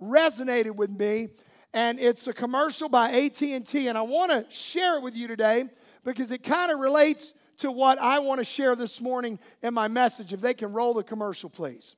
resonated 0.00 0.74
with 0.74 0.90
me 0.90 1.28
and 1.74 1.98
it's 1.98 2.26
a 2.26 2.32
commercial 2.32 2.88
by 2.88 3.10
AT&T 3.10 3.88
and 3.88 3.98
I 3.98 4.02
want 4.02 4.30
to 4.30 4.46
share 4.50 4.96
it 4.96 5.02
with 5.02 5.16
you 5.16 5.28
today 5.28 5.64
because 6.04 6.30
it 6.30 6.42
kind 6.42 6.70
of 6.70 6.78
relates 6.78 7.34
to 7.58 7.70
what 7.70 7.98
I 7.98 8.20
want 8.20 8.38
to 8.38 8.44
share 8.44 8.76
this 8.76 9.00
morning 9.00 9.38
in 9.62 9.74
my 9.74 9.88
message 9.88 10.32
if 10.32 10.40
they 10.40 10.54
can 10.54 10.72
roll 10.72 10.94
the 10.94 11.02
commercial 11.02 11.50
please. 11.50 11.96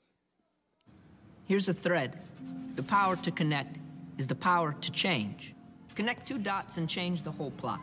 Here's 1.47 1.69
a 1.69 1.75
thread. 1.75 2.17
The 2.77 2.83
power 2.83 3.17
to 3.17 3.31
connect 3.31 3.79
is 4.19 4.27
the 4.27 4.35
power 4.35 4.75
to 4.81 4.93
change. 4.93 5.55
Connect 5.95 6.27
two 6.27 6.39
dots 6.39 6.79
and 6.79 6.89
change 6.89 7.23
the 7.23 7.31
whole 7.31 7.51
plot. 7.51 7.81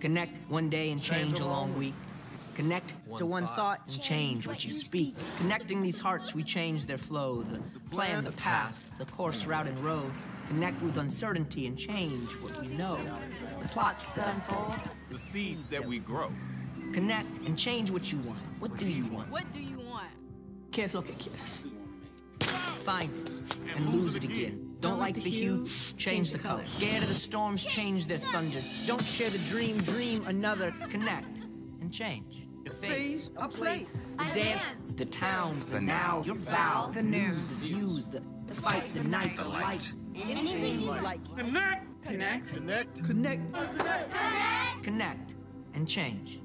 Connect 0.00 0.38
one 0.48 0.70
day 0.70 0.90
and 0.90 1.02
change 1.02 1.40
a 1.40 1.44
long 1.44 1.76
week. 1.76 1.94
Connect 2.54 2.92
to 3.16 3.26
one 3.26 3.46
thought 3.46 3.80
and 3.86 4.02
change 4.02 4.46
what 4.46 4.64
you 4.64 4.72
speak. 4.72 5.14
Connecting 5.38 5.82
these 5.82 5.98
hearts, 5.98 6.34
we 6.34 6.42
change 6.42 6.86
their 6.86 6.98
flow, 6.98 7.42
the 7.42 7.60
plan, 7.90 8.24
the 8.24 8.32
path, 8.32 8.88
the 8.98 9.06
course, 9.06 9.46
route, 9.46 9.66
and 9.66 9.78
road. 9.80 10.10
Connect 10.48 10.80
with 10.82 10.96
uncertainty 10.98 11.66
and 11.66 11.78
change 11.78 12.28
what 12.42 12.60
we 12.60 12.68
know. 12.76 12.98
The 13.62 13.68
plots 13.68 14.08
that 14.10 14.34
unfold, 14.34 14.74
the 15.08 15.14
seeds 15.14 15.66
that 15.66 15.84
we 15.84 15.98
grow. 16.00 16.30
Connect 16.92 17.38
and 17.38 17.58
change 17.58 17.90
what 17.90 18.12
you 18.12 18.18
want. 18.18 18.40
What 18.58 18.76
do 18.76 18.86
you 18.86 19.04
want? 19.12 19.30
What 19.30 19.50
do 19.52 19.60
you 19.60 19.78
want? 19.78 20.08
¿Qué 20.70 20.92
look 20.92 21.08
at 21.08 21.18
que 21.18 21.30
quieres? 21.30 21.66
Find 22.84 23.10
it 23.26 23.76
and 23.76 23.92
lose 23.92 24.16
it 24.16 24.24
again. 24.24 24.76
Don't 24.80 24.98
like 24.98 25.14
the 25.14 25.28
hue? 25.30 25.66
Change 25.98 26.30
the 26.30 26.38
color. 26.38 26.64
Scared 26.66 27.02
of 27.02 27.08
the 27.08 27.14
storms? 27.14 27.64
Change 27.64 28.06
their 28.06 28.18
thunder. 28.18 28.60
Don't 28.86 29.04
share 29.04 29.28
the 29.30 29.38
dream, 29.38 29.76
dream 29.78 30.24
another. 30.26 30.72
Connect 30.88 31.40
and 31.80 31.92
change. 31.92 32.39
The 32.70 32.86
face, 32.86 33.30
a 33.36 33.48
place, 33.48 34.16
the 34.16 34.40
dance, 34.40 34.68
the 34.94 35.04
towns, 35.04 35.66
the 35.66 35.80
now, 35.80 36.22
your 36.24 36.36
vow, 36.36 36.92
the 36.94 37.02
news, 37.02 37.60
the 37.60 37.68
views, 37.68 38.06
the, 38.06 38.22
the 38.46 38.54
fight, 38.54 38.84
the 38.94 39.08
night, 39.08 39.36
the 39.36 39.44
light. 39.44 39.92
Anything 40.14 40.80
you 40.80 40.86
like. 40.86 41.18
Connect. 41.36 42.02
Connect. 42.04 42.54
Connect. 42.54 43.04
Connect. 43.04 43.52
Connect. 43.52 44.82
Connect 44.84 45.34
and 45.74 45.88
change. 45.88 46.40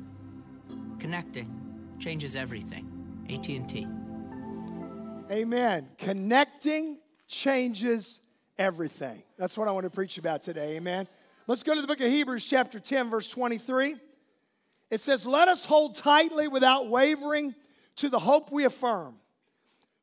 Connecting 0.98 1.54
changes 2.00 2.36
everything. 2.36 2.90
AT&T. 3.30 3.88
Amen. 5.32 5.90
Connecting 6.00 6.98
changes 7.28 8.20
everything. 8.58 9.22
That's 9.38 9.58
what 9.58 9.68
I 9.68 9.72
want 9.72 9.84
to 9.84 9.92
preach 9.92 10.18
about 10.18 10.42
today. 10.42 10.78
Amen. 10.78 11.08
Let's 11.46 11.62
go 11.62 11.76
to 11.76 11.82
the 11.82 11.88
book 11.88 12.02
of 12.02 12.08
Hebrews, 12.08 12.46
chapter 12.46 12.80
10, 12.80 13.12
verse 13.12 13.30
23. 13.30 13.96
It 14.90 15.02
says, 15.02 15.26
Let 15.26 15.48
us 15.48 15.66
hold 15.66 15.96
tightly 15.96 16.48
without 16.48 16.90
wavering 16.90 17.56
to 17.98 18.10
the 18.10 18.20
hope 18.20 18.52
we 18.52 18.66
affirm, 18.66 19.16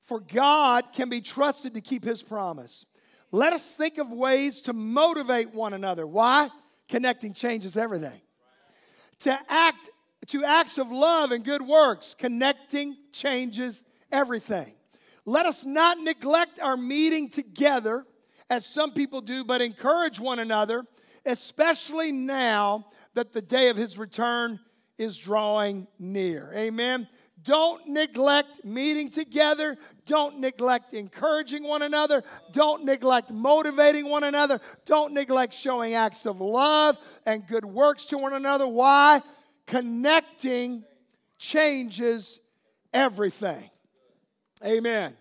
for 0.00 0.20
God 0.20 0.92
can 0.92 1.08
be 1.08 1.20
trusted 1.20 1.75
to 1.75 1.80
keep 1.80 2.05
his 2.05 2.22
promise. 2.22 2.86
Let 3.30 3.53
us 3.53 3.70
think 3.72 3.98
of 3.98 4.10
ways 4.10 4.62
to 4.62 4.72
motivate 4.72 5.55
one 5.55 5.72
another. 5.72 6.06
Why? 6.06 6.50
Connecting 6.88 7.33
changes 7.33 7.77
everything. 7.77 8.20
To 9.21 9.38
act 9.48 9.88
to 10.28 10.44
acts 10.44 10.78
of 10.78 10.91
love 10.91 11.32
and 11.32 11.44
good 11.44 11.62
works, 11.62 12.15
connecting 12.16 12.97
changes 13.12 13.82
everything. 14.10 14.72
Let 15.25 15.47
us 15.47 15.65
not 15.65 15.98
neglect 15.98 16.60
our 16.60 16.76
meeting 16.76 17.28
together 17.28 18.06
as 18.50 18.66
some 18.66 18.92
people 18.92 19.21
do, 19.21 19.44
but 19.44 19.60
encourage 19.60 20.21
one 20.21 20.38
another, 20.38 20.84
especially 21.25 22.12
now 22.12 22.87
that 23.15 23.32
the 23.32 23.42
day 23.42 23.69
of 23.69 23.76
his 23.76 23.98
return 23.98 24.60
is 24.98 25.16
drawing 25.16 25.86
near. 25.98 26.53
Amen. 26.54 27.08
Don't 27.44 27.88
neglect 27.88 28.64
meeting 28.64 29.10
together. 29.10 29.76
Don't 30.06 30.38
neglect 30.38 30.94
encouraging 30.94 31.66
one 31.66 31.82
another. 31.82 32.22
Don't 32.53 32.84
neglect 32.84 33.30
motivating 33.30 34.08
one 34.08 34.22
another. 34.25 34.60
Don't 34.84 35.12
neglect 35.12 35.53
showing 35.53 35.94
acts 35.94 36.25
of 36.26 36.41
love 36.41 36.97
and 37.26 37.47
good 37.47 37.64
works 37.64 38.04
to 38.06 38.19
one 38.19 38.32
another. 38.32 38.69
Why? 38.69 39.20
Connecting 39.66 40.84
changes 41.38 42.38
everything. 42.92 43.69
Amen. 44.64 45.16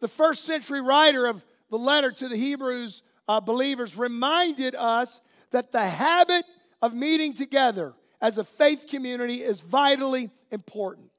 The 0.00 0.08
first 0.08 0.44
century 0.44 0.80
writer 0.80 1.26
of 1.26 1.44
the 1.70 1.78
letter 1.78 2.10
to 2.10 2.28
the 2.28 2.36
Hebrews 2.36 3.02
uh, 3.28 3.40
believers 3.40 3.96
reminded 3.96 4.74
us 4.74 5.20
that 5.52 5.70
the 5.70 5.84
habit 5.84 6.44
of 6.80 6.92
meeting 6.92 7.34
together 7.34 7.94
as 8.22 8.38
a 8.38 8.44
faith 8.44 8.86
community 8.88 9.42
is 9.42 9.60
vitally 9.60 10.30
important. 10.52 11.10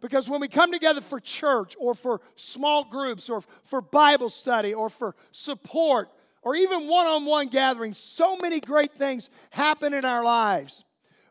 Because 0.00 0.26
when 0.26 0.40
we 0.40 0.48
come 0.48 0.72
together 0.72 1.02
for 1.02 1.20
church 1.20 1.76
or 1.78 1.94
for 1.94 2.22
small 2.34 2.84
groups 2.84 3.28
or 3.28 3.42
for 3.64 3.82
Bible 3.82 4.30
study 4.30 4.72
or 4.72 4.88
for 4.88 5.14
support 5.30 6.08
or 6.42 6.56
even 6.56 6.88
one 6.88 7.06
on 7.06 7.26
one 7.26 7.48
gatherings, 7.48 7.98
so 7.98 8.36
many 8.38 8.60
great 8.60 8.92
things 8.92 9.28
happen 9.50 9.92
in 9.92 10.06
our 10.06 10.24
lives. 10.24 10.82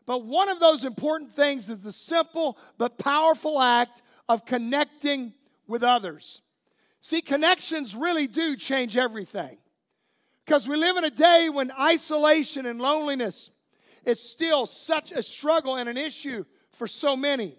But 0.06 0.24
one 0.24 0.48
of 0.48 0.60
those 0.60 0.84
important 0.84 1.32
things 1.32 1.68
is 1.68 1.80
the 1.80 1.90
simple 1.90 2.56
but 2.78 2.96
powerful 2.96 3.60
act 3.60 4.02
of 4.28 4.46
connecting 4.46 5.34
with 5.66 5.82
others. 5.82 6.40
See, 7.00 7.20
connections 7.20 7.96
really 7.96 8.28
do 8.28 8.54
change 8.54 8.96
everything. 8.96 9.58
Because 10.46 10.68
we 10.68 10.76
live 10.76 10.96
in 10.96 11.04
a 11.04 11.10
day 11.10 11.48
when 11.52 11.72
isolation 11.72 12.66
and 12.66 12.80
loneliness 12.80 13.50
is 14.04 14.20
still 14.20 14.66
such 14.66 15.12
a 15.12 15.22
struggle 15.22 15.76
and 15.76 15.88
an 15.88 15.96
issue 15.96 16.44
for 16.72 16.86
so 16.86 17.16
many. 17.16 17.56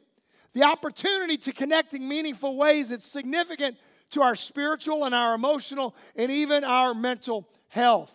The 0.54 0.64
opportunity 0.64 1.38
to 1.38 1.54
connect 1.54 1.94
in 1.94 2.08
meaningful 2.08 2.58
ways 2.58 2.92
it's 2.92 3.06
significant 3.06 3.78
to 4.12 4.22
our 4.22 4.36
spiritual 4.36 5.06
and 5.06 5.16
our 5.16 5.34
emotional 5.34 5.96
and 6.16 6.32
even 6.32 6.64
our 6.64 6.94
mental 6.94 7.48
health. 7.70 8.12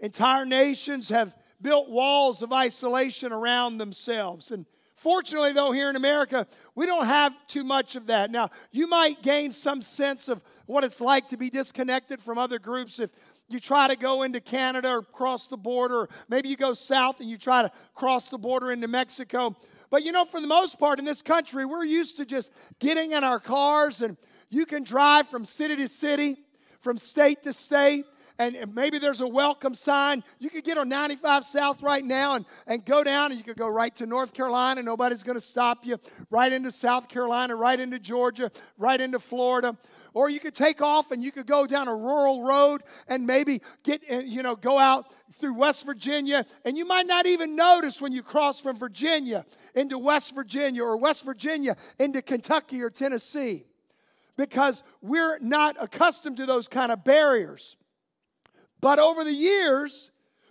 Entire 0.00 0.44
nations 0.44 1.08
have 1.08 1.34
built 1.60 1.88
walls 1.88 2.42
of 2.42 2.52
isolation 2.52 3.32
around 3.32 3.78
themselves. 3.78 4.50
And 4.50 4.66
fortunately, 4.96 5.52
though, 5.52 5.72
here 5.72 5.90
in 5.90 5.96
America, 5.96 6.46
we 6.74 6.86
don't 6.86 7.06
have 7.06 7.34
too 7.48 7.64
much 7.64 7.96
of 7.96 8.06
that. 8.06 8.30
Now, 8.30 8.50
you 8.70 8.86
might 8.86 9.22
gain 9.22 9.50
some 9.50 9.82
sense 9.82 10.28
of 10.28 10.42
what 10.66 10.84
it's 10.84 11.00
like 11.00 11.28
to 11.30 11.36
be 11.36 11.50
disconnected 11.50 12.20
from 12.20 12.38
other 12.38 12.58
groups 12.58 13.00
if 13.00 13.10
you 13.48 13.60
try 13.60 13.88
to 13.88 13.96
go 13.96 14.22
into 14.22 14.40
Canada 14.40 14.90
or 14.90 15.02
cross 15.02 15.46
the 15.46 15.56
border, 15.56 16.08
maybe 16.28 16.48
you 16.48 16.56
go 16.56 16.72
south 16.72 17.20
and 17.20 17.28
you 17.28 17.36
try 17.36 17.62
to 17.62 17.70
cross 17.94 18.28
the 18.28 18.38
border 18.38 18.72
into 18.72 18.88
Mexico. 18.88 19.56
But 19.90 20.02
you 20.02 20.12
know, 20.12 20.24
for 20.24 20.40
the 20.40 20.46
most 20.46 20.78
part 20.78 20.98
in 20.98 21.04
this 21.04 21.22
country, 21.22 21.64
we're 21.64 21.84
used 21.84 22.16
to 22.16 22.24
just 22.24 22.50
getting 22.78 23.12
in 23.12 23.22
our 23.22 23.38
cars 23.38 24.00
and 24.00 24.16
you 24.50 24.66
can 24.66 24.82
drive 24.82 25.28
from 25.28 25.44
city 25.44 25.76
to 25.76 25.88
city, 25.88 26.36
from 26.80 26.96
state 26.96 27.42
to 27.42 27.52
state 27.52 28.04
and 28.38 28.74
maybe 28.74 28.98
there's 28.98 29.20
a 29.20 29.28
welcome 29.28 29.74
sign. 29.74 30.24
You 30.40 30.50
could 30.50 30.64
get 30.64 30.76
on 30.76 30.88
95 30.88 31.44
South 31.44 31.82
right 31.82 32.04
now 32.04 32.34
and, 32.34 32.44
and 32.66 32.84
go 32.84 33.04
down, 33.04 33.30
and 33.30 33.38
you 33.38 33.44
could 33.44 33.56
go 33.56 33.68
right 33.68 33.94
to 33.96 34.06
North 34.06 34.34
Carolina. 34.34 34.82
Nobody's 34.82 35.22
going 35.22 35.36
to 35.36 35.44
stop 35.44 35.86
you. 35.86 35.98
Right 36.30 36.52
into 36.52 36.72
South 36.72 37.08
Carolina, 37.08 37.54
right 37.54 37.78
into 37.78 37.98
Georgia, 37.98 38.50
right 38.76 39.00
into 39.00 39.20
Florida. 39.20 39.76
Or 40.14 40.30
you 40.30 40.38
could 40.38 40.54
take 40.54 40.80
off 40.80 41.10
and 41.10 41.22
you 41.22 41.32
could 41.32 41.46
go 41.46 41.66
down 41.66 41.88
a 41.88 41.94
rural 41.94 42.46
road 42.46 42.82
and 43.08 43.26
maybe 43.26 43.60
get, 43.82 44.00
eh, 44.08 44.22
you 44.24 44.44
know, 44.44 44.54
go 44.54 44.78
out 44.78 45.06
through 45.40 45.54
West 45.54 45.84
Virginia. 45.84 46.46
And 46.64 46.78
you 46.78 46.86
might 46.86 47.06
not 47.06 47.26
even 47.26 47.56
notice 47.56 48.00
when 48.00 48.12
you 48.12 48.22
cross 48.22 48.60
from 48.60 48.78
Virginia 48.78 49.44
into 49.74 49.98
West 49.98 50.34
Virginia 50.34 50.84
or 50.84 50.96
West 50.96 51.24
Virginia 51.24 51.76
into 51.98 52.22
Kentucky 52.22 52.80
or 52.80 52.90
Tennessee 52.90 53.66
because 54.36 54.84
we're 55.02 55.38
not 55.40 55.76
accustomed 55.80 56.36
to 56.36 56.46
those 56.46 56.68
kind 56.68 56.92
of 56.92 57.04
barriers. 57.04 57.76
But 58.80 59.00
over 59.00 59.24
the 59.24 59.32
years, 59.32 60.10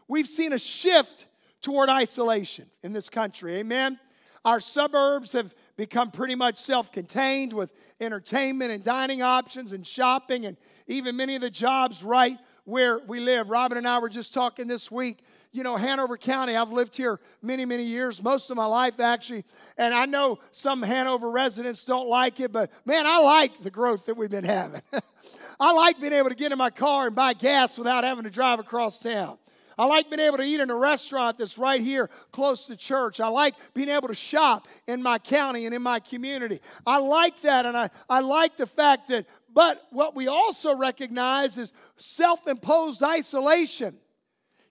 we've 0.10 0.28
seen 0.28 0.52
a 0.52 0.60
shift 0.60 1.26
toward 1.62 1.88
isolation 1.90 2.70
in 2.84 2.92
this 2.92 3.10
country. 3.10 3.56
Amen. 3.56 3.98
Our 4.44 4.60
suburbs 4.60 5.32
have 5.32 5.56
become 5.78 6.12
pretty 6.12 6.36
much 6.36 6.58
self 6.58 6.92
contained 6.92 7.54
with 7.54 7.74
entertainment 8.00 8.72
and 8.72 8.84
dining 8.84 9.22
options 9.22 9.74
and 9.74 9.86
shopping 9.86 10.46
and 10.46 10.58
even 10.88 11.16
many 11.16 11.36
of 11.36 11.42
the 11.42 11.50
jobs 11.50 12.04
right 12.04 12.38
where 12.66 13.00
we 13.08 13.20
live. 13.20 13.50
Robin 13.50 13.78
and 13.78 13.88
I 13.88 14.00
were 14.00 14.10
just 14.10 14.34
talking 14.34 14.68
this 14.68 14.90
week 14.92 15.24
you 15.54 15.62
know, 15.62 15.78
Hanover 15.78 16.18
County. 16.18 16.56
I've 16.58 16.72
lived 16.72 16.96
here 16.96 17.20
many, 17.42 17.64
many 17.64 17.84
years, 17.84 18.22
most 18.22 18.50
of 18.50 18.58
my 18.58 18.66
life 18.66 19.00
actually. 19.00 19.46
And 19.78 19.94
I 19.94 20.06
know 20.06 20.40
some 20.52 20.82
Hanover 20.82 21.30
residents 21.30 21.84
don't 21.86 22.10
like 22.10 22.40
it, 22.40 22.52
but 22.52 22.72
man, 22.86 23.06
I 23.06 23.20
like 23.20 23.60
the 23.62 23.70
growth 23.72 24.08
that 24.08 24.18
we've 24.18 24.32
been 24.32 24.44
having. 24.44 24.82
I 25.60 25.72
like 25.74 26.02
being 26.02 26.14
able 26.14 26.30
to 26.30 26.36
get 26.36 26.52
in 26.52 26.58
my 26.58 26.72
car 26.72 27.06
and 27.08 27.16
buy 27.16 27.34
gas 27.34 27.78
without 27.78 28.04
having 28.04 28.24
to 28.24 28.32
drive 28.32 28.60
across 28.60 29.00
town. 29.00 29.38
I 29.78 29.86
like 29.86 30.10
being 30.10 30.20
able 30.20 30.38
to 30.38 30.44
eat 30.44 30.60
in 30.60 30.70
a 30.70 30.76
restaurant 30.76 31.38
that's 31.38 31.58
right 31.58 31.82
here 31.82 32.10
close 32.32 32.68
to 32.68 32.76
church. 32.76 33.20
I 33.20 33.28
like 33.28 33.56
being 33.74 33.90
able 33.90 34.08
to 34.08 34.16
shop 34.16 34.68
in 34.88 35.02
my 35.02 35.20
county 35.20 35.66
and 35.66 35.74
in 35.74 35.82
my 35.82 36.00
community. 36.00 36.60
I 36.86 37.00
like 37.00 37.42
that, 37.42 37.66
and 37.66 37.76
I, 37.76 37.90
I 38.10 38.22
like 38.22 38.58
the 38.58 38.66
fact 38.66 39.10
that, 39.10 39.28
but 39.54 39.84
what 39.92 40.16
we 40.16 40.28
also 40.28 40.76
recognize 40.76 41.58
is 41.58 41.74
self 41.98 42.48
imposed 42.48 43.04
isolation 43.04 43.96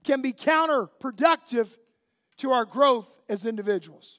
can 0.05 0.23
be 0.23 0.33
counterproductive 0.33 1.69
to 2.39 2.51
our 2.51 2.65
growth 2.65 3.09
as 3.29 3.47
individuals. 3.47 4.19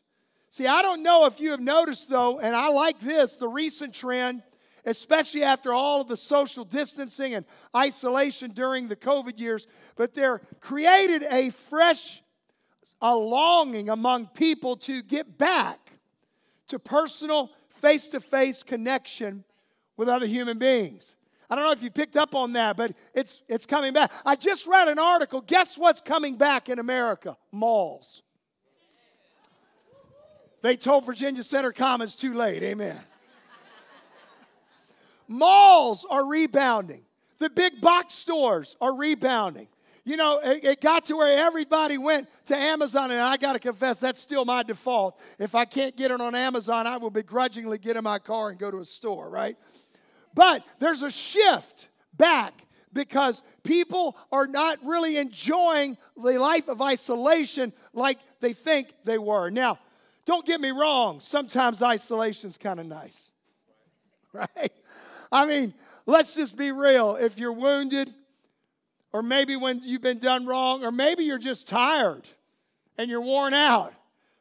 See, 0.50 0.68
I 0.68 0.82
don't 0.82 1.02
know 1.04 1.26
if 1.26 1.40
you 1.40 1.52
have 1.52 1.60
noticed, 1.60 2.10
though, 2.10 2.40
and 2.40 2.56
I 2.56 2.70
like 2.70 3.00
this 3.00 3.34
the 3.34 3.48
recent 3.48 3.94
trend 3.94 4.44
especially 4.86 5.44
after 5.44 5.74
all 5.74 6.02
of 6.02 6.08
the 6.08 6.18
social 6.18 6.66
distancing 6.66 7.34
and 7.34 7.46
isolation 7.76 8.52
during 8.52 8.88
the 8.88 8.96
COVID 8.96 9.40
years, 9.40 9.68
but 9.96 10.14
they're 10.14 10.42
created 10.60 11.24
a 11.32 11.50
fresh 11.70 12.24
a 13.04 13.14
longing 13.14 13.90
among 13.90 14.28
people 14.28 14.78
to 14.78 15.04
get 15.04 15.38
back 15.38 15.92
to 16.70 16.80
personal 16.80 17.52
face 17.82 18.08
to 18.08 18.22
face 18.22 18.64
connection 18.64 19.44
with 19.98 20.08
other 20.08 20.26
human 20.26 20.58
beings. 20.58 21.16
I 21.50 21.56
don't 21.56 21.66
know 21.66 21.72
if 21.72 21.84
you 21.84 21.92
picked 21.92 22.16
up 22.16 22.34
on 22.34 22.54
that, 22.54 22.78
but 22.78 22.94
it's, 23.14 23.42
it's 23.50 23.66
coming 23.66 23.92
back. 23.92 24.10
I 24.26 24.38
just 24.38 24.66
read 24.66 24.88
an 24.88 24.98
article. 24.98 25.42
Guess 25.42 25.78
what's 25.78 26.00
coming 26.00 26.38
back 26.38 26.70
in 26.70 26.80
America? 26.80 27.36
Malls. 27.52 28.24
They 30.62 30.78
told 30.78 31.06
Virginia 31.06 31.44
Center 31.44 31.74
Commons 31.74 32.16
too 32.16 32.34
late. 32.34 32.64
Amen. 32.64 32.98
Malls 35.28 36.06
are 36.10 36.28
rebounding. 36.28 37.04
The 37.40 37.50
big 37.50 37.82
box 37.82 38.14
stores 38.14 38.76
are 38.80 38.96
rebounding. 38.96 39.68
You 40.06 40.18
know, 40.18 40.40
it, 40.44 40.66
it, 40.66 40.82
got 40.82 41.06
to 41.06 41.16
where 41.16 41.38
everybody 41.38 41.98
went 41.98 42.28
to 42.48 42.56
Amazon, 42.56 43.10
and 43.12 43.22
I 43.22 43.38
got 43.38 43.54
to 43.54 43.60
confess, 43.60 44.00
that's 44.00 44.20
still 44.20 44.44
my 44.44 44.62
default. 44.62 45.18
If 45.40 45.56
I 45.56 45.64
can't 45.64 45.96
get 45.96 46.12
it 46.12 46.20
on 46.20 46.36
Amazon, 46.36 46.88
I 46.88 46.98
will 46.98 47.10
begrudgingly 47.10 47.78
get 47.78 47.96
in 47.96 48.04
my 48.04 48.20
car 48.20 48.50
and 48.50 48.60
go 48.60 48.70
to 48.70 48.80
a 48.80 48.86
store, 48.86 49.30
right? 49.30 49.56
But 50.34 50.66
there's 50.80 51.04
a 51.04 51.12
shift 51.12 51.88
back 52.18 52.66
because 52.92 53.44
people 53.64 54.18
are 54.32 54.46
not 54.46 54.78
really 54.84 55.18
enjoying 55.18 55.98
the 56.22 56.38
life 56.38 56.68
of 56.68 56.82
isolation 56.82 57.72
like 57.94 58.20
they 58.42 58.54
think 58.54 58.94
they 59.06 59.18
were. 59.18 59.50
Now, 59.50 59.80
don't 60.26 60.46
get 60.46 60.60
me 60.60 60.72
wrong, 60.72 61.20
sometimes 61.22 61.82
isolation's 61.82 62.58
kind 62.58 62.80
of 62.80 62.86
nice, 62.86 63.30
right? 64.34 64.72
I 65.34 65.48
mean, 65.48 65.74
let's 66.06 66.36
just 66.36 66.56
be 66.56 66.72
real. 66.72 67.16
If 67.16 67.40
you're 67.40 67.52
wounded, 67.52 68.14
or 69.12 69.24
maybe 69.24 69.56
when 69.56 69.82
you've 69.84 70.02
been 70.02 70.20
done 70.20 70.46
wrong, 70.46 70.86
or 70.86 70.92
maybe 70.92 71.24
you're 71.24 71.40
just 71.40 71.68
tired 71.68 72.24
and 73.00 73.10
you're 73.10 73.22
worn 73.22 73.56
out, 73.56 73.94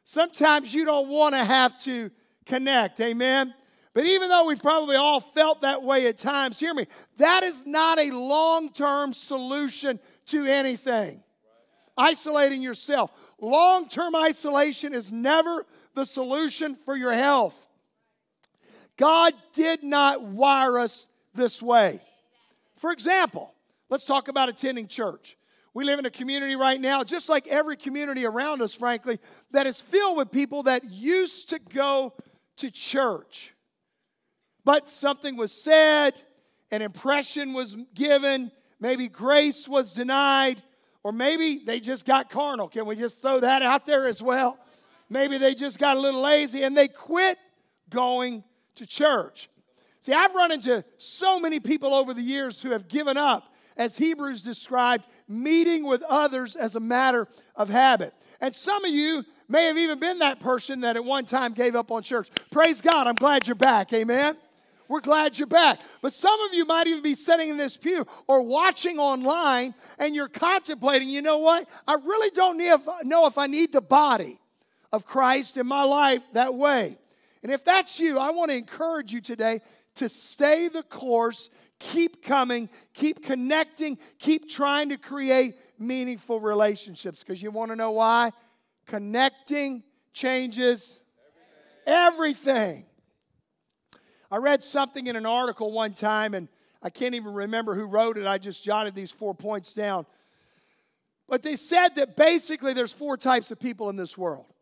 sometimes 0.05 0.71
you 0.71 0.85
don't 0.85 1.09
want 1.09 1.33
to 1.33 1.43
have 1.43 1.77
to 1.81 2.11
connect. 2.45 3.01
Amen? 3.01 3.55
But 3.95 4.05
even 4.05 4.29
though 4.29 4.45
we've 4.45 4.61
probably 4.61 4.95
all 4.95 5.19
felt 5.19 5.61
that 5.61 5.81
way 5.81 6.07
at 6.07 6.19
times, 6.19 6.59
hear 6.59 6.75
me, 6.75 6.85
that 7.17 7.43
is 7.43 7.65
not 7.65 7.97
a 7.99 8.11
long 8.11 8.71
term 8.71 9.13
solution 9.13 9.99
to 10.27 10.45
anything. 10.45 11.23
Isolating 11.97 12.61
yourself. 12.61 13.11
Long 13.39 13.89
term 13.89 14.15
isolation 14.15 14.93
is 14.93 15.11
never 15.11 15.65
the 15.95 16.05
solution 16.05 16.75
for 16.85 16.95
your 16.95 17.13
health. 17.13 17.62
God 18.97 19.33
did 19.53 19.83
not 19.83 20.21
wire 20.23 20.79
us 20.79 21.07
this 21.33 21.61
way. 21.61 21.99
For 22.77 22.91
example, 22.91 23.53
let's 23.89 24.05
talk 24.05 24.27
about 24.27 24.49
attending 24.49 24.87
church. 24.87 25.37
We 25.73 25.85
live 25.85 25.97
in 25.97 26.05
a 26.05 26.11
community 26.11 26.55
right 26.55 26.79
now, 26.79 27.03
just 27.03 27.29
like 27.29 27.47
every 27.47 27.75
community 27.75 28.25
around 28.25 28.61
us, 28.61 28.75
frankly, 28.75 29.19
that 29.51 29.65
is 29.65 29.81
filled 29.81 30.17
with 30.17 30.31
people 30.31 30.63
that 30.63 30.83
used 30.83 31.49
to 31.49 31.59
go 31.59 32.13
to 32.57 32.69
church. 32.69 33.53
But 34.65 34.87
something 34.87 35.35
was 35.35 35.51
said, 35.51 36.19
an 36.71 36.81
impression 36.81 37.53
was 37.53 37.75
given, 37.95 38.51
maybe 38.79 39.07
grace 39.07 39.67
was 39.67 39.93
denied, 39.93 40.61
or 41.03 41.11
maybe 41.11 41.57
they 41.65 41.79
just 41.79 42.05
got 42.05 42.29
carnal. 42.29 42.67
Can 42.67 42.85
we 42.85 42.95
just 42.95 43.21
throw 43.21 43.39
that 43.39 43.61
out 43.63 43.85
there 43.85 44.07
as 44.07 44.21
well? 44.21 44.59
Maybe 45.09 45.37
they 45.37 45.55
just 45.55 45.79
got 45.79 45.97
a 45.97 45.99
little 45.99 46.21
lazy 46.21 46.63
and 46.63 46.77
they 46.77 46.87
quit 46.87 47.37
going 47.89 48.43
to 48.75 48.85
church. 48.85 49.49
See, 50.01 50.13
I've 50.13 50.35
run 50.35 50.51
into 50.51 50.83
so 50.97 51.39
many 51.39 51.59
people 51.59 51.93
over 51.93 52.13
the 52.13 52.21
years 52.21 52.61
who 52.61 52.71
have 52.71 52.87
given 52.87 53.17
up, 53.17 53.53
as 53.77 53.95
Hebrews 53.97 54.41
described, 54.41 55.05
meeting 55.27 55.85
with 55.87 56.03
others 56.03 56.55
as 56.55 56.75
a 56.75 56.79
matter 56.79 57.27
of 57.55 57.69
habit. 57.69 58.13
And 58.41 58.53
some 58.53 58.83
of 58.83 58.91
you 58.91 59.23
may 59.47 59.65
have 59.65 59.77
even 59.77 59.99
been 59.99 60.19
that 60.19 60.39
person 60.39 60.81
that 60.81 60.95
at 60.95 61.03
one 61.03 61.25
time 61.25 61.53
gave 61.53 61.75
up 61.75 61.91
on 61.91 62.03
church. 62.03 62.29
Praise 62.51 62.81
God, 62.81 63.07
I'm 63.07 63.15
glad 63.15 63.47
you're 63.47 63.55
back. 63.55 63.93
Amen. 63.93 64.35
We're 64.89 64.99
glad 64.99 65.37
you're 65.37 65.47
back. 65.47 65.79
But 66.01 66.13
some 66.13 66.39
of 66.41 66.53
you 66.53 66.65
might 66.65 66.87
even 66.87 67.01
be 67.01 67.15
sitting 67.15 67.49
in 67.49 67.57
this 67.57 67.77
pew 67.77 68.05
or 68.27 68.41
watching 68.41 68.99
online 68.99 69.73
and 69.97 70.13
you're 70.13 70.27
contemplating, 70.27 71.09
you 71.09 71.21
know 71.21 71.37
what? 71.37 71.67
I 71.87 71.93
really 71.93 72.29
don't 72.35 72.57
know 73.07 73.25
if 73.25 73.37
I 73.37 73.47
need 73.47 73.71
the 73.71 73.81
body 73.81 74.39
of 74.91 75.05
Christ 75.05 75.57
in 75.57 75.65
my 75.65 75.83
life 75.83 76.21
that 76.33 76.53
way. 76.53 76.97
And 77.43 77.51
if 77.51 77.63
that's 77.63 77.99
you, 77.99 78.17
I 78.17 78.31
want 78.31 78.51
to 78.51 78.57
encourage 78.57 79.11
you 79.11 79.21
today 79.21 79.59
to 79.95 80.09
stay 80.09 80.69
the 80.69 80.81
course, 80.83 81.49
keep 81.77 82.23
coming, 82.23 82.69
keep 82.93 83.23
connecting, 83.23 83.97
keep 84.17 84.49
trying 84.49 84.89
to 84.89 84.97
create 84.97 85.55
meaningful 85.77 86.39
relationships. 86.39 87.19
Because 87.19 87.43
you 87.43 87.51
want 87.51 87.69
to 87.71 87.75
know 87.75 87.91
why? 87.91 88.31
Connecting 88.87 89.83
changes 90.13 90.99
everything. 91.85 92.45
everything. 92.45 92.85
I 94.31 94.37
read 94.37 94.63
something 94.63 95.05
in 95.05 95.15
an 95.15 95.25
article 95.25 95.71
one 95.71 95.93
time, 95.93 96.33
and 96.33 96.47
I 96.81 96.89
can't 96.89 97.13
even 97.13 97.33
remember 97.33 97.75
who 97.75 97.85
wrote 97.85 98.17
it. 98.17 98.25
I 98.25 98.37
just 98.37 98.63
jotted 98.63 98.95
these 98.95 99.11
four 99.11 99.35
points 99.35 99.73
down. 99.73 100.05
But 101.27 101.43
they 101.43 101.55
said 101.55 101.89
that 101.95 102.15
basically 102.15 102.73
there's 102.73 102.93
four 102.93 103.17
types 103.17 103.51
of 103.51 103.59
people 103.59 103.89
in 103.89 103.95
this 103.95 104.17
world. 104.17 104.52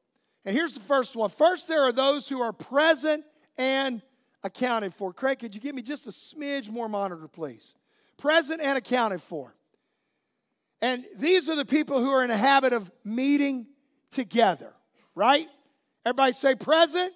And 0.46 0.56
here's 0.56 0.74
the 0.74 0.80
first 0.82 1.16
one. 1.16 1.30
First, 1.30 1.68
there 1.68 1.84
are 1.84 1.92
those 1.92 2.28
who 2.28 2.42
are 2.42 2.52
present 2.52 3.24
and 3.58 4.02
accounted 4.44 4.94
for. 4.94 5.14
Craig, 5.14 5.40
could 5.40 5.54
you 5.54 5.62
give 5.62 5.76
me 5.76 5.82
just 5.82 6.08
a 6.08 6.12
smidge 6.12 6.70
more 6.70 6.90
monitor, 6.90 7.28
please? 7.28 7.74
Present 8.18 8.62
and 8.62 8.78
accounted 8.78 9.22
for. 9.22 9.54
And 10.82 11.06
these 11.18 11.48
are 11.48 11.56
the 11.56 11.66
people 11.66 12.00
who 12.00 12.10
are 12.10 12.24
in 12.24 12.32
a 12.32 12.38
habit 12.38 12.74
of 12.74 12.92
meeting 13.04 13.68
together, 14.10 14.74
right? 15.14 15.48
Everybody 16.06 16.32
say 16.34 16.56
present, 16.56 17.14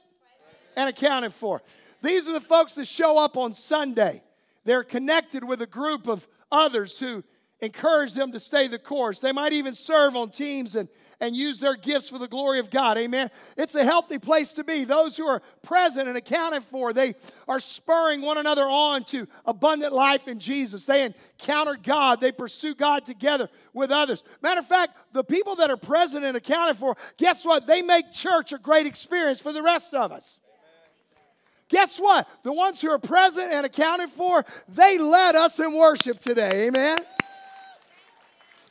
and 0.75 0.89
accounted 0.89 1.34
for. 1.34 1.62
These 2.01 2.27
are 2.27 2.34
the 2.34 2.41
folks 2.41 2.74
that 2.74 2.86
show 2.86 3.17
up 3.17 3.38
on 3.38 3.53
Sunday. 3.53 4.22
They're 4.63 4.84
connected 4.84 5.44
with 5.44 5.62
a 5.62 5.67
group 5.67 6.08
of 6.08 6.27
others 6.51 7.00
who 7.00 7.24
encourage 7.65 8.13
them 8.13 8.31
to 8.31 8.39
stay 8.39 8.67
the 8.67 8.79
course. 8.79 9.19
They 9.19 9.31
might 9.31 9.53
even 9.53 9.74
serve 9.74 10.15
on 10.15 10.29
teams 10.29 10.75
and, 10.75 10.88
and 11.19 11.36
use 11.36 11.60
their 11.60 11.75
gifts 11.75 12.10
for 12.10 12.17
the 12.17 12.27
glory 12.27 12.60
of 12.60 12.69
God. 12.69 12.98
Amen. 12.98 13.29
It's 13.57 13.75
a 13.75 13.84
healthy 13.84 14.19
place 14.19 14.53
to 14.53 14.63
be. 14.63 14.84
Those 14.84 15.17
who 15.17 15.27
are 15.27 15.41
present 15.62 16.07
and 16.07 16.15
accounted 16.15 16.63
for, 16.63 16.93
they 16.93 17.15
are 17.48 17.60
spurring 17.60 18.22
one 18.22 18.38
another 18.38 18.63
on 18.63 19.03
to 19.05 19.27
abundant 19.45 19.93
life 19.93 20.27
in 20.27 20.39
Jesus. 20.39 20.86
They 20.86 21.03
encounter 21.03 21.75
God, 21.81 22.22
they 22.22 22.31
pursue 22.31 22.75
God 22.75 23.05
together 23.05 23.50
with 23.74 23.91
others. 23.91 24.24
Matter 24.41 24.60
of 24.60 24.67
fact, 24.67 24.95
the 25.13 25.24
people 25.24 25.55
that 25.55 25.69
are 25.69 25.77
present 25.77 26.24
and 26.24 26.38
accounted 26.38 26.77
for, 26.77 26.95
guess 27.17 27.43
what? 27.43 27.65
They 27.65 27.81
make 27.81 28.13
church 28.13 28.53
a 28.53 28.57
great 28.57 28.86
experience 28.86 29.41
for 29.41 29.51
the 29.51 29.63
rest 29.63 29.93
of 29.93 30.12
us. 30.12 30.39
Guess 31.67 31.98
what? 31.98 32.27
The 32.43 32.53
ones 32.53 32.79
who 32.79 32.89
are 32.89 33.00
present 33.00 33.51
and 33.51 33.65
accounted 33.65 34.10
for, 34.10 34.45
they 34.67 34.98
led 34.98 35.36
us 35.36 35.60
in 35.60 35.74
worship 35.74 36.19
today. 36.19 36.67
Amen. 36.67 36.98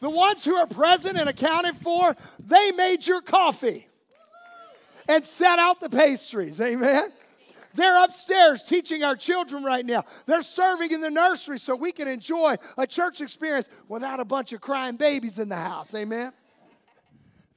The 0.04 0.11
ones 0.11 0.44
who 0.44 0.54
are 0.54 0.66
present 0.66 1.16
and 1.16 1.30
accounted 1.30 1.76
for, 1.76 2.14
they 2.38 2.73
made 2.73 3.06
your 3.06 3.23
coffee 3.23 3.88
and 5.08 5.25
set 5.25 5.58
out 5.58 5.80
the 5.80 5.88
pastries. 5.88 6.61
Amen. 6.61 7.08
They're 7.73 8.04
upstairs 8.04 8.64
teaching 8.64 9.02
our 9.02 9.16
children 9.16 9.64
right 9.64 9.82
now. 9.82 10.04
They're 10.26 10.42
serving 10.42 10.92
in 10.92 11.00
the 11.00 11.11
nursery 11.11 11.58
so 11.58 11.75
we 11.75 11.90
can 11.90 12.06
enjoy 12.06 12.56
a 12.76 12.87
church 12.87 13.23
experience 13.23 13.70
without 13.88 14.20
a 14.20 14.26
bunch 14.26 14.52
of 14.52 14.61
crying 14.61 14.96
babies 14.96 15.38
in 15.38 15.49
the 15.49 15.56
house. 15.56 15.94
Amen. 15.94 16.34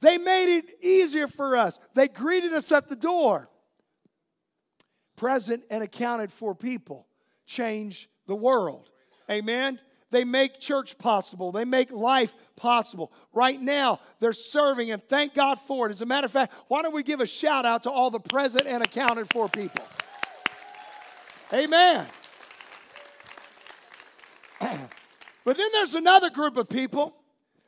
They 0.00 0.16
made 0.16 0.56
it 0.56 0.64
easier 0.82 1.26
for 1.26 1.54
us. 1.54 1.78
They 1.92 2.08
greeted 2.08 2.54
us 2.54 2.72
at 2.72 2.88
the 2.88 2.96
door. 2.96 3.50
Present 5.16 5.64
and 5.70 5.84
accounted 5.84 6.32
for 6.32 6.54
people 6.54 7.06
change 7.44 8.08
the 8.26 8.34
world. 8.34 8.88
Amen. 9.30 9.78
They 10.10 10.24
make 10.24 10.58
church 10.58 10.96
possible. 10.98 11.52
They 11.52 11.64
make 11.64 11.90
life 11.90 12.34
possible. 12.56 13.12
Right 13.32 13.60
now, 13.60 14.00
they're 14.20 14.32
serving, 14.32 14.90
and 14.90 15.02
thank 15.02 15.34
God 15.34 15.58
for 15.60 15.86
it. 15.86 15.90
As 15.90 16.00
a 16.00 16.06
matter 16.06 16.24
of 16.24 16.30
fact, 16.30 16.54
why 16.68 16.82
don't 16.82 16.94
we 16.94 17.02
give 17.02 17.20
a 17.20 17.26
shout 17.26 17.66
out 17.66 17.82
to 17.82 17.90
all 17.90 18.10
the 18.10 18.20
present 18.20 18.66
and 18.66 18.82
accounted 18.82 19.30
for 19.30 19.48
people? 19.48 19.84
Amen. 21.52 22.06
but 24.60 25.56
then 25.56 25.68
there's 25.72 25.94
another 25.94 26.30
group 26.30 26.56
of 26.56 26.68
people. 26.68 27.14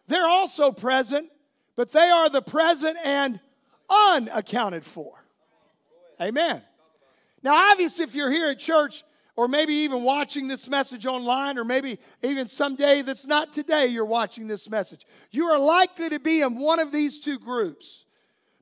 They're 0.07 0.29
also 0.29 0.73
present, 0.73 1.31
but 1.77 1.93
they 1.93 2.11
are 2.11 2.29
the 2.31 2.43
present 2.43 2.97
and 3.05 3.39
unaccounted 3.89 4.85
for. 4.85 5.13
Amen. 6.21 6.63
Now, 7.43 7.71
obviously, 7.71 8.05
if 8.05 8.15
you're 8.15 8.31
here 8.31 8.51
at 8.51 8.59
church, 8.59 9.05
or 9.41 9.49
maybe 9.49 9.73
even 9.73 10.03
watching 10.03 10.49
this 10.49 10.69
message 10.69 11.07
online, 11.07 11.57
or 11.57 11.65
maybe 11.65 11.99
even 12.23 12.47
someday 12.47 13.01
that's 13.01 13.27
not 13.27 13.55
today 13.55 13.87
you're 13.87 14.05
watching 14.05 14.47
this 14.47 14.69
message, 14.69 15.07
you 15.31 15.47
are 15.47 15.59
likely 15.59 16.11
to 16.11 16.21
be 16.21 16.43
in 16.43 16.59
one 16.59 16.79
of 16.79 16.93
these 16.93 17.19
two 17.21 17.39
groups. 17.39 18.05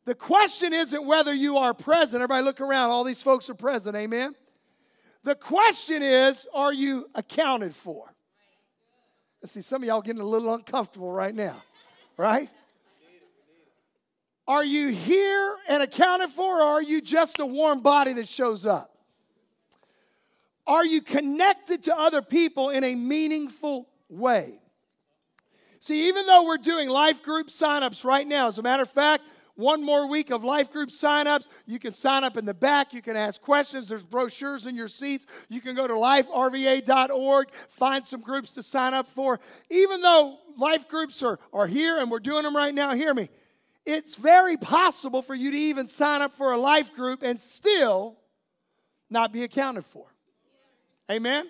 The 0.04 0.14
question 0.14 0.72
isn't 0.72 1.04
whether 1.04 1.34
you 1.34 1.56
are 1.56 1.74
present. 1.74 2.22
Everybody 2.22 2.44
look 2.44 2.60
around, 2.60 2.90
all 2.90 3.02
these 3.02 3.20
folks 3.20 3.50
are 3.50 3.54
present, 3.54 3.96
amen? 3.96 4.36
The 5.24 5.34
question 5.34 6.00
is, 6.00 6.46
are 6.54 6.72
you 6.72 7.10
accounted 7.16 7.74
for? 7.74 8.04
Let's 9.42 9.54
see, 9.54 9.62
some 9.62 9.82
of 9.82 9.88
y'all 9.88 10.00
getting 10.00 10.22
a 10.22 10.24
little 10.24 10.54
uncomfortable 10.54 11.10
right 11.10 11.34
now, 11.34 11.56
right? 12.16 12.48
Are 14.46 14.64
you 14.64 14.90
here 14.90 15.56
and 15.68 15.82
accounted 15.82 16.30
for, 16.30 16.60
or 16.60 16.62
are 16.62 16.82
you 16.82 17.02
just 17.02 17.40
a 17.40 17.46
warm 17.46 17.80
body 17.80 18.12
that 18.12 18.28
shows 18.28 18.64
up? 18.64 18.94
Are 20.68 20.84
you 20.84 21.00
connected 21.00 21.84
to 21.84 21.98
other 21.98 22.20
people 22.20 22.68
in 22.68 22.84
a 22.84 22.94
meaningful 22.94 23.88
way? 24.10 24.52
See, 25.80 26.08
even 26.08 26.26
though 26.26 26.44
we're 26.44 26.58
doing 26.58 26.90
life 26.90 27.22
group 27.22 27.48
signups 27.48 28.04
right 28.04 28.26
now, 28.26 28.48
as 28.48 28.58
a 28.58 28.62
matter 28.62 28.82
of 28.82 28.90
fact, 28.90 29.24
one 29.58 29.84
more 29.84 30.06
week 30.06 30.30
of 30.30 30.44
life 30.44 30.70
group 30.70 30.88
signups. 30.88 31.48
You 31.66 31.80
can 31.80 31.92
sign 31.92 32.22
up 32.22 32.36
in 32.36 32.44
the 32.44 32.54
back. 32.54 32.92
You 32.92 33.02
can 33.02 33.16
ask 33.16 33.40
questions. 33.42 33.88
There's 33.88 34.04
brochures 34.04 34.66
in 34.66 34.76
your 34.76 34.86
seats. 34.86 35.26
You 35.48 35.60
can 35.60 35.74
go 35.74 35.88
to 35.88 35.94
liferva.org, 35.94 37.50
find 37.70 38.06
some 38.06 38.20
groups 38.20 38.52
to 38.52 38.62
sign 38.62 38.94
up 38.94 39.08
for. 39.08 39.40
Even 39.68 40.00
though 40.00 40.38
life 40.56 40.86
groups 40.88 41.24
are, 41.24 41.40
are 41.52 41.66
here 41.66 41.98
and 41.98 42.08
we're 42.08 42.20
doing 42.20 42.44
them 42.44 42.54
right 42.54 42.72
now, 42.72 42.94
hear 42.94 43.12
me. 43.12 43.28
It's 43.84 44.14
very 44.14 44.56
possible 44.56 45.22
for 45.22 45.34
you 45.34 45.50
to 45.50 45.56
even 45.56 45.88
sign 45.88 46.22
up 46.22 46.36
for 46.36 46.52
a 46.52 46.58
life 46.58 46.94
group 46.94 47.24
and 47.24 47.40
still 47.40 48.16
not 49.10 49.32
be 49.32 49.42
accounted 49.42 49.84
for. 49.86 50.06
Amen? 51.10 51.46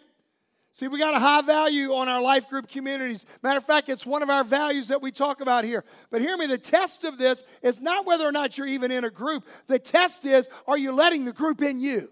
See, 0.72 0.86
we 0.86 0.98
got 0.98 1.14
a 1.14 1.18
high 1.18 1.42
value 1.42 1.94
on 1.94 2.08
our 2.08 2.22
life 2.22 2.48
group 2.48 2.68
communities. 2.68 3.24
Matter 3.42 3.58
of 3.58 3.64
fact, 3.64 3.88
it's 3.88 4.06
one 4.06 4.22
of 4.22 4.30
our 4.30 4.44
values 4.44 4.88
that 4.88 5.02
we 5.02 5.10
talk 5.10 5.40
about 5.40 5.64
here. 5.64 5.84
But 6.10 6.20
hear 6.20 6.36
me, 6.36 6.46
the 6.46 6.58
test 6.58 7.02
of 7.02 7.18
this 7.18 7.42
is 7.62 7.80
not 7.80 8.06
whether 8.06 8.24
or 8.24 8.30
not 8.30 8.56
you're 8.56 8.68
even 8.68 8.92
in 8.92 9.04
a 9.04 9.10
group. 9.10 9.44
The 9.66 9.80
test 9.80 10.24
is, 10.24 10.48
are 10.68 10.78
you 10.78 10.92
letting 10.92 11.24
the 11.24 11.32
group 11.32 11.62
in 11.62 11.80
you? 11.80 12.08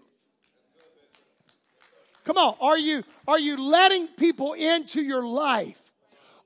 Come 2.25 2.37
on, 2.37 2.55
are 2.59 2.77
you 2.77 3.05
are 3.25 3.39
you 3.39 3.55
letting 3.71 4.05
people 4.07 4.51
into 4.51 5.01
your 5.01 5.25
life? 5.25 5.81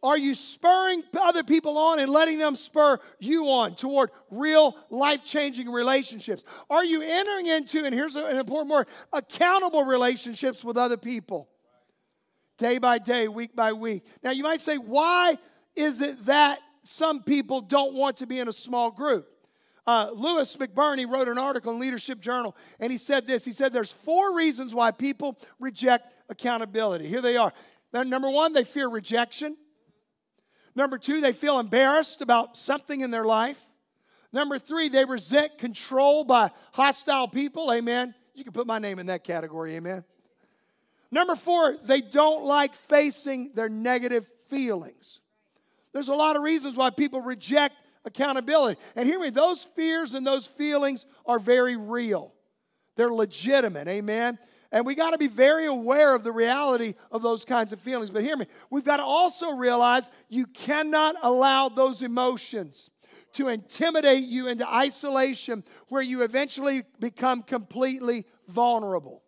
Are 0.03 0.17
you 0.17 0.33
spurring 0.33 1.03
other 1.19 1.43
people 1.43 1.77
on 1.77 1.99
and 1.99 2.11
letting 2.11 2.39
them 2.39 2.55
spur 2.55 2.97
you 3.19 3.45
on 3.49 3.75
toward 3.75 4.09
real 4.31 4.75
life 4.89 5.23
changing 5.23 5.69
relationships? 5.69 6.43
Are 6.71 6.83
you 6.83 7.03
entering 7.03 7.45
into, 7.45 7.85
and 7.85 7.93
here's 7.93 8.15
an 8.15 8.37
important 8.37 8.71
word, 8.71 8.87
accountable 9.13 9.83
relationships 9.83 10.63
with 10.63 10.75
other 10.75 10.97
people? 10.97 11.49
Day 12.57 12.79
by 12.79 12.97
day, 12.97 13.27
week 13.27 13.55
by 13.55 13.73
week. 13.73 14.03
Now, 14.23 14.31
you 14.31 14.41
might 14.43 14.61
say, 14.61 14.77
why 14.77 15.37
is 15.75 16.01
it 16.01 16.23
that 16.25 16.59
some 16.83 17.21
people 17.21 17.61
don't 17.61 17.93
want 17.93 18.17
to 18.17 18.27
be 18.27 18.39
in 18.39 18.47
a 18.47 18.53
small 18.53 18.89
group? 18.89 19.27
Uh, 19.85 20.09
Louis 20.13 20.55
McBurney 20.57 21.07
wrote 21.07 21.27
an 21.27 21.37
article 21.37 21.73
in 21.73 21.79
Leadership 21.79 22.19
Journal, 22.19 22.55
and 22.79 22.91
he 22.91 22.97
said 22.97 23.27
this. 23.27 23.43
He 23.45 23.51
said 23.51 23.71
there's 23.71 23.91
four 23.91 24.35
reasons 24.35 24.73
why 24.73 24.91
people 24.91 25.37
reject 25.59 26.07
accountability. 26.29 27.07
Here 27.07 27.21
they 27.21 27.37
are. 27.37 27.53
Number 27.93 28.29
one, 28.29 28.53
they 28.53 28.63
fear 28.63 28.87
rejection. 28.87 29.57
Number 30.75 30.97
two, 30.97 31.21
they 31.21 31.33
feel 31.33 31.59
embarrassed 31.59 32.21
about 32.21 32.57
something 32.57 33.01
in 33.01 33.11
their 33.11 33.25
life. 33.25 33.61
Number 34.33 34.57
three, 34.57 34.87
they 34.89 35.03
resent 35.03 35.57
control 35.57 36.23
by 36.23 36.51
hostile 36.71 37.27
people. 37.27 37.71
Amen. 37.73 38.15
You 38.33 38.43
can 38.43 38.53
put 38.53 38.65
my 38.65 38.79
name 38.79 38.99
in 38.99 39.07
that 39.07 39.23
category. 39.23 39.75
Amen. 39.75 40.05
Number 41.11 41.35
four, 41.35 41.75
they 41.83 41.99
don't 41.99 42.45
like 42.45 42.73
facing 42.73 43.51
their 43.53 43.67
negative 43.67 44.25
feelings. 44.47 45.19
There's 45.91 46.07
a 46.07 46.15
lot 46.15 46.37
of 46.37 46.41
reasons 46.41 46.77
why 46.77 46.89
people 46.89 47.21
reject 47.21 47.75
accountability. 48.05 48.79
And 48.95 49.07
hear 49.07 49.19
me, 49.19 49.29
those 49.29 49.63
fears 49.75 50.13
and 50.13 50.25
those 50.25 50.47
feelings 50.47 51.05
are 51.25 51.39
very 51.39 51.75
real, 51.75 52.33
they're 52.95 53.13
legitimate. 53.13 53.87
Amen. 53.87 54.39
And 54.71 54.85
we 54.85 54.95
got 54.95 55.11
to 55.11 55.17
be 55.17 55.27
very 55.27 55.65
aware 55.65 56.15
of 56.15 56.23
the 56.23 56.31
reality 56.31 56.93
of 57.11 57.21
those 57.21 57.43
kinds 57.43 57.73
of 57.73 57.79
feelings. 57.79 58.09
But 58.09 58.23
hear 58.23 58.37
me, 58.37 58.45
we've 58.69 58.85
got 58.85 58.97
to 58.97 59.03
also 59.03 59.55
realize 59.55 60.09
you 60.29 60.45
cannot 60.45 61.15
allow 61.23 61.67
those 61.67 62.01
emotions 62.01 62.89
to 63.33 63.49
intimidate 63.49 64.23
you 64.23 64.47
into 64.47 64.69
isolation 64.69 65.63
where 65.89 66.01
you 66.01 66.23
eventually 66.23 66.83
become 66.99 67.41
completely 67.43 68.25
vulnerable. 68.47 69.23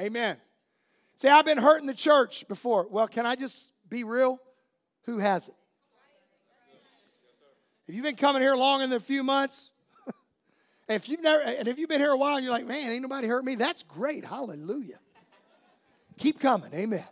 Amen. 0.00 0.36
Say, 1.16 1.28
I've 1.28 1.44
been 1.44 1.58
hurt 1.58 1.80
in 1.80 1.86
the 1.86 1.94
church 1.94 2.46
before. 2.48 2.86
Well, 2.90 3.08
can 3.08 3.26
I 3.26 3.34
just 3.34 3.72
be 3.88 4.04
real? 4.04 4.40
Who 5.04 5.18
hasn't? 5.18 5.56
If 7.88 7.94
you've 7.94 8.04
been 8.04 8.16
coming 8.16 8.42
here 8.42 8.54
long 8.54 8.82
in 8.82 8.92
a 8.92 9.00
few 9.00 9.24
months, 9.24 9.70
if 10.88 11.08
you've 11.08 11.22
never, 11.22 11.42
and 11.42 11.68
if 11.68 11.78
you've 11.78 11.88
been 11.88 12.00
here 12.00 12.12
a 12.12 12.16
while 12.16 12.36
and 12.36 12.44
you're 12.44 12.52
like, 12.52 12.66
man, 12.66 12.90
ain't 12.90 13.02
nobody 13.02 13.28
hurt 13.28 13.44
me, 13.44 13.54
that's 13.54 13.82
great. 13.82 14.24
Hallelujah. 14.24 14.98
Keep 16.18 16.40
coming. 16.40 16.72
Amen. 16.74 17.04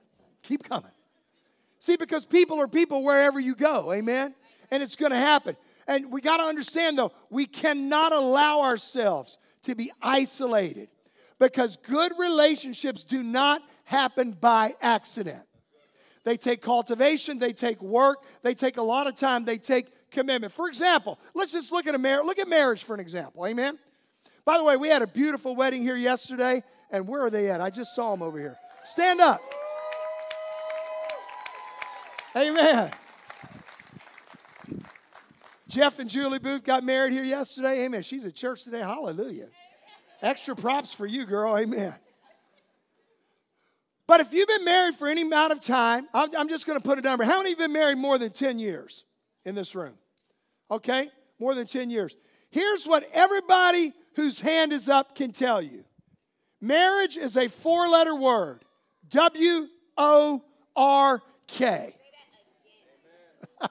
Keep 0.43 0.65
coming. 0.65 0.91
See, 1.79 1.97
because 1.97 2.25
people 2.25 2.61
are 2.61 2.69
people 2.69 3.05
wherever 3.05 3.39
you 3.39 3.55
go. 3.55 3.93
Amen. 3.93 4.35
And 4.71 4.83
it's 4.83 4.97
going 4.97 5.13
to 5.13 5.19
happen. 5.19 5.57
And 5.87 6.11
we 6.11 6.21
got 6.21 6.39
to 6.39 6.43
understand, 6.43 6.99
though, 6.99 7.13
we 7.31 7.47
cannot 7.47 8.13
allow 8.13 8.63
ourselves 8.63 9.39
to 9.63 9.75
be 9.75 9.93
isolated 10.03 10.89
because 11.39 11.77
good 11.77 12.13
relationships 12.19 13.05
do 13.05 13.23
not 13.23 13.63
happen 13.85 14.33
by 14.33 14.75
accident. 14.81 15.45
They 16.25 16.37
take 16.37 16.61
cultivation, 16.61 17.39
they 17.39 17.53
take 17.53 17.81
work, 17.81 18.19
they 18.43 18.55
take 18.55 18.79
a 18.79 18.83
lot 18.83 19.07
of 19.07 19.15
time, 19.15 19.45
they 19.45 19.59
take 19.59 19.87
commitment. 20.17 20.53
For 20.53 20.67
example, 20.67 21.19
let's 21.35 21.53
just 21.53 21.71
look 21.71 21.87
at 21.87 21.95
a 21.95 21.99
marriage. 21.99 22.27
Look 22.27 22.39
at 22.39 22.49
marriage 22.49 22.83
for 22.83 22.95
an 22.95 23.01
example. 23.01 23.47
Amen. 23.47 23.79
By 24.45 24.59
the 24.59 24.65
way, 24.65 24.77
we 24.77 24.89
had 24.89 25.03
a 25.03 25.07
beautiful 25.07 25.55
wedding 25.55 25.83
here 25.83 25.97
yesterday, 25.97 26.63
and 26.91 27.07
where 27.07 27.23
are 27.23 27.31
they 27.31 27.51
at? 27.51 27.61
I 27.61 27.71
just 27.71 27.95
saw 27.95 28.13
them 28.13 28.23
over 28.23 28.39
here. 28.39 28.57
Stand 28.85 29.21
up. 29.21 29.41
Amen. 32.35 32.91
Jeff 35.69 35.99
and 35.99 36.09
Julie 36.09 36.39
Booth 36.39 36.65
got 36.65 36.85
married 36.85 37.13
here 37.13 37.25
yesterday. 37.25 37.85
Amen. 37.85 38.03
She's 38.03 38.25
at 38.25 38.35
church 38.35 38.65
today. 38.65 38.81
Hallelujah. 38.81 39.49
Extra 40.23 40.57
props 40.57 40.95
for 40.95 41.07
you, 41.07 41.27
girl. 41.27 41.57
Amen. 41.59 41.95
But 44.07 44.21
if 44.21 44.33
you've 44.33 44.49
been 44.49 44.65
married 44.65 44.95
for 44.95 45.09
any 45.09 45.23
amount 45.23 45.53
of 45.53 45.61
time, 45.61 46.07
I'm, 46.15 46.49
just 46.49 46.67
going 46.67 46.79
to 46.79 46.85
put 46.87 46.99
a 46.99 47.03
number. 47.03 47.25
How 47.25 47.39
many 47.39 47.51
have 47.51 47.59
been 47.59 47.73
married 47.73 47.99
more 47.99 48.17
than 48.19 48.31
10 48.31 48.59
years 48.59 49.05
in 49.45 49.55
this 49.55 49.75
room? 49.75 49.95
Okay? 50.71 51.09
More 51.39 51.55
than 51.55 51.67
10 51.67 51.91
years. 51.91 52.17
Here's 52.51 52.87
what 52.87 53.09
everybody 53.13 53.93
whose 54.15 54.41
hand 54.41 54.73
is 54.73 54.89
up 54.89 55.15
can 55.15 55.33
tell 55.33 55.61
you 55.61 55.85
marriage 56.61 57.17
is 57.17 57.37
a 57.37 57.49
four 57.49 57.89
letter 57.89 58.15
word 58.15 58.65
W 59.11 59.67
O 59.97 60.43
R 60.75 61.23
K. 61.47 61.95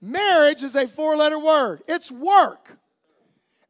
marriage 0.00 0.62
is 0.62 0.74
a 0.74 0.86
four 0.86 1.16
letter 1.16 1.38
word, 1.38 1.82
it's 1.88 2.10
work. 2.10 2.76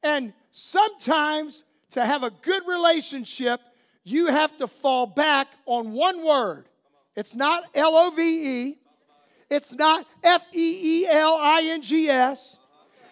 And 0.03 0.33
sometimes 0.51 1.63
to 1.91 2.05
have 2.05 2.23
a 2.23 2.31
good 2.31 2.67
relationship, 2.67 3.61
you 4.05 4.27
have 4.29 4.57
to 4.57 4.67
fall 4.67 5.07
back 5.07 5.49
on 5.67 5.93
one 5.93 6.25
word. 6.27 6.69
It's 7.15 7.37
not 7.37 7.65
L 7.75 7.95
O 7.95 8.11
V 8.11 8.23
E, 8.23 8.75
it's 9.53 9.75
not 9.75 10.07
F 10.23 10.47
E 10.55 11.03
E 11.03 11.07
L 11.09 11.37
I 11.39 11.63
N 11.73 11.83
G 11.83 12.09
S. 12.09 12.57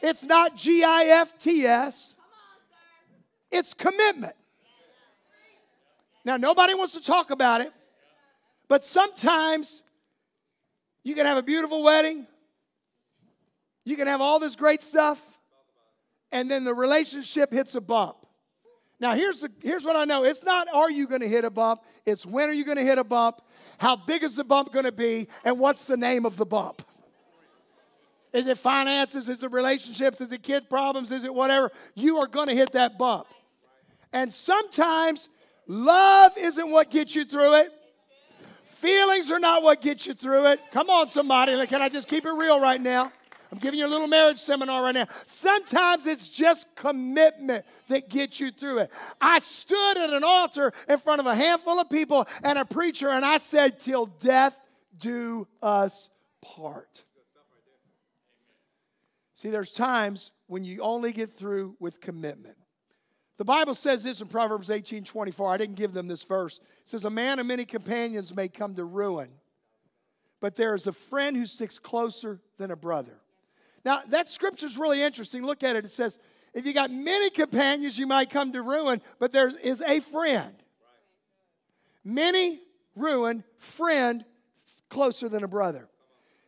It's 0.02 0.24
not 0.24 0.56
G 0.56 0.82
I 0.82 1.04
F 1.20 1.38
T 1.38 1.66
S. 1.66 2.14
It's 3.50 3.74
commitment. 3.74 4.32
Now, 6.24 6.38
nobody 6.38 6.74
wants 6.74 6.94
to 6.94 7.02
talk 7.02 7.30
about 7.30 7.60
it, 7.60 7.72
but 8.68 8.84
sometimes 8.84 9.82
you 11.02 11.14
can 11.14 11.26
have 11.26 11.36
a 11.36 11.42
beautiful 11.42 11.82
wedding, 11.82 12.26
you 13.84 13.96
can 13.96 14.06
have 14.06 14.20
all 14.20 14.38
this 14.38 14.56
great 14.56 14.80
stuff, 14.80 15.20
and 16.32 16.50
then 16.50 16.64
the 16.64 16.74
relationship 16.74 17.52
hits 17.52 17.74
a 17.74 17.80
bump. 17.80 18.16
Now, 19.00 19.14
here's, 19.14 19.40
the, 19.40 19.50
here's 19.62 19.82
what 19.82 19.96
I 19.96 20.04
know 20.04 20.24
it's 20.24 20.44
not 20.44 20.68
are 20.72 20.90
you 20.90 21.06
going 21.06 21.22
to 21.22 21.28
hit 21.28 21.44
a 21.44 21.50
bump, 21.50 21.82
it's 22.06 22.24
when 22.24 22.48
are 22.48 22.52
you 22.52 22.64
going 22.64 22.78
to 22.78 22.84
hit 22.84 22.98
a 22.98 23.04
bump, 23.04 23.40
how 23.80 23.96
big 23.96 24.22
is 24.22 24.34
the 24.34 24.44
bump 24.44 24.72
going 24.72 24.84
to 24.84 24.92
be, 24.92 25.26
and 25.42 25.58
what's 25.58 25.84
the 25.84 25.96
name 25.96 26.26
of 26.26 26.36
the 26.36 26.44
bump. 26.44 26.82
Is 28.32 28.46
it 28.46 28.58
finances? 28.58 29.28
Is 29.28 29.42
it 29.42 29.50
relationships? 29.50 30.20
Is 30.20 30.30
it 30.30 30.42
kid 30.42 30.68
problems? 30.68 31.10
Is 31.10 31.24
it 31.24 31.34
whatever? 31.34 31.70
You 31.94 32.18
are 32.18 32.28
going 32.28 32.48
to 32.48 32.54
hit 32.54 32.72
that 32.72 32.98
bump. 32.98 33.26
And 34.12 34.30
sometimes 34.30 35.28
love 35.66 36.32
isn't 36.38 36.70
what 36.70 36.90
gets 36.90 37.14
you 37.14 37.24
through 37.24 37.54
it. 37.54 37.72
Feelings 38.76 39.30
are 39.30 39.40
not 39.40 39.62
what 39.62 39.80
gets 39.80 40.06
you 40.06 40.14
through 40.14 40.48
it. 40.48 40.60
Come 40.70 40.90
on, 40.90 41.08
somebody. 41.08 41.66
Can 41.66 41.80
I 41.80 41.88
just 41.88 42.06
keep 42.06 42.24
it 42.26 42.32
real 42.32 42.60
right 42.60 42.80
now? 42.80 43.10
I'm 43.52 43.58
giving 43.58 43.80
you 43.80 43.86
a 43.86 43.88
little 43.88 44.06
marriage 44.06 44.38
seminar 44.38 44.82
right 44.82 44.94
now. 44.94 45.06
Sometimes 45.26 46.06
it's 46.06 46.28
just 46.28 46.66
commitment 46.76 47.64
that 47.88 48.08
gets 48.08 48.38
you 48.38 48.50
through 48.52 48.78
it. 48.78 48.90
I 49.20 49.40
stood 49.40 49.98
at 49.98 50.10
an 50.10 50.22
altar 50.22 50.72
in 50.88 50.98
front 50.98 51.20
of 51.20 51.26
a 51.26 51.34
handful 51.34 51.80
of 51.80 51.90
people 51.90 52.28
and 52.44 52.58
a 52.58 52.64
preacher, 52.64 53.08
and 53.08 53.24
I 53.24 53.38
said, 53.38 53.80
Till 53.80 54.06
death 54.06 54.56
do 54.96 55.48
us 55.62 56.08
part. 56.40 57.02
See, 59.34 59.50
there's 59.50 59.70
times 59.70 60.30
when 60.46 60.64
you 60.64 60.80
only 60.82 61.12
get 61.12 61.30
through 61.30 61.74
with 61.80 62.00
commitment. 62.00 62.56
The 63.38 63.44
Bible 63.44 63.74
says 63.74 64.02
this 64.04 64.20
in 64.20 64.28
Proverbs 64.28 64.68
18 64.68 65.02
24. 65.02 65.50
I 65.50 65.56
didn't 65.56 65.76
give 65.76 65.92
them 65.92 66.06
this 66.06 66.22
verse. 66.22 66.60
It 66.82 66.88
says, 66.90 67.04
A 67.04 67.10
man 67.10 67.38
of 67.38 67.46
many 67.46 67.64
companions 67.64 68.36
may 68.36 68.48
come 68.48 68.74
to 68.74 68.84
ruin, 68.84 69.30
but 70.40 70.56
there 70.56 70.74
is 70.74 70.86
a 70.86 70.92
friend 70.92 71.36
who 71.36 71.46
sticks 71.46 71.78
closer 71.78 72.38
than 72.58 72.70
a 72.70 72.76
brother. 72.76 73.18
Now, 73.84 74.02
that 74.08 74.28
scripture 74.28 74.66
is 74.66 74.76
really 74.76 75.02
interesting. 75.02 75.44
Look 75.44 75.62
at 75.62 75.76
it. 75.76 75.84
It 75.84 75.90
says, 75.90 76.18
If 76.54 76.66
you 76.66 76.74
got 76.74 76.90
many 76.90 77.30
companions, 77.30 77.98
you 77.98 78.06
might 78.06 78.30
come 78.30 78.52
to 78.52 78.62
ruin, 78.62 79.00
but 79.18 79.32
there 79.32 79.48
is 79.62 79.80
a 79.80 80.00
friend. 80.00 80.54
Many 82.04 82.60
ruin, 82.96 83.44
friend 83.58 84.24
closer 84.88 85.28
than 85.28 85.44
a 85.44 85.48
brother. 85.48 85.88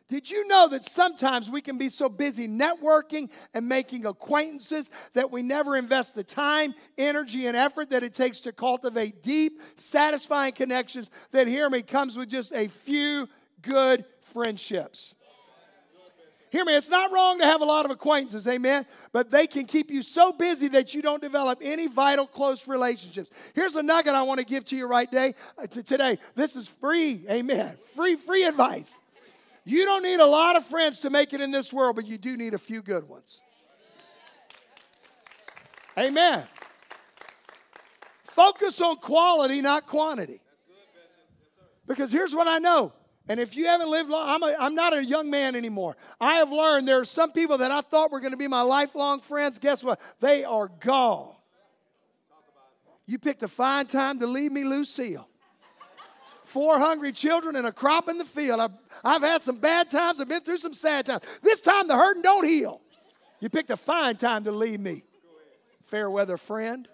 Did 0.09 0.29
you 0.29 0.47
know 0.47 0.67
that 0.67 0.85
sometimes 0.85 1.49
we 1.49 1.61
can 1.61 1.79
be 1.79 1.89
so 1.89 2.07
busy 2.07 2.47
networking 2.47 3.31
and 3.53 3.67
making 3.67 4.05
acquaintances 4.05 4.89
that 5.13 5.31
we 5.31 5.41
never 5.41 5.75
invest 5.75 6.13
the 6.13 6.23
time, 6.23 6.75
energy, 6.99 7.47
and 7.47 7.57
effort 7.57 7.89
that 7.89 8.03
it 8.03 8.13
takes 8.13 8.39
to 8.41 8.51
cultivate 8.51 9.23
deep, 9.23 9.53
satisfying 9.77 10.53
connections 10.53 11.09
that, 11.31 11.47
hear 11.47 11.67
me, 11.67 11.81
comes 11.81 12.15
with 12.15 12.29
just 12.29 12.53
a 12.53 12.67
few 12.67 13.27
good 13.63 14.05
friendships? 14.33 15.15
Hear 16.53 16.65
me, 16.65 16.75
it's 16.75 16.87
not 16.87 17.11
wrong 17.11 17.39
to 17.39 17.45
have 17.45 17.61
a 17.61 17.65
lot 17.65 17.83
of 17.83 17.89
acquaintances, 17.89 18.47
amen, 18.47 18.85
but 19.11 19.31
they 19.31 19.47
can 19.47 19.65
keep 19.65 19.89
you 19.89 20.03
so 20.03 20.31
busy 20.31 20.67
that 20.67 20.93
you 20.93 21.01
don't 21.01 21.19
develop 21.19 21.57
any 21.63 21.87
vital, 21.87 22.27
close 22.27 22.67
relationships. 22.67 23.31
Here's 23.55 23.75
a 23.75 23.81
nugget 23.81 24.13
I 24.13 24.21
want 24.21 24.39
to 24.39 24.45
give 24.45 24.63
to 24.65 24.75
you 24.75 24.85
right 24.87 25.09
day, 25.09 25.33
uh, 25.57 25.65
today. 25.65 26.19
This 26.35 26.55
is 26.55 26.67
free, 26.67 27.25
amen, 27.27 27.75
free, 27.95 28.15
free 28.17 28.45
advice. 28.45 28.95
You 29.65 29.83
don't 29.85 30.03
need 30.03 30.19
a 30.19 30.27
lot 30.27 30.55
of 30.55 30.63
friends 30.67 30.99
to 30.99 31.09
make 31.09 31.33
it 31.33 31.41
in 31.41 31.49
this 31.49 31.73
world, 31.73 31.95
but 31.95 32.05
you 32.05 32.19
do 32.19 32.37
need 32.37 32.53
a 32.53 32.59
few 32.59 32.83
good 32.83 33.09
ones. 33.09 33.41
Amen. 35.97 36.43
Focus 38.25 38.79
on 38.79 38.97
quality, 38.97 39.59
not 39.59 39.87
quantity. 39.87 40.39
Because 41.87 42.11
here's 42.11 42.35
what 42.35 42.47
I 42.47 42.59
know. 42.59 42.93
And 43.29 43.39
if 43.39 43.55
you 43.55 43.65
haven't 43.65 43.89
lived 43.89 44.09
long, 44.09 44.27
I'm, 44.27 44.43
a, 44.43 44.55
I'm 44.59 44.75
not 44.75 44.93
a 44.93 45.03
young 45.03 45.29
man 45.29 45.55
anymore. 45.55 45.95
I 46.19 46.35
have 46.35 46.51
learned 46.51 46.87
there 46.87 46.99
are 46.99 47.05
some 47.05 47.31
people 47.31 47.57
that 47.59 47.71
I 47.71 47.81
thought 47.81 48.11
were 48.11 48.19
going 48.19 48.31
to 48.31 48.37
be 48.37 48.49
my 48.49 48.61
lifelong 48.61 49.21
friends. 49.21 49.59
Guess 49.59 49.83
what? 49.83 50.01
They 50.19 50.43
are 50.43 50.67
gone. 50.67 51.33
You 53.05 53.19
picked 53.19 53.43
a 53.43 53.47
fine 53.47 53.85
time 53.85 54.19
to 54.19 54.27
leave 54.27 54.51
me, 54.51 54.63
Lucille 54.63 55.27
four 56.53 56.77
hungry 56.77 57.11
children 57.11 57.55
and 57.55 57.65
a 57.65 57.71
crop 57.71 58.07
in 58.07 58.19
the 58.19 58.25
field. 58.25 58.59
I've, 58.59 58.71
I've 59.03 59.23
had 59.23 59.41
some 59.41 59.55
bad 59.55 59.89
times, 59.89 60.21
I've 60.21 60.29
been 60.29 60.41
through 60.41 60.59
some 60.59 60.75
sad 60.75 61.07
times. 61.07 61.23
This 61.41 61.59
time 61.61 61.87
the 61.87 61.95
hurting 61.95 62.21
don't 62.21 62.47
heal. 62.47 62.79
You 63.39 63.49
picked 63.49 63.71
a 63.71 63.77
fine 63.77 64.17
time 64.17 64.43
to 64.43 64.51
leave 64.51 64.79
me. 64.79 65.01
Fair 65.85 66.11
weather 66.11 66.37
friend. 66.37 66.87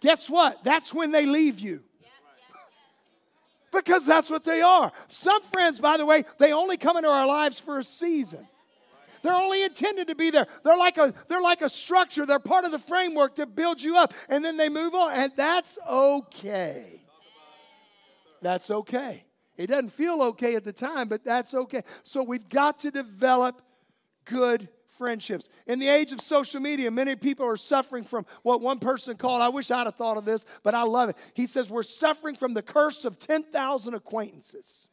Guess 0.00 0.28
what? 0.28 0.64
That's 0.64 0.92
when 0.92 1.12
they 1.12 1.26
leave 1.26 1.60
you. 1.60 1.84
Because 3.74 4.06
that's 4.06 4.30
what 4.30 4.44
they 4.44 4.62
are. 4.62 4.92
Some 5.08 5.42
friends, 5.52 5.80
by 5.80 5.96
the 5.96 6.06
way, 6.06 6.24
they 6.38 6.52
only 6.52 6.76
come 6.76 6.96
into 6.96 7.08
our 7.08 7.26
lives 7.26 7.58
for 7.58 7.78
a 7.78 7.84
season. 7.84 8.46
They're 9.22 9.34
only 9.34 9.64
intended 9.64 10.08
to 10.08 10.14
be 10.14 10.30
there. 10.30 10.46
They're 10.64 10.76
like 10.76 10.98
a 10.98 11.12
they're 11.28 11.40
like 11.40 11.62
a 11.62 11.68
structure. 11.68 12.26
They're 12.26 12.38
part 12.38 12.64
of 12.64 12.72
the 12.72 12.78
framework 12.78 13.36
that 13.36 13.56
builds 13.56 13.82
you 13.82 13.96
up 13.96 14.12
and 14.28 14.44
then 14.44 14.56
they 14.56 14.68
move 14.68 14.94
on 14.94 15.12
and 15.14 15.32
that's 15.34 15.78
okay 15.88 17.00
that's 18.44 18.70
okay. 18.70 19.24
It 19.56 19.68
doesn't 19.68 19.92
feel 19.92 20.22
okay 20.22 20.54
at 20.54 20.64
the 20.64 20.72
time, 20.72 21.08
but 21.08 21.24
that's 21.24 21.54
okay. 21.54 21.82
So 22.04 22.22
we've 22.22 22.48
got 22.48 22.78
to 22.80 22.90
develop 22.90 23.62
good 24.26 24.68
friendships. 24.98 25.48
In 25.66 25.78
the 25.78 25.88
age 25.88 26.12
of 26.12 26.20
social 26.20 26.60
media, 26.60 26.90
many 26.90 27.16
people 27.16 27.46
are 27.46 27.56
suffering 27.56 28.04
from 28.04 28.26
what 28.42 28.60
one 28.60 28.78
person 28.78 29.16
called, 29.16 29.42
I 29.42 29.48
wish 29.48 29.70
I'd 29.70 29.86
have 29.86 29.94
thought 29.94 30.16
of 30.16 30.24
this, 30.24 30.44
but 30.62 30.74
I 30.74 30.82
love 30.82 31.08
it. 31.08 31.16
He 31.34 31.46
says, 31.46 31.70
We're 31.70 31.82
suffering 31.82 32.36
from 32.36 32.54
the 32.54 32.62
curse 32.62 33.04
of 33.04 33.18
10,000 33.18 33.94
acquaintances. 33.94 34.88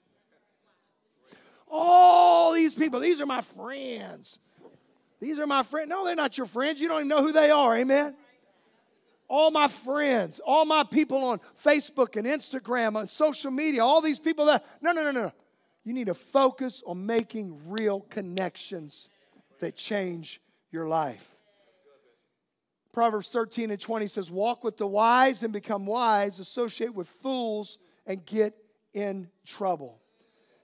All 1.69 2.53
these 2.53 2.73
people, 2.73 2.99
these 2.99 3.21
are 3.21 3.25
my 3.25 3.41
friends. 3.41 4.37
These 5.19 5.39
are 5.39 5.47
my 5.47 5.63
friends. 5.63 5.89
No, 5.89 6.05
they're 6.05 6.15
not 6.15 6.37
your 6.37 6.47
friends. 6.47 6.79
You 6.79 6.87
don't 6.87 6.99
even 6.99 7.07
know 7.07 7.23
who 7.23 7.31
they 7.31 7.49
are. 7.49 7.75
Amen 7.77 8.15
all 9.31 9.49
my 9.49 9.69
friends, 9.69 10.41
all 10.45 10.65
my 10.65 10.83
people 10.83 11.23
on 11.23 11.39
Facebook 11.63 12.17
and 12.17 12.27
Instagram 12.27 12.99
and 12.99 13.09
social 13.09 13.49
media, 13.49 13.81
all 13.81 14.01
these 14.01 14.19
people 14.19 14.47
that, 14.47 14.65
no, 14.81 14.91
no, 14.91 15.09
no, 15.09 15.11
no. 15.11 15.31
You 15.85 15.93
need 15.93 16.07
to 16.07 16.13
focus 16.13 16.83
on 16.85 17.05
making 17.05 17.57
real 17.65 18.01
connections 18.01 19.07
that 19.61 19.75
change 19.75 20.41
your 20.71 20.87
life. 20.87 21.27
Proverbs 22.91 23.29
13 23.29 23.71
and 23.71 23.79
20 23.79 24.07
says, 24.07 24.29
Walk 24.29 24.63
with 24.63 24.77
the 24.77 24.87
wise 24.87 25.43
and 25.43 25.53
become 25.53 25.85
wise, 25.85 26.39
associate 26.39 26.93
with 26.93 27.07
fools 27.07 27.77
and 28.05 28.25
get 28.25 28.53
in 28.93 29.29
trouble. 29.45 30.01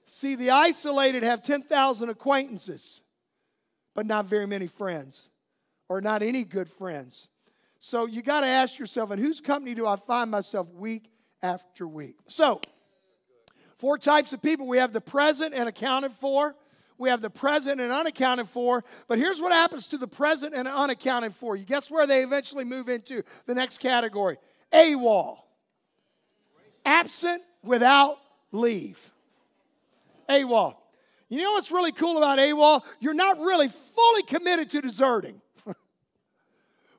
See, 0.06 0.36
the 0.36 0.52
isolated 0.52 1.24
have 1.24 1.42
10,000 1.42 2.10
acquaintances, 2.10 3.02
but 3.94 4.06
not 4.06 4.26
very 4.26 4.48
many 4.48 4.68
friends, 4.68 5.30
or 5.90 6.02
not 6.02 6.22
any 6.22 6.44
good 6.44 6.70
friends. 6.70 7.28
So 7.80 8.06
you 8.06 8.22
got 8.22 8.42
to 8.42 8.48
ask 8.48 8.80
yourself, 8.80 9.12
in 9.12 9.20
whose 9.20 9.40
company 9.40 9.76
do 9.76 9.86
I 9.88 9.96
find 9.96 10.32
myself 10.32 10.70
week 10.74 11.10
after 11.42 11.88
week? 11.88 12.18
So, 12.28 12.60
four 13.78 13.98
types 13.98 14.34
of 14.34 14.42
people 14.42 14.68
we 14.68 14.80
have 14.80 14.92
the 14.92 15.02
present 15.02 15.54
and 15.54 15.70
accounted 15.70 16.12
for. 16.14 16.56
We 16.98 17.10
have 17.10 17.22
the 17.22 17.30
present 17.30 17.80
and 17.80 17.92
unaccounted 17.92 18.48
for. 18.48 18.84
But 19.08 19.20
here's 19.20 19.40
what 19.40 19.52
happens 19.52 19.88
to 19.90 19.98
the 19.98 20.08
present 20.08 20.56
and 20.56 20.68
unaccounted 20.68 21.34
for. 21.36 21.56
You 21.56 21.66
guess 21.66 21.92
where 21.92 22.08
they 22.08 22.22
eventually 22.22 22.66
move 22.66 22.90
into 22.90 23.24
the 23.46 23.54
next 23.54 23.80
category? 23.80 24.38
AWOL. 24.74 25.38
Absent 26.86 27.42
without 27.64 28.18
leave. 28.52 29.00
AWOL. 30.30 30.76
You 31.30 31.42
know 31.42 31.52
what's 31.52 31.72
really 31.72 31.92
cool 31.92 32.18
about 32.18 32.40
AWOL? 32.40 32.82
You're 33.00 33.14
not 33.14 33.40
really 33.40 33.68
fully 33.68 34.24
committed 34.24 34.70
to 34.72 34.82
deserting 34.82 35.42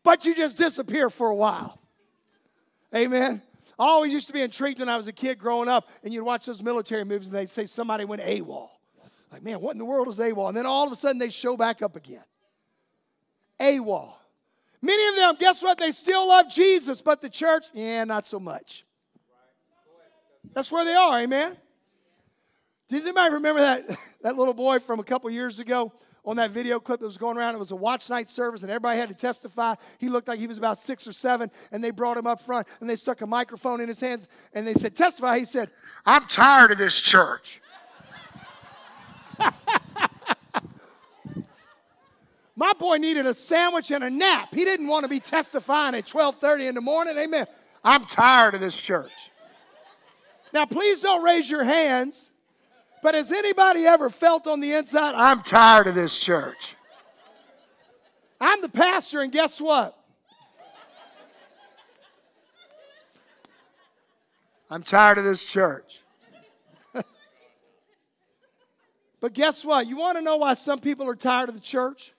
but 0.03 0.25
you 0.25 0.35
just 0.35 0.57
disappear 0.57 1.11
for 1.11 1.29
a 1.29 1.35
while. 1.35 1.79
Amen. 2.95 3.43
I 3.79 3.85
always 3.85 4.13
used 4.13 4.27
to 4.27 4.33
be 4.33 4.43
intrigued 4.43 4.81
when 4.81 4.89
I 4.89 4.97
was 4.97 5.07
a 5.07 5.13
kid 5.13 5.39
growing 5.39 5.69
up, 5.69 5.89
and 6.03 6.13
you'd 6.13 6.25
watch 6.25 6.47
those 6.47 6.63
military 6.63 7.05
movies 7.05 7.29
and 7.29 7.37
they'd 7.37 7.49
say 7.49 7.67
somebody 7.67 8.05
went 8.05 8.23
AWOL. 8.23 8.71
Like, 9.31 9.43
man, 9.43 9.61
what 9.61 9.73
in 9.73 9.79
the 9.79 9.85
world 9.85 10.09
is 10.09 10.19
AWOL? 10.19 10.49
And 10.49 10.57
then 10.57 10.67
all 10.67 10.87
of 10.87 10.93
a 10.93 10.97
sudden 10.97 11.19
they 11.19 11.31
show 11.31 11.57
back 11.57 11.83
up 11.83 11.97
again. 11.97 12.25
AWOL. 13.61 14.15
Many 14.81 15.09
of 15.09 15.17
them, 15.17 15.37
guess 15.39 15.63
what? 15.63 15.77
They 15.79 15.91
still 15.91 16.29
love 16.29 16.47
Jesus, 16.51 17.03
but 17.03 17.21
the 17.21 17.29
church, 17.29 17.67
yeah, 17.75 18.05
not 18.05 18.27
so 18.27 18.39
much. 18.39 18.85
That's 20.55 20.71
where 20.71 20.85
they 20.85 20.95
are, 20.95 21.21
amen. 21.21 21.57
Does 22.89 23.03
anybody 23.03 23.35
remember 23.35 23.61
that, 23.61 23.89
that 24.23 24.37
little 24.37 24.55
boy 24.55 24.79
from 24.79 25.01
a 25.01 25.05
couple 25.05 25.29
years 25.31 25.59
ago? 25.59 25.93
on 26.29 26.37
that 26.37 26.51
video 26.51 26.79
clip 26.79 27.01
that 27.01 27.07
was 27.07 27.17
going 27.17 27.39
around. 27.39 27.55
It 27.55 27.59
was 27.59 27.71
a 27.71 27.77
watch 27.77 28.11
night 28.11 28.29
service, 28.29 28.61
and 28.61 28.71
everybody 28.71 28.99
had 28.99 29.09
to 29.09 29.15
testify. 29.15 29.75
He 29.99 30.11
looked 30.11 30.29
like 30.29 30.39
he 30.39 30.47
was 30.47 30.59
about 30.59 30.77
six 30.79 31.07
or 31.07 31.13
seven, 31.13 31.51
and 31.73 31.83
they 31.83 31.91
brought 31.91 32.19
him 32.19 32.27
up 32.27 32.41
front, 32.43 32.67
and 32.81 32.91
they 32.91 32.97
stuck 32.97 33.23
a 33.23 33.27
microphone 33.27 33.81
in 33.81 33.89
his 33.89 33.99
hands, 33.99 34.29
and 34.53 34.67
they 34.67 34.75
said, 34.75 34.95
Testify. 34.95 35.39
He 35.39 35.47
said, 35.47 35.71
I'm 36.05 36.27
tired 36.27 36.71
of 36.71 36.77
this 36.77 37.01
church. 37.01 37.63
My 42.59 42.73
boy 42.79 42.97
needed 42.97 43.25
a 43.25 43.33
sandwich 43.33 43.91
and 43.91 44.05
a 44.05 44.11
nap. 44.11 44.53
He 44.53 44.65
didn't 44.65 44.89
want 44.89 45.05
to 45.05 45.09
be 45.09 45.21
testifying 45.21 45.95
at 45.95 46.07
12:30 46.07 46.69
in 46.69 46.75
the 46.75 46.83
morning. 46.83 47.17
Amen. 47.17 47.47
I'm 47.83 48.05
tired 48.05 48.55
of 48.55 48.61
this 48.61 48.79
church. 48.79 49.31
Now, 50.53 50.67
please 50.67 51.01
don't 51.01 51.23
raise 51.23 51.49
your 51.49 51.65
hands 51.65 52.29
but 53.03 53.15
has 53.15 53.31
anybody 53.31 53.87
ever 53.87 54.11
felt 54.11 54.47
on 54.47 54.61
the 54.61 54.75
inside, 54.75 55.15
I'm 55.15 55.43
tired 55.43 55.87
of 55.87 55.95
this 55.95 56.19
church? 56.19 56.75
I'm 58.41 58.61
the 58.63 58.69
pastor, 58.69 59.21
and 59.23 59.33
guess 59.33 59.61
what? 59.61 59.95
I'm 64.71 64.83
tired 64.83 65.19
of 65.19 65.25
this 65.25 65.43
church. 65.45 66.03
but 69.21 69.33
guess 69.33 69.65
what? 69.65 69.87
You 69.87 69.97
want 69.97 70.19
to 70.19 70.23
know 70.23 70.37
why 70.37 70.55
some 70.55 70.79
people 70.79 71.09
are 71.09 71.17
tired 71.17 71.49
of 71.49 71.55
the 71.55 71.61
church? 71.61 72.13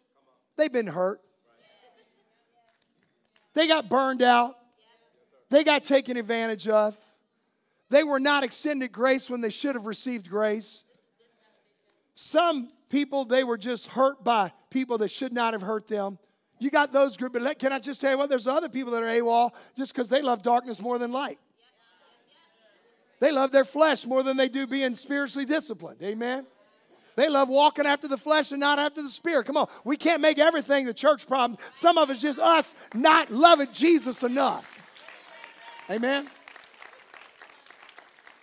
They've 0.60 0.72
been 0.72 0.88
hurt. 0.88 1.22
They 3.54 3.66
got 3.66 3.88
burned 3.88 4.22
out. 4.22 4.58
They 5.50 5.64
got 5.64 5.86
taken 5.86 6.18
advantage 6.18 6.68
of. 6.68 6.98
They 7.90 8.04
were 8.04 8.20
not 8.20 8.44
extended 8.44 8.92
grace 8.92 9.30
when 9.30 9.40
they 9.40 9.52
should 9.52 9.76
have 9.76 9.86
received 9.86 10.30
grace. 10.30 10.84
Some 12.16 12.68
people, 12.90 13.24
they 13.24 13.46
were 13.46 13.58
just 13.58 13.88
hurt 13.88 14.22
by 14.26 14.52
people 14.70 14.98
that 14.98 15.08
should 15.08 15.32
not 15.32 15.54
have 15.54 15.62
hurt 15.62 15.88
them. 15.88 16.20
You 16.60 16.70
got 16.70 16.92
those 16.92 17.16
group, 17.16 17.32
but 17.32 17.58
can 17.58 17.72
I 17.72 17.80
just 17.80 18.02
tell 18.02 18.12
you 18.12 18.18
what? 18.18 18.28
There's 18.28 18.46
other 18.46 18.68
people 18.68 18.92
that 18.92 19.02
are 19.02 19.08
AWOL 19.08 19.52
just 19.78 19.94
because 19.94 20.10
they 20.10 20.22
love 20.22 20.44
darkness 20.44 20.82
more 20.82 21.00
than 21.00 21.14
light. 21.14 21.40
They 23.22 23.32
love 23.32 23.52
their 23.52 23.64
flesh 23.64 24.06
more 24.06 24.24
than 24.24 24.36
they 24.36 24.50
do 24.50 24.68
being 24.68 24.94
spiritually 24.94 25.46
disciplined. 25.46 26.02
Amen. 26.04 26.46
They 27.20 27.28
love 27.28 27.50
walking 27.50 27.86
after 27.86 28.08
the 28.08 28.16
flesh 28.16 28.52
and 28.52 28.62
not 28.62 28.80
after 28.80 29.02
the 29.02 29.10
spirit. 29.10 29.46
Come 29.46 29.58
on, 29.58 29.68
we 29.84 29.98
can't 29.98 30.22
make 30.22 30.40
everything 30.40 30.86
the 30.86 30.94
church 30.94 31.28
problem. 31.28 31.60
Some 31.74 31.98
of 31.98 32.10
it's 32.10 32.22
just 32.22 32.40
us 32.40 32.74
not 32.94 33.30
loving 33.30 33.68
Jesus 33.74 34.24
enough. 34.24 34.82
Amen. 35.92 36.30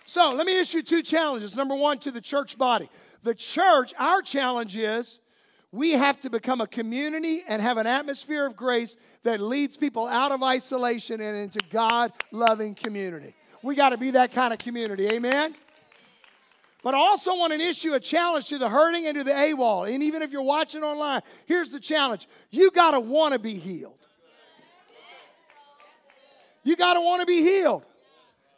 So 0.05 0.29
let 0.29 0.45
me 0.45 0.59
issue 0.59 0.83
two 0.83 1.01
challenges. 1.01 1.55
Number 1.55 1.73
one, 1.73 1.97
to 1.97 2.11
the 2.11 2.21
church 2.21 2.55
body. 2.55 2.87
The 3.23 3.33
church, 3.33 3.95
our 3.97 4.21
challenge 4.21 4.77
is 4.77 5.17
we 5.71 5.93
have 5.93 6.21
to 6.21 6.29
become 6.29 6.61
a 6.61 6.67
community 6.67 7.41
and 7.47 7.63
have 7.63 7.79
an 7.79 7.87
atmosphere 7.87 8.45
of 8.45 8.55
grace 8.55 8.95
that 9.23 9.39
leads 9.39 9.75
people 9.75 10.07
out 10.07 10.31
of 10.31 10.43
isolation 10.43 11.19
and 11.19 11.35
into 11.35 11.59
God 11.71 12.11
loving 12.31 12.75
community. 12.75 13.33
We 13.63 13.73
got 13.73 13.89
to 13.89 13.97
be 13.97 14.11
that 14.11 14.33
kind 14.33 14.53
of 14.53 14.59
community. 14.59 15.07
Amen? 15.07 15.55
But 16.87 16.95
I 16.95 16.99
also 16.99 17.35
want 17.35 17.51
to 17.51 17.59
issue 17.59 17.95
a 17.95 17.99
challenge 17.99 18.45
to 18.45 18.57
the 18.57 18.69
hurting 18.69 19.07
and 19.07 19.17
to 19.17 19.25
the 19.25 19.33
AWOL. 19.33 19.93
And 19.93 20.01
even 20.01 20.21
if 20.21 20.31
you're 20.31 20.41
watching 20.41 20.83
online, 20.83 21.19
here's 21.45 21.69
the 21.69 21.81
challenge 21.81 22.29
you 22.49 22.71
got 22.71 22.91
to 22.91 23.01
want 23.01 23.33
to 23.33 23.39
be 23.39 23.55
healed. 23.55 23.99
You 26.63 26.77
got 26.77 26.93
to 26.93 27.01
want 27.01 27.19
to 27.19 27.25
be 27.25 27.41
healed. 27.41 27.83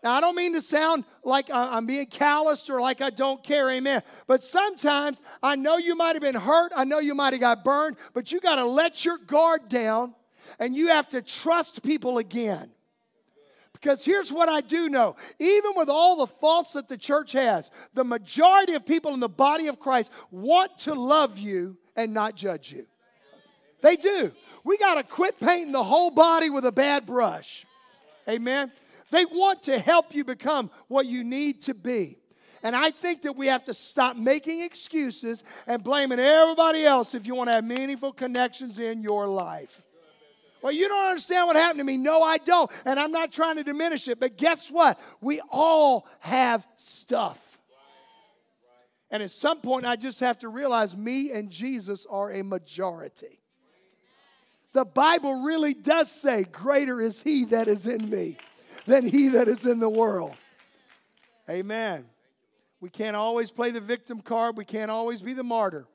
Now, 0.03 0.13
I 0.13 0.21
don't 0.21 0.35
mean 0.35 0.53
to 0.53 0.61
sound 0.61 1.05
like 1.23 1.49
I'm 1.51 1.87
being 1.87 2.05
calloused 2.05 2.69
or 2.69 2.79
like 2.79 3.01
I 3.01 3.09
don't 3.09 3.43
care, 3.43 3.67
amen. 3.71 4.03
But 4.27 4.43
sometimes 4.43 5.23
I 5.41 5.55
know 5.55 5.77
you 5.77 5.95
might 5.95 6.13
have 6.13 6.21
been 6.21 6.35
hurt, 6.35 6.71
I 6.75 6.83
know 6.83 6.99
you 6.99 7.15
might 7.15 7.33
have 7.33 7.39
got 7.39 7.65
burned, 7.65 7.97
but 8.13 8.31
you 8.31 8.39
got 8.39 8.57
to 8.57 8.65
let 8.65 9.03
your 9.03 9.17
guard 9.17 9.69
down 9.69 10.13
and 10.59 10.75
you 10.75 10.89
have 10.89 11.09
to 11.09 11.23
trust 11.23 11.81
people 11.81 12.19
again. 12.19 12.69
Because 13.81 14.03
here's 14.03 14.31
what 14.31 14.49
I 14.49 14.61
do 14.61 14.89
know 14.89 15.15
even 15.39 15.71
with 15.75 15.89
all 15.89 16.17
the 16.17 16.27
faults 16.27 16.73
that 16.73 16.87
the 16.87 16.97
church 16.97 17.31
has, 17.31 17.71
the 17.93 18.03
majority 18.03 18.73
of 18.73 18.85
people 18.85 19.13
in 19.13 19.19
the 19.19 19.29
body 19.29 19.67
of 19.67 19.79
Christ 19.79 20.11
want 20.31 20.77
to 20.79 20.93
love 20.93 21.37
you 21.37 21.77
and 21.95 22.13
not 22.13 22.35
judge 22.35 22.71
you. 22.71 22.85
They 23.81 23.95
do. 23.95 24.31
We 24.63 24.77
got 24.77 24.95
to 24.95 25.03
quit 25.03 25.39
painting 25.39 25.71
the 25.71 25.83
whole 25.83 26.11
body 26.11 26.49
with 26.49 26.65
a 26.65 26.71
bad 26.71 27.05
brush. 27.05 27.65
Amen. 28.27 28.71
They 29.11 29.25
want 29.25 29.63
to 29.63 29.79
help 29.79 30.13
you 30.13 30.25
become 30.25 30.69
what 30.87 31.05
you 31.05 31.23
need 31.23 31.63
to 31.63 31.73
be. 31.73 32.17
And 32.61 32.75
I 32.75 32.91
think 32.91 33.21
that 33.21 33.37
we 33.37 33.47
have 33.47 33.63
to 33.65 33.73
stop 33.73 34.17
making 34.17 34.61
excuses 34.63 35.43
and 35.65 35.81
blaming 35.81 36.19
everybody 36.19 36.83
else 36.83 37.15
if 37.15 37.25
you 37.25 37.33
want 37.33 37.49
to 37.49 37.53
have 37.53 37.63
meaningful 37.63 38.11
connections 38.11 38.79
in 38.79 39.01
your 39.01 39.27
life. 39.27 39.81
Well, 40.61 40.73
you 40.73 40.87
don't 40.87 41.07
understand 41.07 41.47
what 41.47 41.55
happened 41.55 41.79
to 41.79 41.83
me. 41.85 41.97
No, 41.97 42.21
I 42.21 42.37
don't. 42.37 42.69
And 42.85 42.99
I'm 42.99 43.11
not 43.11 43.31
trying 43.31 43.55
to 43.57 43.63
diminish 43.63 44.07
it. 44.07 44.19
But 44.19 44.37
guess 44.37 44.69
what? 44.69 44.99
We 45.21 45.41
all 45.49 46.07
have 46.19 46.65
stuff. 46.75 47.39
And 49.11 49.23
at 49.23 49.31
some 49.31 49.61
point, 49.61 49.85
I 49.85 49.95
just 49.95 50.19
have 50.19 50.37
to 50.39 50.49
realize 50.49 50.95
me 50.95 51.31
and 51.31 51.49
Jesus 51.49 52.05
are 52.09 52.31
a 52.31 52.43
majority. 52.43 53.39
The 54.73 54.85
Bible 54.85 55.41
really 55.41 55.73
does 55.73 56.11
say, 56.11 56.43
Greater 56.43 57.01
is 57.01 57.21
He 57.21 57.45
that 57.45 57.67
is 57.67 57.87
in 57.87 58.07
me 58.09 58.37
than 58.89 59.07
he 59.07 59.29
that 59.29 59.47
is 59.47 59.65
in 59.65 59.79
the 59.79 59.89
world. 59.89 60.35
Amen. 61.49 62.05
We 62.81 62.89
can't 62.89 63.15
always 63.15 63.51
play 63.51 63.71
the 63.71 63.81
victim 63.81 64.21
card. 64.21 64.57
We 64.57 64.65
can't 64.65 64.91
always 64.91 65.21
be 65.21 65.33
the 65.33 65.43
martyr, 65.43 65.87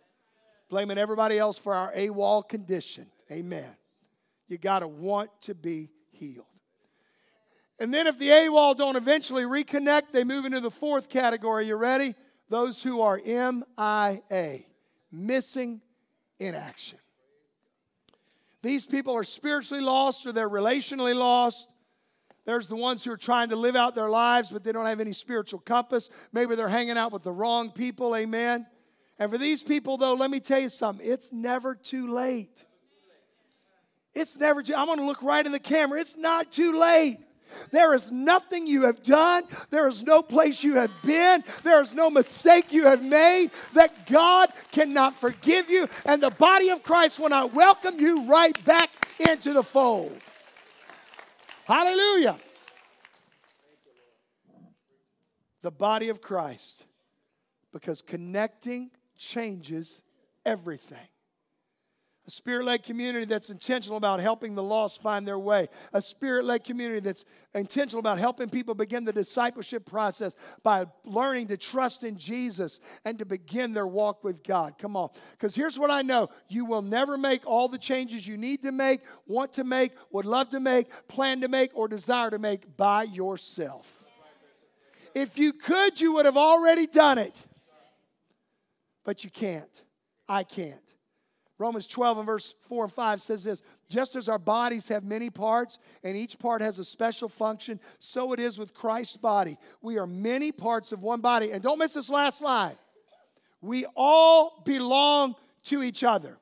blaming 0.68 0.98
everybody 0.98 1.38
else 1.38 1.58
for 1.58 1.74
our 1.74 1.92
AWOL 1.92 2.48
condition. 2.48 3.06
Amen. 3.30 3.76
You 4.48 4.58
got 4.58 4.80
to 4.80 4.88
want 4.88 5.30
to 5.42 5.54
be 5.54 5.90
healed. 6.10 6.46
And 7.78 7.92
then 7.92 8.06
if 8.06 8.18
the 8.18 8.28
AWOL 8.28 8.76
don't 8.76 8.96
eventually 8.96 9.44
reconnect, 9.44 10.12
they 10.12 10.24
move 10.24 10.44
into 10.44 10.60
the 10.60 10.70
fourth 10.70 11.08
category. 11.08 11.66
You 11.66 11.76
ready? 11.76 12.14
Those 12.48 12.82
who 12.82 13.00
are 13.00 13.20
MIA, 13.24 14.58
missing 15.10 15.80
in 16.38 16.54
action. 16.54 16.98
These 18.62 18.86
people 18.86 19.14
are 19.14 19.24
spiritually 19.24 19.82
lost 19.82 20.24
or 20.26 20.32
they're 20.32 20.48
relationally 20.48 21.14
lost. 21.14 21.68
There's 22.44 22.66
the 22.66 22.76
ones 22.76 23.02
who 23.04 23.10
are 23.10 23.16
trying 23.16 23.48
to 23.48 23.56
live 23.56 23.76
out 23.76 23.94
their 23.94 24.08
lives, 24.08 24.50
but 24.50 24.64
they 24.64 24.72
don't 24.72 24.86
have 24.86 25.00
any 25.00 25.12
spiritual 25.12 25.60
compass. 25.60 26.10
Maybe 26.32 26.54
they're 26.54 26.68
hanging 26.68 26.96
out 26.96 27.12
with 27.12 27.22
the 27.22 27.32
wrong 27.32 27.70
people, 27.70 28.14
amen. 28.14 28.66
And 29.18 29.30
for 29.30 29.38
these 29.38 29.62
people, 29.62 29.96
though, 29.96 30.14
let 30.14 30.30
me 30.30 30.40
tell 30.40 30.60
you 30.60 30.68
something 30.68 31.06
it's 31.06 31.32
never 31.32 31.74
too 31.74 32.12
late. 32.12 32.64
It's 34.14 34.36
never 34.36 34.60
I'm 34.60 34.86
gonna 34.86 35.06
look 35.06 35.22
right 35.22 35.44
in 35.44 35.52
the 35.52 35.58
camera. 35.58 36.00
It's 36.00 36.16
not 36.16 36.52
too 36.52 36.78
late. 36.78 37.16
There 37.70 37.94
is 37.94 38.10
nothing 38.10 38.66
you 38.66 38.82
have 38.82 39.02
done. 39.02 39.44
There 39.70 39.88
is 39.88 40.02
no 40.02 40.22
place 40.22 40.62
you 40.62 40.76
have 40.76 40.90
been. 41.04 41.42
There 41.62 41.80
is 41.80 41.94
no 41.94 42.10
mistake 42.10 42.72
you 42.72 42.84
have 42.84 43.02
made 43.02 43.48
that 43.74 44.06
God 44.06 44.48
cannot 44.72 45.14
forgive 45.14 45.70
you. 45.70 45.88
And 46.04 46.22
the 46.22 46.30
body 46.30 46.70
of 46.70 46.82
Christ 46.82 47.18
will 47.18 47.28
not 47.28 47.54
welcome 47.54 47.98
you 47.98 48.24
right 48.24 48.62
back 48.64 48.90
into 49.28 49.52
the 49.52 49.62
fold. 49.62 50.16
Hallelujah. 51.64 52.36
The 55.62 55.70
body 55.70 56.08
of 56.08 56.20
Christ. 56.20 56.84
Because 57.72 58.02
connecting 58.02 58.90
changes 59.16 60.00
everything. 60.44 60.98
A 62.26 62.30
spirit 62.30 62.64
led 62.64 62.82
community 62.82 63.26
that's 63.26 63.50
intentional 63.50 63.98
about 63.98 64.18
helping 64.18 64.54
the 64.54 64.62
lost 64.62 65.02
find 65.02 65.28
their 65.28 65.38
way. 65.38 65.68
A 65.92 66.00
spirit 66.00 66.46
led 66.46 66.64
community 66.64 67.00
that's 67.00 67.26
intentional 67.54 67.98
about 67.98 68.18
helping 68.18 68.48
people 68.48 68.74
begin 68.74 69.04
the 69.04 69.12
discipleship 69.12 69.84
process 69.84 70.34
by 70.62 70.86
learning 71.04 71.48
to 71.48 71.58
trust 71.58 72.02
in 72.02 72.16
Jesus 72.16 72.80
and 73.04 73.18
to 73.18 73.26
begin 73.26 73.74
their 73.74 73.86
walk 73.86 74.24
with 74.24 74.42
God. 74.42 74.78
Come 74.78 74.96
on. 74.96 75.10
Because 75.32 75.54
here's 75.54 75.78
what 75.78 75.90
I 75.90 76.00
know 76.00 76.30
you 76.48 76.64
will 76.64 76.80
never 76.80 77.18
make 77.18 77.46
all 77.46 77.68
the 77.68 77.76
changes 77.76 78.26
you 78.26 78.38
need 78.38 78.62
to 78.62 78.72
make, 78.72 79.00
want 79.26 79.52
to 79.54 79.64
make, 79.64 79.92
would 80.10 80.24
love 80.24 80.48
to 80.50 80.60
make, 80.60 80.88
plan 81.08 81.42
to 81.42 81.48
make, 81.48 81.72
or 81.74 81.88
desire 81.88 82.30
to 82.30 82.38
make 82.38 82.74
by 82.78 83.02
yourself. 83.02 84.02
If 85.14 85.38
you 85.38 85.52
could, 85.52 86.00
you 86.00 86.14
would 86.14 86.24
have 86.24 86.38
already 86.38 86.86
done 86.86 87.18
it. 87.18 87.46
But 89.04 89.24
you 89.24 89.30
can't. 89.30 89.68
I 90.26 90.42
can't. 90.42 90.80
Romans 91.58 91.86
12 91.86 92.18
and 92.18 92.26
verse 92.26 92.54
4 92.68 92.84
and 92.84 92.92
5 92.92 93.20
says 93.20 93.44
this 93.44 93.62
Just 93.88 94.16
as 94.16 94.28
our 94.28 94.38
bodies 94.38 94.88
have 94.88 95.04
many 95.04 95.30
parts 95.30 95.78
and 96.02 96.16
each 96.16 96.38
part 96.38 96.60
has 96.60 96.78
a 96.78 96.84
special 96.84 97.28
function, 97.28 97.78
so 98.00 98.32
it 98.32 98.40
is 98.40 98.58
with 98.58 98.74
Christ's 98.74 99.16
body. 99.16 99.56
We 99.80 99.98
are 99.98 100.06
many 100.06 100.50
parts 100.50 100.90
of 100.90 101.02
one 101.02 101.20
body. 101.20 101.52
And 101.52 101.62
don't 101.62 101.78
miss 101.78 101.92
this 101.92 102.10
last 102.10 102.40
line. 102.40 102.74
We 103.60 103.86
all 103.94 104.62
belong 104.64 105.36
to 105.64 105.82
each 105.82 106.02
other. 106.02 106.38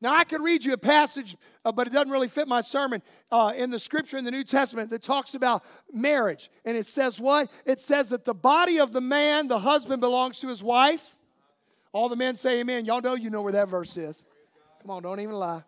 Now, 0.00 0.14
I 0.14 0.24
could 0.24 0.42
read 0.42 0.64
you 0.64 0.74
a 0.74 0.78
passage, 0.78 1.36
uh, 1.64 1.72
but 1.72 1.86
it 1.86 1.92
doesn't 1.92 2.10
really 2.10 2.28
fit 2.28 2.46
my 2.46 2.60
sermon 2.60 3.02
uh, 3.32 3.54
in 3.56 3.70
the 3.70 3.78
scripture 3.78 4.18
in 4.18 4.24
the 4.24 4.30
New 4.30 4.44
Testament 4.44 4.90
that 4.90 5.02
talks 5.02 5.34
about 5.34 5.64
marriage. 5.92 6.50
And 6.64 6.76
it 6.76 6.86
says 6.86 7.18
what? 7.18 7.50
It 7.64 7.80
says 7.80 8.10
that 8.10 8.24
the 8.24 8.34
body 8.34 8.78
of 8.78 8.92
the 8.92 9.00
man, 9.00 9.48
the 9.48 9.58
husband, 9.58 10.00
belongs 10.00 10.40
to 10.40 10.48
his 10.48 10.62
wife 10.62 11.14
all 11.94 12.08
the 12.08 12.16
men 12.16 12.34
say 12.34 12.60
amen. 12.60 12.84
Y'all 12.84 13.00
know 13.00 13.14
you 13.14 13.30
know 13.30 13.40
where 13.40 13.52
that 13.52 13.68
verse 13.68 13.96
is. 13.96 14.24
Come 14.82 14.90
on, 14.90 15.02
don't 15.04 15.20
even 15.20 15.36
lie. 15.36 15.62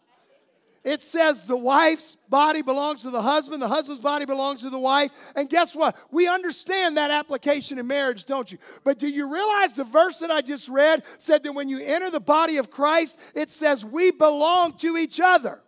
It 0.84 1.00
says 1.00 1.44
the 1.44 1.56
wife's 1.56 2.16
body 2.28 2.62
belongs 2.62 3.02
to 3.02 3.10
the 3.10 3.22
husband, 3.22 3.62
the 3.62 3.68
husband's 3.68 4.02
body 4.02 4.24
belongs 4.24 4.60
to 4.60 4.70
the 4.70 4.78
wife. 4.78 5.10
And 5.34 5.48
guess 5.48 5.74
what? 5.74 5.96
We 6.10 6.28
understand 6.28 6.96
that 6.96 7.10
application 7.10 7.78
in 7.78 7.86
marriage, 7.86 8.24
don't 8.24 8.50
you? 8.50 8.58
But 8.84 8.98
do 8.98 9.08
you 9.08 9.32
realize 9.32 9.72
the 9.72 9.84
verse 9.84 10.18
that 10.18 10.30
I 10.30 10.42
just 10.42 10.68
read 10.68 11.02
said 11.18 11.44
that 11.44 11.52
when 11.52 11.68
you 11.68 11.80
enter 11.80 12.10
the 12.10 12.20
body 12.20 12.58
of 12.58 12.70
Christ, 12.70 13.18
it 13.34 13.50
says 13.50 13.84
we 13.84 14.10
belong 14.12 14.74
to 14.78 14.96
each 14.96 15.20
other? 15.20 15.60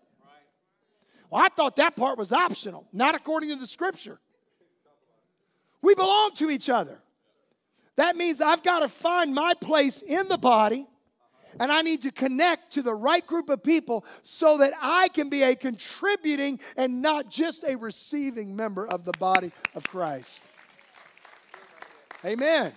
Well, 1.30 1.42
I 1.42 1.48
thought 1.48 1.76
that 1.76 1.96
part 1.96 2.18
was 2.18 2.32
optional, 2.32 2.86
not 2.92 3.14
according 3.14 3.50
to 3.50 3.56
the 3.56 3.66
scripture. 3.66 4.18
We 5.82 5.94
belong 5.94 6.32
to 6.36 6.50
each 6.50 6.68
other. 6.68 7.00
That 7.98 8.16
means 8.16 8.40
I've 8.40 8.62
got 8.62 8.80
to 8.80 8.88
find 8.88 9.34
my 9.34 9.54
place 9.54 10.00
in 10.00 10.28
the 10.28 10.38
body 10.38 10.86
And 11.58 11.72
I 11.72 11.82
need 11.82 12.02
to 12.02 12.12
connect 12.12 12.72
to 12.74 12.82
the 12.82 12.94
right 12.94 13.26
group 13.26 13.48
of 13.48 13.62
people 13.62 14.04
so 14.22 14.58
that 14.58 14.72
I 14.80 15.08
can 15.08 15.28
be 15.28 15.42
a 15.42 15.56
contributing 15.56 16.60
and 16.76 17.02
not 17.02 17.30
just 17.30 17.64
a 17.64 17.76
receiving 17.76 18.54
member 18.54 18.86
of 18.86 19.04
the 19.04 19.12
body 19.18 19.50
of 19.74 19.82
Christ. 19.82 20.42
Amen. 22.24 22.72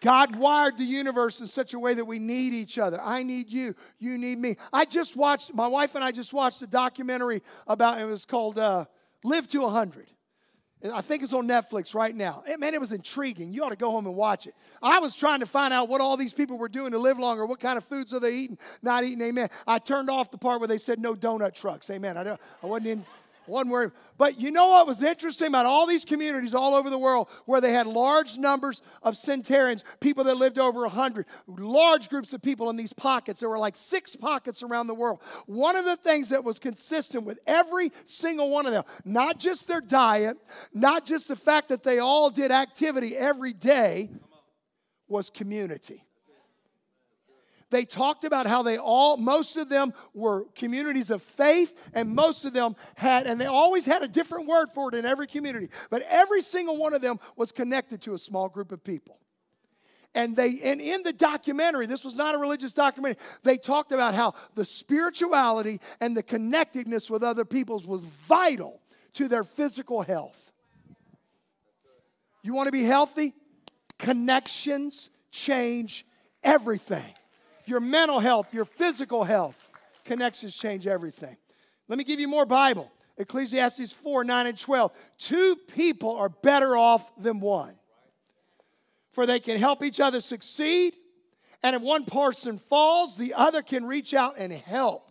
God 0.00 0.34
wired 0.36 0.78
the 0.78 0.84
universe 0.84 1.40
in 1.40 1.46
such 1.46 1.72
a 1.72 1.78
way 1.78 1.94
that 1.94 2.04
we 2.04 2.18
need 2.18 2.54
each 2.54 2.78
other. 2.78 3.00
I 3.00 3.22
need 3.22 3.50
you. 3.50 3.74
You 4.00 4.18
need 4.18 4.38
me. 4.38 4.56
I 4.72 4.84
just 4.84 5.14
watched, 5.16 5.54
my 5.54 5.68
wife 5.68 5.94
and 5.94 6.02
I 6.02 6.10
just 6.10 6.32
watched 6.32 6.60
a 6.62 6.66
documentary 6.66 7.42
about, 7.68 8.00
it 8.00 8.04
was 8.04 8.24
called 8.24 8.58
uh, 8.58 8.86
Live 9.22 9.46
to 9.48 9.60
100. 9.60 10.06
I 10.92 11.00
think 11.00 11.22
it's 11.22 11.32
on 11.32 11.48
Netflix 11.48 11.94
right 11.94 12.14
now. 12.14 12.44
man, 12.58 12.74
it 12.74 12.80
was 12.80 12.92
intriguing. 12.92 13.52
You 13.52 13.64
ought 13.64 13.70
to 13.70 13.76
go 13.76 13.90
home 13.90 14.06
and 14.06 14.14
watch 14.14 14.46
it. 14.46 14.54
I 14.82 14.98
was 14.98 15.16
trying 15.16 15.40
to 15.40 15.46
find 15.46 15.72
out 15.72 15.88
what 15.88 16.02
all 16.02 16.16
these 16.16 16.32
people 16.32 16.58
were 16.58 16.68
doing 16.68 16.90
to 16.92 16.98
live 16.98 17.18
longer, 17.18 17.46
what 17.46 17.58
kind 17.58 17.78
of 17.78 17.84
foods 17.84 18.12
are 18.12 18.20
they 18.20 18.34
eating, 18.34 18.58
not 18.82 19.02
eating. 19.02 19.22
Amen. 19.22 19.48
I 19.66 19.78
turned 19.78 20.10
off 20.10 20.30
the 20.30 20.36
part 20.36 20.60
where 20.60 20.68
they 20.68 20.78
said 20.78 20.98
no 20.98 21.14
donut 21.14 21.54
trucks. 21.54 21.88
Amen. 21.88 22.16
I, 22.18 22.24
don't. 22.24 22.40
I 22.62 22.66
wasn't 22.66 22.88
in. 22.88 23.04
One 23.46 23.68
word. 23.68 23.92
But 24.16 24.40
you 24.40 24.50
know 24.50 24.68
what 24.68 24.86
was 24.86 25.02
interesting 25.02 25.48
about 25.48 25.66
all 25.66 25.86
these 25.86 26.04
communities 26.04 26.54
all 26.54 26.74
over 26.74 26.88
the 26.88 26.98
world 26.98 27.28
where 27.46 27.60
they 27.60 27.72
had 27.72 27.86
large 27.86 28.38
numbers 28.38 28.80
of 29.02 29.16
centenarians, 29.16 29.84
people 30.00 30.24
that 30.24 30.36
lived 30.36 30.58
over 30.58 30.80
100, 30.82 31.26
large 31.46 32.08
groups 32.08 32.32
of 32.32 32.42
people 32.42 32.70
in 32.70 32.76
these 32.76 32.92
pockets. 32.92 33.40
There 33.40 33.48
were 33.48 33.58
like 33.58 33.76
six 33.76 34.14
pockets 34.16 34.62
around 34.62 34.86
the 34.86 34.94
world. 34.94 35.22
One 35.46 35.76
of 35.76 35.84
the 35.84 35.96
things 35.96 36.28
that 36.28 36.44
was 36.44 36.58
consistent 36.58 37.24
with 37.24 37.38
every 37.46 37.90
single 38.06 38.50
one 38.50 38.66
of 38.66 38.72
them, 38.72 38.84
not 39.04 39.38
just 39.38 39.66
their 39.66 39.80
diet, 39.80 40.36
not 40.72 41.04
just 41.04 41.28
the 41.28 41.36
fact 41.36 41.68
that 41.68 41.82
they 41.82 41.98
all 41.98 42.30
did 42.30 42.50
activity 42.50 43.16
every 43.16 43.52
day, 43.52 44.08
was 45.08 45.30
community. 45.30 46.03
They 47.70 47.84
talked 47.84 48.24
about 48.24 48.46
how 48.46 48.62
they 48.62 48.78
all, 48.78 49.16
most 49.16 49.56
of 49.56 49.68
them 49.68 49.92
were 50.12 50.46
communities 50.54 51.10
of 51.10 51.22
faith, 51.22 51.90
and 51.94 52.14
most 52.14 52.44
of 52.44 52.52
them 52.52 52.76
had, 52.94 53.26
and 53.26 53.40
they 53.40 53.46
always 53.46 53.84
had 53.84 54.02
a 54.02 54.08
different 54.08 54.46
word 54.46 54.68
for 54.74 54.88
it 54.88 54.94
in 54.94 55.04
every 55.04 55.26
community, 55.26 55.68
but 55.90 56.02
every 56.02 56.42
single 56.42 56.78
one 56.78 56.94
of 56.94 57.02
them 57.02 57.18
was 57.36 57.52
connected 57.52 58.02
to 58.02 58.14
a 58.14 58.18
small 58.18 58.48
group 58.48 58.72
of 58.72 58.82
people. 58.84 59.18
And 60.14 60.36
they, 60.36 60.60
and 60.62 60.80
in 60.80 61.02
the 61.02 61.12
documentary, 61.12 61.86
this 61.86 62.04
was 62.04 62.14
not 62.14 62.36
a 62.36 62.38
religious 62.38 62.72
documentary, 62.72 63.20
they 63.42 63.56
talked 63.56 63.90
about 63.90 64.14
how 64.14 64.34
the 64.54 64.64
spirituality 64.64 65.80
and 66.00 66.16
the 66.16 66.22
connectedness 66.22 67.10
with 67.10 67.24
other 67.24 67.44
peoples 67.44 67.86
was 67.86 68.04
vital 68.04 68.80
to 69.14 69.26
their 69.26 69.42
physical 69.42 70.02
health. 70.02 70.40
You 72.42 72.54
want 72.54 72.66
to 72.66 72.72
be 72.72 72.84
healthy? 72.84 73.32
Connections 73.98 75.10
change 75.30 76.06
everything 76.44 77.14
your 77.68 77.80
mental 77.80 78.20
health, 78.20 78.52
your 78.52 78.64
physical 78.64 79.24
health. 79.24 79.60
Connections 80.04 80.54
change 80.54 80.86
everything. 80.86 81.36
Let 81.88 81.98
me 81.98 82.04
give 82.04 82.20
you 82.20 82.28
more 82.28 82.46
Bible. 82.46 82.90
Ecclesiastes 83.16 83.92
4 83.92 84.24
9 84.24 84.46
and 84.46 84.58
12. 84.58 84.92
Two 85.18 85.56
people 85.74 86.16
are 86.16 86.28
better 86.28 86.76
off 86.76 87.10
than 87.16 87.40
one, 87.40 87.74
for 89.12 89.26
they 89.26 89.40
can 89.40 89.58
help 89.58 89.82
each 89.82 90.00
other 90.00 90.20
succeed. 90.20 90.94
And 91.62 91.74
if 91.74 91.82
one 91.82 92.04
person 92.04 92.58
falls, 92.58 93.16
the 93.16 93.34
other 93.34 93.62
can 93.62 93.86
reach 93.86 94.12
out 94.12 94.34
and 94.36 94.52
help. 94.52 95.10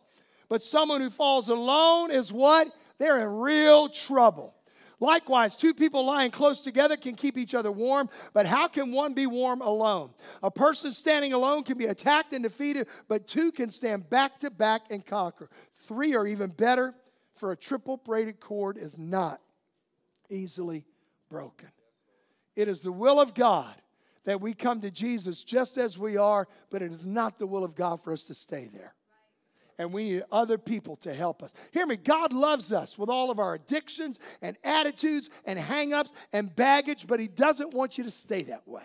But 0.49 0.61
someone 0.61 1.01
who 1.01 1.09
falls 1.09 1.49
alone 1.49 2.11
is 2.11 2.31
what? 2.31 2.67
They're 2.99 3.19
in 3.19 3.39
real 3.39 3.89
trouble. 3.89 4.53
Likewise, 5.03 5.57
two 5.57 5.73
people 5.73 6.05
lying 6.05 6.31
close 6.31 6.61
together 6.61 6.95
can 6.95 7.13
keep 7.13 7.37
each 7.37 7.53
other 7.53 7.73
warm, 7.73 8.09
but 8.31 8.45
how 8.45 8.69
can 8.69 8.93
one 8.93 9.13
be 9.13 9.27
warm 9.27 9.59
alone? 9.59 10.13
A 10.41 10.49
person 10.49 10.93
standing 10.93 11.33
alone 11.33 11.63
can 11.63 11.77
be 11.77 11.87
attacked 11.87 12.31
and 12.31 12.41
defeated, 12.41 12.87
but 13.09 13.27
two 13.27 13.51
can 13.51 13.69
stand 13.69 14.09
back 14.09 14.39
to 14.39 14.49
back 14.49 14.83
and 14.91 15.05
conquer. 15.05 15.49
Three 15.89 16.15
are 16.15 16.25
even 16.25 16.51
better, 16.51 16.95
for 17.35 17.51
a 17.51 17.57
triple 17.57 17.97
braided 17.97 18.39
cord 18.39 18.77
is 18.77 18.97
not 18.97 19.41
easily 20.29 20.85
broken. 21.29 21.67
It 22.55 22.69
is 22.69 22.79
the 22.79 22.93
will 22.93 23.19
of 23.19 23.33
God 23.33 23.75
that 24.23 24.39
we 24.39 24.53
come 24.53 24.79
to 24.79 24.89
Jesus 24.89 25.43
just 25.43 25.77
as 25.77 25.97
we 25.97 26.15
are, 26.15 26.47
but 26.69 26.81
it 26.81 26.93
is 26.93 27.05
not 27.05 27.39
the 27.39 27.47
will 27.47 27.65
of 27.65 27.75
God 27.75 28.01
for 28.01 28.13
us 28.13 28.23
to 28.23 28.33
stay 28.33 28.69
there 28.71 28.95
and 29.79 29.91
we 29.91 30.03
need 30.03 30.23
other 30.31 30.57
people 30.57 30.95
to 30.97 31.13
help 31.13 31.43
us. 31.43 31.53
Hear 31.71 31.85
me, 31.85 31.95
God 31.95 32.33
loves 32.33 32.71
us 32.71 32.97
with 32.97 33.09
all 33.09 33.31
of 33.31 33.39
our 33.39 33.55
addictions 33.55 34.19
and 34.41 34.57
attitudes 34.63 35.29
and 35.45 35.57
hangups 35.57 36.13
and 36.31 36.55
baggage, 36.55 37.07
but 37.07 37.19
He 37.19 37.27
doesn't 37.27 37.73
want 37.73 37.97
you 37.97 38.03
to 38.03 38.11
stay 38.11 38.43
that 38.43 38.67
way. 38.67 38.83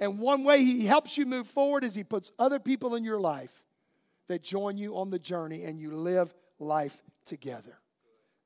And 0.00 0.20
one 0.20 0.44
way 0.44 0.58
He 0.58 0.84
helps 0.84 1.16
you 1.16 1.26
move 1.26 1.46
forward 1.46 1.84
is 1.84 1.94
He 1.94 2.04
puts 2.04 2.32
other 2.38 2.58
people 2.58 2.94
in 2.94 3.04
your 3.04 3.20
life 3.20 3.62
that 4.28 4.42
join 4.42 4.76
you 4.76 4.96
on 4.96 5.10
the 5.10 5.18
journey 5.18 5.64
and 5.64 5.78
you 5.78 5.90
live 5.90 6.34
life 6.58 7.02
together. 7.26 7.78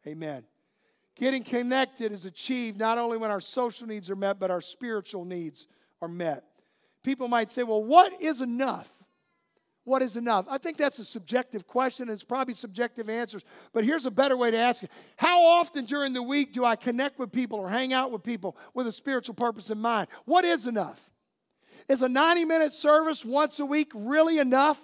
Amen. 0.07 0.45
Getting 1.17 1.43
connected 1.43 2.13
is 2.13 2.25
achieved 2.25 2.79
not 2.79 2.97
only 2.97 3.19
when 3.19 3.31
our 3.31 3.41
social 3.41 3.87
needs 3.87 4.09
are 4.11 4.17
met, 4.17 4.39
but 4.39 4.51
our 4.51 4.61
spiritual 4.61 5.25
needs 5.25 5.67
are 6.01 6.09
met. 6.09 6.45
People 7.03 7.29
might 7.29 7.51
say, 7.51 7.63
well, 7.65 7.83
what 7.83 8.21
is 8.21 8.41
enough? 8.41 8.89
What 9.89 10.03
is 10.03 10.17
enough? 10.17 10.47
I 10.51 10.59
think 10.59 10.77
that's 10.77 10.99
a 10.99 11.05
subjective 11.05 11.67
question. 11.67 12.11
It's 12.11 12.23
probably 12.23 12.53
subjective 12.53 13.09
answers. 13.09 13.43
But 13.73 13.85
here's 13.85 14.05
a 14.05 14.11
better 14.11 14.37
way 14.37 14.51
to 14.51 14.57
ask 14.57 14.83
it 14.83 14.91
How 15.17 15.43
often 15.43 15.87
during 15.87 16.13
the 16.13 16.23
week 16.23 16.53
do 16.53 16.65
I 16.65 16.77
connect 16.77 17.19
with 17.19 17.33
people 17.33 17.59
or 17.59 17.69
hang 17.69 17.93
out 17.93 18.13
with 18.13 18.23
people 18.23 18.57
with 18.75 18.87
a 18.87 18.93
spiritual 18.93 19.35
purpose 19.35 19.71
in 19.71 19.79
mind? 19.79 20.09
What 20.27 20.45
is 20.45 20.67
enough? 20.67 21.01
Is 21.89 22.03
a 22.03 22.09
90 22.09 22.45
minute 22.45 22.75
service 22.75 23.25
once 23.25 23.59
a 23.61 23.65
week 23.65 23.91
really 23.95 24.39
enough 24.39 24.79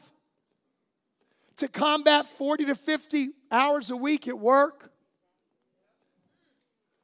to 1.58 1.68
combat 1.68 2.26
40 2.38 2.66
to 2.66 2.74
50 2.74 3.28
hours 3.52 3.90
a 3.90 3.96
week 3.96 4.26
at 4.26 4.38
work? 4.38 4.90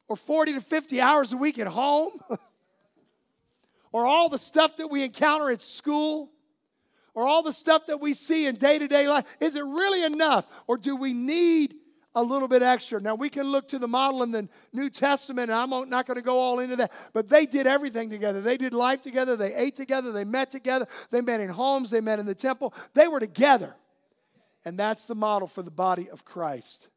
Or 0.08 0.16
40 0.16 0.54
to 0.54 0.60
50 0.60 1.00
hours 1.00 1.32
a 1.32 1.36
week 1.36 1.58
at 1.58 1.66
home? 1.66 2.12
or 3.92 4.06
all 4.06 4.30
the 4.30 4.38
stuff 4.38 4.78
that 4.78 4.88
we 4.88 5.04
encounter 5.04 5.50
at 5.50 5.60
school? 5.60 6.30
Or 7.14 7.26
all 7.26 7.42
the 7.42 7.52
stuff 7.52 7.86
that 7.86 8.00
we 8.00 8.12
see 8.12 8.46
in 8.46 8.56
day 8.56 8.78
to 8.78 8.88
day 8.88 9.08
life, 9.08 9.24
is 9.40 9.54
it 9.54 9.64
really 9.64 10.04
enough? 10.04 10.46
Or 10.66 10.76
do 10.76 10.96
we 10.96 11.12
need 11.12 11.74
a 12.14 12.22
little 12.22 12.48
bit 12.48 12.62
extra? 12.62 13.00
Now, 13.00 13.14
we 13.14 13.28
can 13.28 13.44
look 13.44 13.68
to 13.68 13.78
the 13.78 13.88
model 13.88 14.22
in 14.22 14.30
the 14.30 14.48
New 14.72 14.90
Testament, 14.90 15.50
and 15.50 15.58
I'm 15.58 15.88
not 15.88 16.06
going 16.06 16.16
to 16.16 16.22
go 16.22 16.38
all 16.38 16.58
into 16.58 16.76
that, 16.76 16.92
but 17.12 17.28
they 17.28 17.46
did 17.46 17.66
everything 17.66 18.10
together. 18.10 18.40
They 18.40 18.56
did 18.56 18.72
life 18.72 19.02
together, 19.02 19.36
they 19.36 19.54
ate 19.54 19.76
together, 19.76 20.12
they 20.12 20.24
met 20.24 20.50
together, 20.50 20.86
they 21.10 21.20
met 21.20 21.40
in 21.40 21.48
homes, 21.48 21.90
they 21.90 22.00
met 22.00 22.18
in 22.18 22.26
the 22.26 22.34
temple. 22.34 22.74
They 22.94 23.08
were 23.08 23.20
together. 23.20 23.74
And 24.64 24.78
that's 24.78 25.04
the 25.04 25.14
model 25.14 25.48
for 25.48 25.62
the 25.62 25.70
body 25.70 26.10
of 26.10 26.24
Christ. 26.24 26.88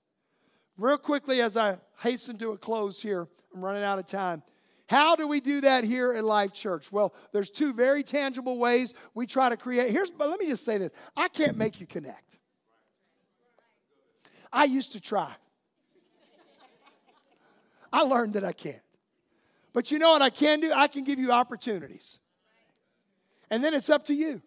Real 0.78 0.98
quickly, 0.98 1.42
as 1.42 1.56
I 1.56 1.78
hasten 2.00 2.38
to 2.38 2.52
a 2.52 2.58
close 2.58 3.02
here, 3.02 3.28
I'm 3.54 3.64
running 3.64 3.84
out 3.84 4.00
of 4.00 4.08
time. 4.08 4.42
How 4.88 5.16
do 5.16 5.28
we 5.28 5.40
do 5.40 5.62
that 5.62 5.84
here 5.84 6.14
at 6.14 6.24
Life 6.24 6.54
Church? 6.54 6.92
Well, 6.92 7.14
there's 7.32 7.50
two 7.50 7.74
very 7.74 8.04
tangible 8.04 8.58
ways 8.58 8.94
we 9.14 9.26
try 9.26 9.50
to 9.50 9.58
create. 9.58 9.92
Here's, 9.92 10.12
but 10.12 10.30
let 10.30 10.40
me 10.40 10.48
just 10.48 10.66
say 10.66 10.78
this 10.78 10.92
I 11.16 11.28
can't 11.30 11.58
make 11.58 11.80
you 11.80 11.88
connect. 11.88 12.38
I 14.52 14.66
used 14.66 14.92
to 14.92 15.00
try. 15.00 15.34
I 17.92 18.02
learned 18.02 18.34
that 18.34 18.44
I 18.44 18.52
can't. 18.52 18.82
But 19.72 19.92
you 19.92 20.00
know 20.00 20.12
what 20.12 20.22
I 20.22 20.30
can 20.30 20.60
do? 20.60 20.72
I 20.74 20.88
can 20.88 21.04
give 21.04 21.20
you 21.20 21.32
opportunities. 21.32 22.20
And 23.50 23.64
then 23.64 23.74
it's 23.74 23.90
up 23.90 24.06
to 24.06 24.14
you. 24.14 24.42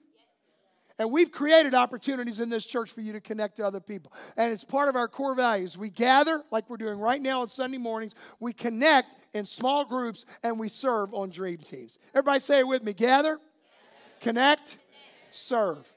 And 0.99 1.13
we've 1.13 1.31
created 1.31 1.75
opportunities 1.75 2.41
in 2.41 2.49
this 2.49 2.65
church 2.65 2.93
for 2.93 3.03
you 3.03 3.13
to 3.13 3.21
connect 3.21 3.57
to 3.57 3.67
other 3.67 3.81
people. 3.81 4.13
And 4.37 4.53
it's 4.53 4.65
part 4.65 4.89
of 4.89 4.97
our 4.97 5.09
core 5.09 5.35
values. 5.35 5.77
We 5.77 5.91
gather, 5.91 6.43
like 6.51 6.71
we're 6.71 6.79
doing 6.79 6.99
right 6.99 7.21
now 7.21 7.43
on 7.43 7.49
Sunday 7.49 7.77
mornings, 7.77 8.15
we 8.41 8.53
connect 8.53 9.09
in 9.37 9.45
small 9.45 9.85
groups, 9.85 10.25
and 10.43 10.59
we 10.59 10.69
serve 10.69 11.15
on 11.15 11.31
dream 11.31 11.59
teams. 11.59 11.99
Everybody 12.15 12.41
say 12.41 12.61
it 12.61 12.67
with 12.67 12.83
me 12.83 12.93
gather, 12.93 13.39
connect, 14.21 14.77
serve. 15.31 15.93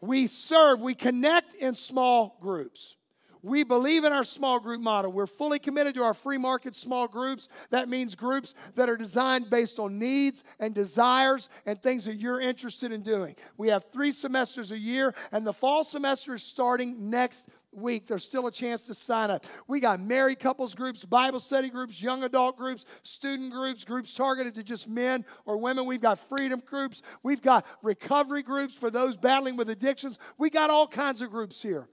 We 0.00 0.26
serve, 0.26 0.80
we 0.80 0.94
connect 0.94 1.54
in 1.56 1.74
small 1.74 2.36
groups. 2.40 2.96
We 3.44 3.64
believe 3.64 4.04
in 4.04 4.12
our 4.12 4.22
small 4.22 4.60
group 4.60 4.80
model. 4.80 5.10
We're 5.10 5.26
fully 5.26 5.58
committed 5.58 5.94
to 5.96 6.04
our 6.04 6.14
free 6.14 6.38
market 6.38 6.76
small 6.76 7.08
groups. 7.08 7.48
That 7.70 7.88
means 7.88 8.14
groups 8.14 8.54
that 8.76 8.88
are 8.88 8.96
designed 8.96 9.50
based 9.50 9.80
on 9.80 9.98
needs 9.98 10.44
and 10.60 10.72
desires 10.72 11.48
and 11.66 11.80
things 11.82 12.04
that 12.04 12.14
you're 12.16 12.40
interested 12.40 12.92
in 12.92 13.02
doing. 13.02 13.34
We 13.56 13.68
have 13.68 13.86
three 13.92 14.12
semesters 14.12 14.70
a 14.70 14.78
year, 14.78 15.12
and 15.32 15.44
the 15.44 15.52
fall 15.52 15.82
semester 15.82 16.34
is 16.34 16.42
starting 16.44 17.10
next 17.10 17.48
week. 17.72 18.06
There's 18.06 18.24
still 18.24 18.46
a 18.46 18.52
chance 18.52 18.82
to 18.82 18.94
sign 18.94 19.30
up. 19.30 19.44
We 19.66 19.80
got 19.80 20.00
married 20.00 20.38
couples 20.38 20.74
groups, 20.74 21.04
Bible 21.04 21.40
study 21.40 21.70
groups, 21.70 22.02
young 22.02 22.24
adult 22.24 22.56
groups, 22.56 22.84
student 23.02 23.52
groups, 23.52 23.84
groups 23.84 24.14
targeted 24.14 24.54
to 24.54 24.62
just 24.62 24.88
men 24.88 25.24
or 25.46 25.58
women. 25.58 25.86
We've 25.86 26.00
got 26.00 26.18
freedom 26.28 26.62
groups. 26.64 27.02
We've 27.22 27.42
got 27.42 27.66
recovery 27.82 28.42
groups 28.42 28.76
for 28.76 28.90
those 28.90 29.16
battling 29.16 29.56
with 29.56 29.70
addictions. 29.70 30.18
We 30.38 30.50
got 30.50 30.70
all 30.70 30.86
kinds 30.86 31.22
of 31.22 31.30
groups 31.30 31.62
here. 31.62 31.88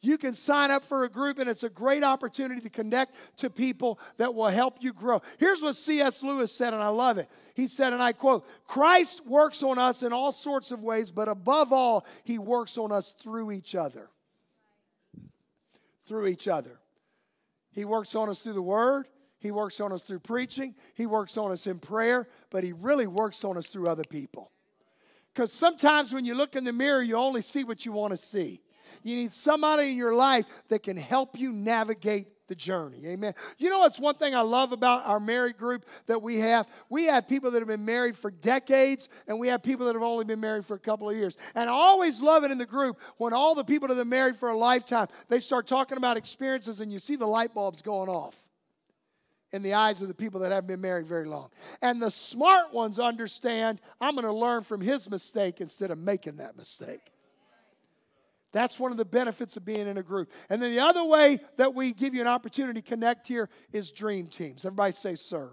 You 0.00 0.16
can 0.16 0.32
sign 0.32 0.70
up 0.70 0.84
for 0.84 1.04
a 1.04 1.08
group, 1.08 1.40
and 1.40 1.50
it's 1.50 1.64
a 1.64 1.68
great 1.68 2.04
opportunity 2.04 2.60
to 2.60 2.70
connect 2.70 3.16
to 3.38 3.50
people 3.50 3.98
that 4.16 4.32
will 4.32 4.48
help 4.48 4.76
you 4.80 4.92
grow. 4.92 5.20
Here's 5.38 5.60
what 5.60 5.74
C.S. 5.74 6.22
Lewis 6.22 6.52
said, 6.52 6.72
and 6.72 6.82
I 6.82 6.88
love 6.88 7.18
it. 7.18 7.28
He 7.56 7.66
said, 7.66 7.92
and 7.92 8.00
I 8.00 8.12
quote 8.12 8.46
Christ 8.64 9.26
works 9.26 9.62
on 9.64 9.76
us 9.76 10.04
in 10.04 10.12
all 10.12 10.30
sorts 10.30 10.70
of 10.70 10.84
ways, 10.84 11.10
but 11.10 11.28
above 11.28 11.72
all, 11.72 12.06
he 12.22 12.38
works 12.38 12.78
on 12.78 12.92
us 12.92 13.12
through 13.20 13.50
each 13.50 13.74
other. 13.74 14.08
Through 16.08 16.28
each 16.28 16.48
other. 16.48 16.80
He 17.70 17.84
works 17.84 18.14
on 18.14 18.30
us 18.30 18.42
through 18.42 18.54
the 18.54 18.62
Word, 18.62 19.06
He 19.38 19.50
works 19.50 19.78
on 19.78 19.92
us 19.92 20.02
through 20.02 20.20
preaching, 20.20 20.74
He 20.94 21.06
works 21.06 21.36
on 21.36 21.52
us 21.52 21.66
in 21.66 21.78
prayer, 21.78 22.26
but 22.50 22.64
He 22.64 22.72
really 22.72 23.06
works 23.06 23.44
on 23.44 23.58
us 23.58 23.66
through 23.66 23.88
other 23.88 24.04
people. 24.08 24.50
Because 25.34 25.52
sometimes 25.52 26.12
when 26.12 26.24
you 26.24 26.34
look 26.34 26.56
in 26.56 26.64
the 26.64 26.72
mirror, 26.72 27.02
you 27.02 27.16
only 27.16 27.42
see 27.42 27.62
what 27.62 27.84
you 27.84 27.92
want 27.92 28.12
to 28.12 28.16
see. 28.16 28.62
You 29.02 29.16
need 29.16 29.32
somebody 29.32 29.92
in 29.92 29.96
your 29.98 30.14
life 30.14 30.46
that 30.68 30.82
can 30.82 30.96
help 30.96 31.38
you 31.38 31.52
navigate 31.52 32.26
the 32.48 32.54
journey. 32.54 33.06
Amen. 33.06 33.34
You 33.58 33.70
know 33.70 33.78
what's 33.78 33.98
one 33.98 34.14
thing 34.14 34.34
I 34.34 34.40
love 34.40 34.72
about 34.72 35.06
our 35.06 35.20
married 35.20 35.56
group 35.56 35.84
that 36.06 36.20
we 36.20 36.38
have? 36.38 36.66
We 36.88 37.04
have 37.06 37.28
people 37.28 37.50
that 37.52 37.60
have 37.60 37.68
been 37.68 37.84
married 37.84 38.16
for 38.16 38.30
decades, 38.30 39.08
and 39.26 39.38
we 39.38 39.48
have 39.48 39.62
people 39.62 39.86
that 39.86 39.94
have 39.94 40.02
only 40.02 40.24
been 40.24 40.40
married 40.40 40.64
for 40.64 40.74
a 40.74 40.80
couple 40.80 41.08
of 41.08 41.16
years. 41.16 41.36
And 41.54 41.70
I 41.70 41.72
always 41.72 42.20
love 42.20 42.44
it 42.44 42.50
in 42.50 42.58
the 42.58 42.66
group 42.66 42.98
when 43.18 43.32
all 43.32 43.54
the 43.54 43.64
people 43.64 43.88
that 43.88 43.94
have 43.94 44.04
been 44.04 44.08
married 44.08 44.36
for 44.36 44.48
a 44.48 44.56
lifetime, 44.56 45.06
they 45.28 45.38
start 45.38 45.66
talking 45.66 45.96
about 45.96 46.16
experiences, 46.16 46.80
and 46.80 46.92
you 46.92 46.98
see 46.98 47.16
the 47.16 47.26
light 47.26 47.54
bulbs 47.54 47.82
going 47.82 48.08
off 48.08 48.34
in 49.52 49.62
the 49.62 49.74
eyes 49.74 50.02
of 50.02 50.08
the 50.08 50.14
people 50.14 50.40
that 50.40 50.52
haven't 50.52 50.68
been 50.68 50.80
married 50.80 51.06
very 51.06 51.26
long. 51.26 51.48
And 51.80 52.02
the 52.02 52.10
smart 52.10 52.72
ones 52.72 52.98
understand 52.98 53.80
I'm 54.00 54.14
going 54.14 54.26
to 54.26 54.32
learn 54.32 54.62
from 54.62 54.80
his 54.80 55.08
mistake 55.08 55.60
instead 55.60 55.90
of 55.90 55.98
making 55.98 56.36
that 56.36 56.56
mistake. 56.56 57.00
That's 58.52 58.78
one 58.78 58.90
of 58.90 58.96
the 58.96 59.04
benefits 59.04 59.56
of 59.56 59.64
being 59.64 59.86
in 59.86 59.98
a 59.98 60.02
group. 60.02 60.32
And 60.48 60.62
then 60.62 60.72
the 60.72 60.80
other 60.80 61.04
way 61.04 61.38
that 61.56 61.74
we 61.74 61.92
give 61.92 62.14
you 62.14 62.20
an 62.20 62.26
opportunity 62.26 62.80
to 62.80 62.88
connect 62.88 63.28
here 63.28 63.48
is 63.72 63.90
dream 63.90 64.26
teams. 64.26 64.64
Everybody 64.64 64.92
say 64.92 65.14
serve. 65.14 65.52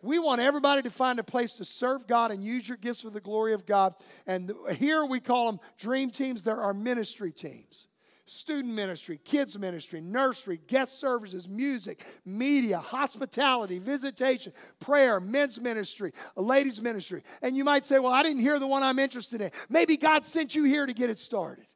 We 0.00 0.20
want 0.20 0.40
everybody 0.40 0.82
to 0.82 0.90
find 0.90 1.18
a 1.18 1.24
place 1.24 1.54
to 1.54 1.64
serve 1.64 2.06
God 2.06 2.30
and 2.30 2.42
use 2.42 2.68
your 2.68 2.76
gifts 2.76 3.02
for 3.02 3.10
the 3.10 3.20
glory 3.20 3.52
of 3.52 3.66
God. 3.66 3.94
And 4.28 4.52
here 4.76 5.04
we 5.04 5.18
call 5.18 5.46
them 5.46 5.60
dream 5.76 6.10
teams. 6.10 6.42
There 6.42 6.60
are 6.60 6.72
ministry 6.72 7.32
teams 7.32 7.88
student 8.30 8.74
ministry, 8.74 9.18
kids 9.24 9.58
ministry, 9.58 10.00
nursery, 10.00 10.60
guest 10.66 11.00
services, 11.00 11.48
music, 11.48 12.04
media, 12.24 12.78
hospitality, 12.78 13.78
visitation, 13.78 14.52
prayer, 14.80 15.18
men's 15.18 15.58
ministry, 15.58 16.12
ladies' 16.36 16.80
ministry. 16.80 17.22
And 17.42 17.56
you 17.56 17.64
might 17.64 17.84
say, 17.84 17.98
Well, 17.98 18.12
I 18.12 18.22
didn't 18.22 18.42
hear 18.42 18.58
the 18.58 18.66
one 18.66 18.82
I'm 18.82 18.98
interested 18.98 19.40
in. 19.40 19.50
Maybe 19.68 19.96
God 19.96 20.24
sent 20.24 20.54
you 20.54 20.64
here 20.64 20.86
to 20.86 20.92
get 20.92 21.10
it 21.10 21.18
started. 21.18 21.66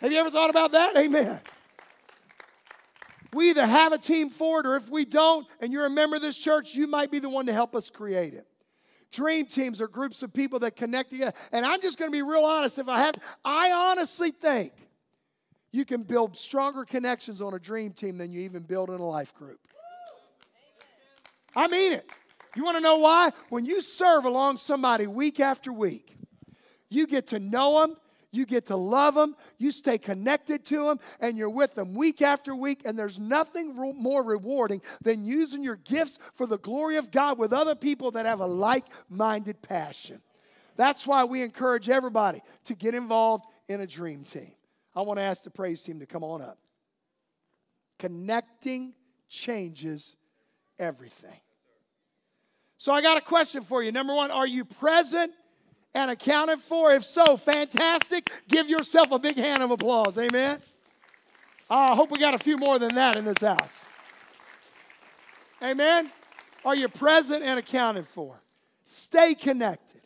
Have 0.00 0.12
you 0.12 0.18
ever 0.18 0.30
thought 0.30 0.50
about 0.50 0.72
that? 0.72 0.96
Amen. 0.96 1.40
We 3.32 3.50
either 3.50 3.66
have 3.66 3.92
a 3.92 3.98
team 3.98 4.30
for 4.30 4.60
it, 4.60 4.66
or 4.66 4.76
if 4.76 4.88
we 4.88 5.04
don't, 5.04 5.46
and 5.60 5.72
you're 5.72 5.86
a 5.86 5.90
member 5.90 6.16
of 6.16 6.22
this 6.22 6.36
church, 6.36 6.74
you 6.74 6.86
might 6.86 7.10
be 7.10 7.18
the 7.18 7.28
one 7.28 7.46
to 7.46 7.52
help 7.52 7.76
us 7.76 7.90
create 7.90 8.34
it. 8.34 8.46
Dream 9.12 9.46
teams 9.46 9.80
are 9.80 9.88
groups 9.88 10.22
of 10.22 10.32
people 10.32 10.60
that 10.60 10.76
connect 10.76 11.10
together. 11.10 11.32
And 11.52 11.66
I'm 11.66 11.82
just 11.82 11.98
going 11.98 12.10
to 12.10 12.12
be 12.12 12.22
real 12.22 12.44
honest. 12.44 12.78
If 12.78 12.88
I 12.88 12.98
have, 13.00 13.16
I 13.44 13.72
honestly 13.72 14.30
think 14.30 14.72
you 15.72 15.84
can 15.84 16.02
build 16.02 16.36
stronger 16.38 16.84
connections 16.84 17.40
on 17.40 17.54
a 17.54 17.58
dream 17.58 17.92
team 17.92 18.18
than 18.18 18.32
you 18.32 18.40
even 18.40 18.62
build 18.62 18.88
in 18.88 19.00
a 19.00 19.06
life 19.06 19.34
group. 19.34 19.60
I 21.54 21.68
mean 21.68 21.92
it. 21.94 22.08
You 22.56 22.64
want 22.64 22.76
to 22.76 22.80
know 22.80 22.96
why? 22.96 23.30
When 23.48 23.64
you 23.64 23.80
serve 23.80 24.24
along 24.24 24.58
somebody 24.58 25.06
week 25.06 25.40
after 25.40 25.72
week, 25.72 26.16
you 26.88 27.06
get 27.06 27.28
to 27.28 27.38
know 27.38 27.80
them, 27.80 27.96
you 28.32 28.46
get 28.46 28.66
to 28.66 28.76
love 28.76 29.14
them, 29.14 29.34
you 29.58 29.72
stay 29.72 29.98
connected 29.98 30.64
to 30.66 30.84
them, 30.84 31.00
and 31.20 31.36
you're 31.36 31.50
with 31.50 31.74
them 31.74 31.94
week 31.94 32.22
after 32.22 32.54
week. 32.54 32.82
And 32.84 32.98
there's 32.98 33.18
nothing 33.18 33.74
more 33.74 34.22
rewarding 34.22 34.82
than 35.02 35.24
using 35.24 35.62
your 35.62 35.76
gifts 35.76 36.18
for 36.34 36.46
the 36.46 36.58
glory 36.58 36.96
of 36.96 37.10
God 37.10 37.38
with 37.38 37.52
other 37.52 37.74
people 37.74 38.12
that 38.12 38.26
have 38.26 38.40
a 38.40 38.46
like 38.46 38.84
minded 39.08 39.60
passion. 39.62 40.20
That's 40.76 41.06
why 41.06 41.24
we 41.24 41.42
encourage 41.42 41.88
everybody 41.88 42.40
to 42.64 42.74
get 42.74 42.94
involved 42.94 43.44
in 43.68 43.80
a 43.80 43.86
dream 43.86 44.24
team. 44.24 44.52
I 44.94 45.02
want 45.02 45.18
to 45.18 45.22
ask 45.22 45.42
the 45.42 45.50
praise 45.50 45.82
team 45.82 46.00
to 46.00 46.06
come 46.06 46.24
on 46.24 46.42
up. 46.42 46.58
Connecting 47.98 48.94
changes 49.28 50.16
everything. 50.78 51.38
So 52.78 52.92
I 52.92 53.02
got 53.02 53.18
a 53.18 53.20
question 53.20 53.62
for 53.62 53.82
you. 53.82 53.92
Number 53.92 54.14
one, 54.14 54.30
are 54.30 54.46
you 54.46 54.64
present 54.64 55.32
and 55.94 56.10
accounted 56.10 56.60
for? 56.60 56.92
If 56.92 57.04
so, 57.04 57.36
fantastic. 57.36 58.30
Give 58.48 58.68
yourself 58.68 59.12
a 59.12 59.18
big 59.18 59.36
hand 59.36 59.62
of 59.62 59.70
applause. 59.70 60.18
Amen. 60.18 60.58
Ah, 61.68 61.92
I 61.92 61.94
hope 61.94 62.10
we 62.10 62.18
got 62.18 62.34
a 62.34 62.38
few 62.38 62.56
more 62.56 62.78
than 62.78 62.94
that 62.94 63.16
in 63.16 63.24
this 63.24 63.38
house. 63.38 63.80
Amen. 65.62 66.10
Are 66.64 66.74
you 66.74 66.88
present 66.88 67.42
and 67.42 67.58
accounted 67.58 68.06
for? 68.06 68.40
Stay 68.86 69.34
connected. 69.34 70.00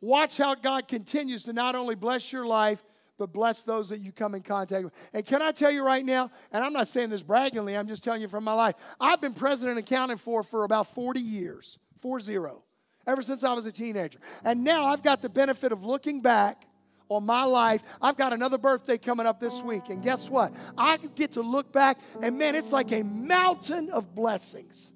Watch 0.00 0.36
how 0.36 0.54
God 0.54 0.88
continues 0.88 1.44
to 1.44 1.52
not 1.52 1.74
only 1.74 1.94
bless 1.94 2.32
your 2.32 2.44
life, 2.44 2.82
but 3.18 3.32
bless 3.32 3.62
those 3.62 3.88
that 3.88 4.00
you 4.00 4.12
come 4.12 4.34
in 4.34 4.42
contact 4.42 4.84
with. 4.84 4.92
And 5.14 5.24
can 5.24 5.40
I 5.40 5.50
tell 5.50 5.70
you 5.70 5.84
right 5.84 6.04
now, 6.04 6.30
and 6.52 6.62
I'm 6.62 6.72
not 6.72 6.86
saying 6.88 7.10
this 7.10 7.22
braggingly, 7.22 7.76
I'm 7.76 7.88
just 7.88 8.04
telling 8.04 8.20
you 8.20 8.28
from 8.28 8.44
my 8.44 8.52
life, 8.52 8.74
I've 9.00 9.20
been 9.20 9.32
president 9.32 9.78
and 9.78 9.86
accounted 9.86 10.20
for 10.20 10.42
for 10.42 10.64
about 10.64 10.94
40 10.94 11.20
years, 11.20 11.78
four 12.00 12.20
zero 12.20 12.62
ever 13.06 13.22
since 13.22 13.44
I 13.44 13.52
was 13.52 13.66
a 13.66 13.72
teenager. 13.72 14.18
And 14.44 14.64
now 14.64 14.86
I've 14.86 15.02
got 15.02 15.22
the 15.22 15.28
benefit 15.28 15.72
of 15.72 15.84
looking 15.84 16.20
back 16.20 16.66
on 17.08 17.24
my 17.24 17.44
life. 17.44 17.82
I've 18.02 18.16
got 18.16 18.32
another 18.32 18.58
birthday 18.58 18.98
coming 18.98 19.26
up 19.26 19.40
this 19.40 19.62
week. 19.62 19.88
And 19.88 20.02
guess 20.02 20.28
what? 20.28 20.52
I 20.76 20.96
get 20.96 21.32
to 21.32 21.42
look 21.42 21.72
back, 21.72 21.98
and 22.22 22.38
man, 22.38 22.54
it's 22.54 22.72
like 22.72 22.92
a 22.92 23.02
mountain 23.02 23.90
of 23.90 24.14
blessings. 24.14 24.92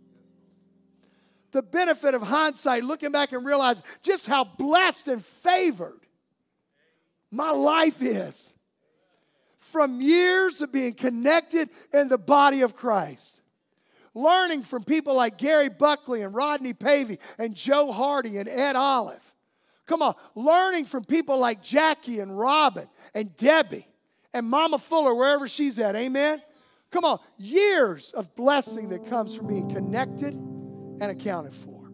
The 1.52 1.62
benefit 1.62 2.14
of 2.14 2.22
hindsight, 2.22 2.84
looking 2.84 3.10
back 3.10 3.32
and 3.32 3.44
realizing 3.44 3.82
just 4.02 4.26
how 4.26 4.44
blessed 4.44 5.08
and 5.08 5.24
favored 5.24 6.00
my 7.30 7.50
life 7.50 8.02
is 8.02 8.52
from 9.58 10.00
years 10.00 10.60
of 10.60 10.72
being 10.72 10.94
connected 10.94 11.70
in 11.92 12.08
the 12.08 12.18
body 12.18 12.62
of 12.62 12.74
Christ 12.74 13.39
learning 14.22 14.62
from 14.62 14.82
people 14.82 15.14
like 15.14 15.38
Gary 15.38 15.68
Buckley 15.68 16.22
and 16.22 16.34
Rodney 16.34 16.72
Pavey 16.72 17.18
and 17.38 17.54
Joe 17.54 17.92
Hardy 17.92 18.38
and 18.38 18.48
Ed 18.48 18.76
Olive. 18.76 19.22
Come 19.86 20.02
on, 20.02 20.14
learning 20.34 20.84
from 20.84 21.04
people 21.04 21.38
like 21.38 21.62
Jackie 21.62 22.20
and 22.20 22.38
Robin 22.38 22.86
and 23.14 23.36
Debbie 23.36 23.86
and 24.32 24.46
Mama 24.46 24.78
Fuller, 24.78 25.14
wherever 25.14 25.48
she's 25.48 25.78
at. 25.78 25.96
Amen? 25.96 26.40
Come 26.90 27.04
on, 27.04 27.18
years 27.38 28.12
of 28.12 28.34
blessing 28.36 28.88
that 28.90 29.06
comes 29.06 29.34
from 29.34 29.48
being 29.48 29.68
connected 29.68 30.34
and 30.34 31.02
accounted 31.02 31.52
for. 31.52 31.90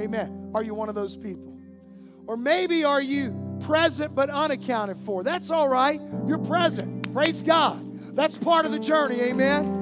Amen. 0.00 0.50
Are 0.54 0.62
you 0.62 0.74
one 0.74 0.88
of 0.88 0.94
those 0.94 1.16
people? 1.16 1.56
Or 2.26 2.36
maybe 2.36 2.84
are 2.84 3.00
you 3.00 3.58
present 3.60 4.14
but 4.14 4.30
unaccounted 4.30 4.98
for? 4.98 5.22
That's 5.22 5.50
all 5.50 5.68
right. 5.68 6.00
You're 6.26 6.38
present. 6.38 7.12
Praise 7.12 7.42
God. 7.42 7.84
That's 8.14 8.36
part 8.36 8.66
of 8.66 8.72
the 8.72 8.78
journey. 8.78 9.20
Amen. 9.20 9.77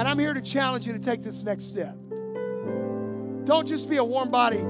And 0.00 0.08
I'm 0.08 0.18
here 0.18 0.32
to 0.32 0.40
challenge 0.40 0.86
you 0.86 0.94
to 0.94 0.98
take 0.98 1.22
this 1.22 1.42
next 1.42 1.64
step. 1.64 1.94
Don't 3.44 3.68
just 3.68 3.86
be 3.90 3.98
a 3.98 4.02
warm 4.02 4.30
body 4.30 4.64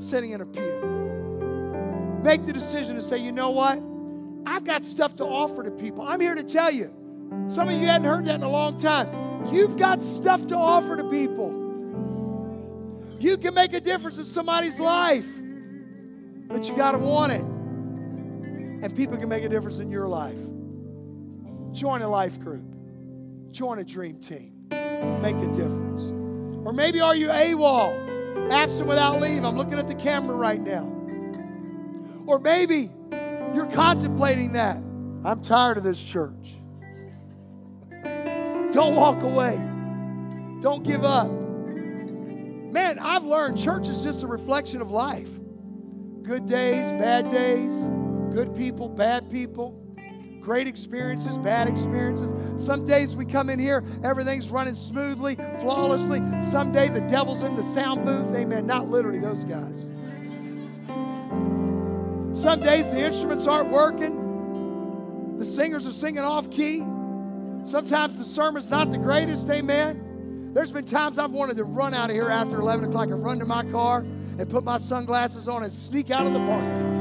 sitting 0.00 0.30
in 0.30 0.40
a 0.40 0.46
pew. 0.46 2.20
Make 2.22 2.46
the 2.46 2.52
decision 2.52 2.94
to 2.94 3.02
say, 3.02 3.18
you 3.18 3.32
know 3.32 3.50
what? 3.50 3.80
I've 4.46 4.62
got 4.62 4.84
stuff 4.84 5.16
to 5.16 5.24
offer 5.24 5.64
to 5.64 5.72
people. 5.72 6.06
I'm 6.06 6.20
here 6.20 6.36
to 6.36 6.44
tell 6.44 6.70
you. 6.70 6.94
Some 7.48 7.68
of 7.68 7.74
you 7.74 7.86
hadn't 7.86 8.04
heard 8.04 8.26
that 8.26 8.36
in 8.36 8.44
a 8.44 8.48
long 8.48 8.78
time. 8.78 9.08
You've 9.52 9.76
got 9.76 10.00
stuff 10.00 10.46
to 10.46 10.56
offer 10.56 10.96
to 10.96 11.10
people. 11.10 11.50
You 13.18 13.38
can 13.38 13.54
make 13.54 13.72
a 13.72 13.80
difference 13.80 14.18
in 14.18 14.24
somebody's 14.24 14.78
life, 14.78 15.26
but 16.46 16.68
you 16.68 16.76
got 16.76 16.92
to 16.92 16.98
want 16.98 17.32
it. 17.32 17.42
And 18.84 18.94
people 18.94 19.16
can 19.16 19.28
make 19.28 19.42
a 19.42 19.48
difference 19.48 19.78
in 19.78 19.90
your 19.90 20.06
life. 20.06 20.38
Join 21.72 22.02
a 22.02 22.08
life 22.08 22.38
group. 22.38 22.77
Join 23.50 23.78
a 23.78 23.84
dream 23.84 24.20
team. 24.20 24.52
Make 25.22 25.36
a 25.36 25.46
difference. 25.52 26.02
Or 26.66 26.72
maybe 26.72 27.00
are 27.00 27.16
you 27.16 27.28
AWOL, 27.28 28.50
absent 28.50 28.88
without 28.88 29.20
leave? 29.20 29.44
I'm 29.44 29.56
looking 29.56 29.78
at 29.78 29.88
the 29.88 29.94
camera 29.94 30.36
right 30.36 30.60
now. 30.60 30.84
Or 32.26 32.38
maybe 32.38 32.90
you're 33.54 33.70
contemplating 33.70 34.52
that. 34.52 34.76
I'm 35.24 35.40
tired 35.42 35.78
of 35.78 35.84
this 35.84 36.02
church. 36.02 36.56
Don't 38.72 38.94
walk 38.94 39.22
away. 39.22 39.56
Don't 40.60 40.84
give 40.84 41.04
up. 41.04 41.30
Man, 41.30 42.98
I've 42.98 43.24
learned 43.24 43.56
church 43.56 43.88
is 43.88 44.02
just 44.02 44.22
a 44.22 44.26
reflection 44.26 44.82
of 44.82 44.90
life. 44.90 45.28
Good 46.22 46.46
days, 46.46 46.92
bad 46.92 47.30
days, 47.30 47.72
good 48.34 48.54
people, 48.54 48.90
bad 48.90 49.30
people 49.30 49.87
great 50.48 50.66
experiences, 50.66 51.36
bad 51.36 51.68
experiences. 51.68 52.32
Some 52.56 52.86
days 52.86 53.14
we 53.14 53.26
come 53.26 53.50
in 53.50 53.58
here, 53.58 53.84
everything's 54.02 54.48
running 54.48 54.74
smoothly, 54.74 55.34
flawlessly. 55.60 56.20
Some 56.50 56.72
day 56.72 56.88
the 56.88 57.02
devil's 57.02 57.42
in 57.42 57.54
the 57.54 57.62
sound 57.74 58.06
booth. 58.06 58.34
Amen. 58.34 58.66
Not 58.66 58.88
literally 58.88 59.18
those 59.18 59.44
guys. 59.44 59.84
Some 62.32 62.60
days 62.60 62.86
the 62.86 62.98
instruments 62.98 63.46
aren't 63.46 63.70
working. 63.70 65.36
The 65.38 65.44
singers 65.44 65.86
are 65.86 65.92
singing 65.92 66.20
off 66.20 66.50
key. 66.50 66.78
Sometimes 67.64 68.16
the 68.16 68.24
sermon's 68.24 68.70
not 68.70 68.90
the 68.90 68.96
greatest, 68.96 69.50
amen. 69.50 70.52
There's 70.54 70.70
been 70.70 70.86
times 70.86 71.18
I've 71.18 71.32
wanted 71.32 71.58
to 71.58 71.64
run 71.64 71.92
out 71.92 72.08
of 72.08 72.16
here 72.16 72.30
after 72.30 72.58
11 72.58 72.88
o'clock 72.88 73.08
and 73.08 73.22
run 73.22 73.38
to 73.40 73.44
my 73.44 73.64
car 73.70 73.98
and 73.98 74.48
put 74.48 74.64
my 74.64 74.78
sunglasses 74.78 75.46
on 75.46 75.62
and 75.62 75.70
sneak 75.70 76.10
out 76.10 76.26
of 76.26 76.32
the 76.32 76.38
parking 76.38 76.92
lot. 76.92 76.97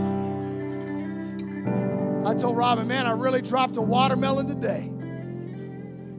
I 2.28 2.34
told 2.34 2.57
Robin, 2.57 2.86
man, 2.86 3.07
I 3.07 3.11
really 3.11 3.41
dropped 3.41 3.78
a 3.78 3.82
watermelon 3.82 4.49
today. 4.49 4.91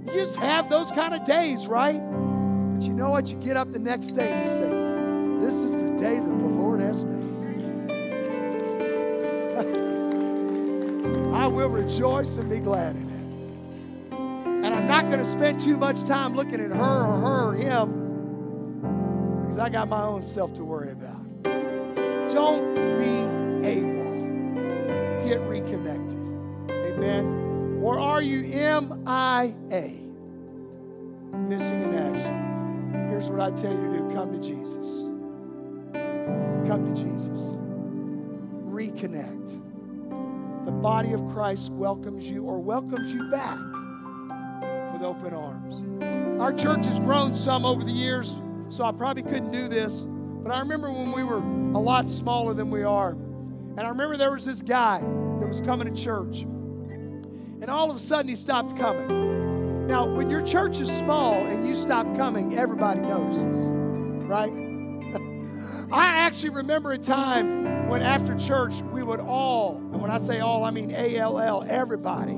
You 0.06 0.18
just 0.18 0.36
have 0.36 0.70
those 0.70 0.90
kind 0.92 1.12
of 1.12 1.26
days, 1.26 1.66
right? 1.66 2.00
But 2.00 2.82
you 2.82 2.94
know 2.94 3.10
what? 3.10 3.28
You 3.28 3.36
get 3.36 3.58
up 3.58 3.70
the 3.72 3.78
next 3.78 4.12
day 4.12 4.32
and 4.32 4.48
you 4.48 4.52
say, 4.54 5.46
This 5.46 5.54
is 5.54 5.72
the 5.72 5.98
day 5.98 6.18
that 6.18 6.38
the 6.38 6.46
Lord 6.46 6.80
has 6.80 7.04
made. 7.04 7.18
I 11.34 11.46
will 11.46 11.68
rejoice 11.68 12.38
and 12.38 12.48
be 12.48 12.60
glad 12.60 12.96
in 12.96 13.02
it. 13.02 14.14
And 14.64 14.74
I'm 14.74 14.86
not 14.86 15.10
going 15.10 15.22
to 15.22 15.30
spend 15.30 15.60
too 15.60 15.76
much 15.76 16.02
time 16.04 16.34
looking 16.34 16.58
at 16.58 16.70
her 16.70 16.74
or 16.74 17.20
her 17.20 17.50
or 17.50 17.54
him 17.54 19.42
because 19.42 19.58
I 19.58 19.68
got 19.68 19.90
my 19.90 20.00
own 20.00 20.22
self 20.22 20.54
to 20.54 20.64
worry 20.64 20.90
about. 20.90 21.42
Don't 22.32 22.77
MIA? 28.80 29.90
Missing 31.36 31.82
in 31.82 31.94
action. 31.94 33.08
Here's 33.10 33.26
what 33.28 33.40
I 33.40 33.50
tell 33.50 33.72
you 33.72 33.92
to 33.92 33.98
do 33.98 34.14
come 34.14 34.32
to 34.32 34.38
Jesus. 34.38 35.04
Come 36.68 36.94
to 36.94 37.02
Jesus. 37.02 37.56
Reconnect. 38.68 40.64
The 40.64 40.70
body 40.70 41.12
of 41.12 41.26
Christ 41.28 41.72
welcomes 41.72 42.28
you 42.28 42.44
or 42.44 42.60
welcomes 42.60 43.12
you 43.12 43.28
back 43.30 43.58
with 44.92 45.02
open 45.02 45.34
arms. 45.34 45.82
Our 46.40 46.52
church 46.52 46.84
has 46.84 47.00
grown 47.00 47.34
some 47.34 47.64
over 47.64 47.82
the 47.82 47.90
years, 47.90 48.36
so 48.68 48.84
I 48.84 48.92
probably 48.92 49.24
couldn't 49.24 49.50
do 49.50 49.66
this. 49.66 50.04
But 50.42 50.52
I 50.52 50.60
remember 50.60 50.92
when 50.92 51.10
we 51.10 51.24
were 51.24 51.38
a 51.38 51.80
lot 51.80 52.08
smaller 52.08 52.54
than 52.54 52.70
we 52.70 52.84
are. 52.84 53.10
And 53.10 53.80
I 53.80 53.88
remember 53.88 54.16
there 54.16 54.30
was 54.30 54.44
this 54.44 54.62
guy 54.62 55.00
that 55.00 55.48
was 55.48 55.60
coming 55.62 55.92
to 55.92 56.00
church. 56.00 56.46
And 57.60 57.68
all 57.68 57.90
of 57.90 57.96
a 57.96 57.98
sudden 57.98 58.28
he 58.28 58.36
stopped 58.36 58.76
coming. 58.76 59.86
Now, 59.88 60.06
when 60.06 60.30
your 60.30 60.42
church 60.42 60.78
is 60.80 60.88
small 60.98 61.34
and 61.46 61.66
you 61.66 61.74
stop 61.74 62.06
coming, 62.14 62.56
everybody 62.56 63.00
notices, 63.00 63.66
right? 64.28 64.52
I 65.92 66.06
actually 66.18 66.50
remember 66.50 66.92
a 66.92 66.98
time 66.98 67.88
when 67.88 68.02
after 68.02 68.36
church 68.36 68.82
we 68.92 69.02
would 69.02 69.20
all, 69.20 69.76
and 69.76 70.00
when 70.00 70.10
I 70.10 70.18
say 70.18 70.40
all, 70.40 70.64
I 70.64 70.70
mean 70.70 70.90
A 70.90 71.16
L 71.16 71.38
L, 71.38 71.66
everybody, 71.68 72.34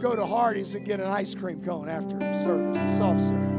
go 0.00 0.16
to 0.16 0.26
Hardee's 0.26 0.74
and 0.74 0.84
get 0.84 0.98
an 0.98 1.06
ice 1.06 1.34
cream 1.34 1.62
cone 1.62 1.88
after 1.88 2.18
service, 2.34 2.78
a 2.78 2.96
soft 2.96 3.20
serve. 3.20 3.54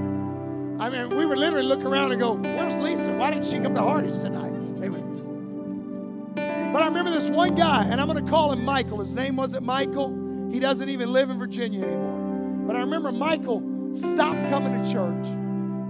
I 0.81 0.89
mean, 0.89 1.15
we 1.15 1.25
would 1.25 1.37
literally 1.37 1.65
look 1.65 1.85
around 1.85 2.11
and 2.11 2.19
go, 2.19 2.33
Where's 2.33 2.73
Lisa? 2.75 3.13
Why 3.13 3.31
didn't 3.31 3.47
she 3.49 3.57
come 3.59 3.73
to 3.73 3.81
Hardee's 3.81 4.21
tonight? 4.21 4.51
Amen. 4.83 6.33
But 6.35 6.81
I 6.81 6.87
remember 6.87 7.11
this 7.11 7.29
one 7.29 7.55
guy, 7.55 7.85
and 7.85 8.01
I'm 8.01 8.07
going 8.07 8.23
to 8.23 8.29
call 8.29 8.51
him 8.51 8.65
Michael. 8.65 8.99
His 8.99 9.15
name 9.15 9.37
wasn't 9.37 9.65
Michael. 9.65 10.24
He 10.51 10.59
doesn't 10.59 10.89
even 10.89 11.11
live 11.11 11.29
in 11.29 11.37
Virginia 11.37 11.83
anymore. 11.85 12.65
But 12.67 12.75
I 12.75 12.79
remember 12.79 13.11
Michael 13.11 13.61
stopped 13.93 14.41
coming 14.49 14.83
to 14.83 14.91
church. 14.91 15.25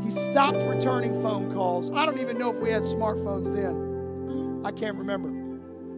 He 0.04 0.12
stopped 0.32 0.58
returning 0.58 1.22
phone 1.22 1.54
calls. 1.54 1.90
I 1.92 2.06
don't 2.06 2.20
even 2.20 2.38
know 2.38 2.54
if 2.54 2.60
we 2.62 2.70
had 2.70 2.84
smartphones 2.84 3.56
then. 3.56 4.66
I 4.66 4.72
can't 4.72 4.98
remember. 4.98 5.30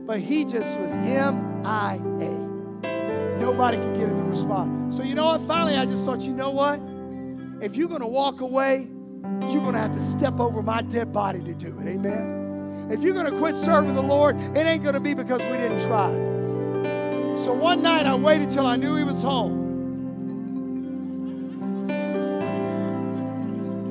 But 0.05 0.19
he 0.19 0.45
just 0.45 0.79
was 0.79 0.95
MIA. 0.95 2.31
Nobody 3.39 3.77
could 3.77 3.93
get 3.93 4.09
him 4.09 4.17
to 4.17 4.29
respond. 4.29 4.93
So 4.93 5.03
you 5.03 5.15
know 5.15 5.25
what? 5.25 5.41
Finally, 5.47 5.77
I 5.77 5.85
just 5.85 6.05
thought, 6.05 6.21
you 6.21 6.33
know 6.33 6.49
what? 6.49 6.79
If 7.63 7.75
you're 7.75 7.89
going 7.89 8.01
to 8.01 8.07
walk 8.07 8.41
away, 8.41 8.87
you're 9.49 9.61
going 9.61 9.73
to 9.73 9.79
have 9.79 9.93
to 9.93 9.99
step 9.99 10.39
over 10.39 10.61
my 10.61 10.81
dead 10.81 11.11
body 11.11 11.41
to 11.43 11.53
do 11.53 11.77
it. 11.79 11.87
Amen. 11.87 12.87
If 12.89 13.01
you're 13.01 13.13
going 13.13 13.29
to 13.29 13.37
quit 13.37 13.55
serving 13.55 13.95
the 13.95 14.01
Lord, 14.01 14.37
it 14.55 14.65
ain't 14.65 14.83
going 14.83 14.93
to 14.95 15.01
be 15.01 15.13
because 15.13 15.41
we 15.41 15.57
didn't 15.57 15.85
try. 15.87 16.36
So 17.47 17.53
one 17.53 17.81
night 17.81 18.05
I 18.05 18.13
waited 18.13 18.49
till 18.49 18.65
I 18.65 18.75
knew 18.75 18.97
he 18.97 19.05
was 19.05 19.21
home. 19.21 19.63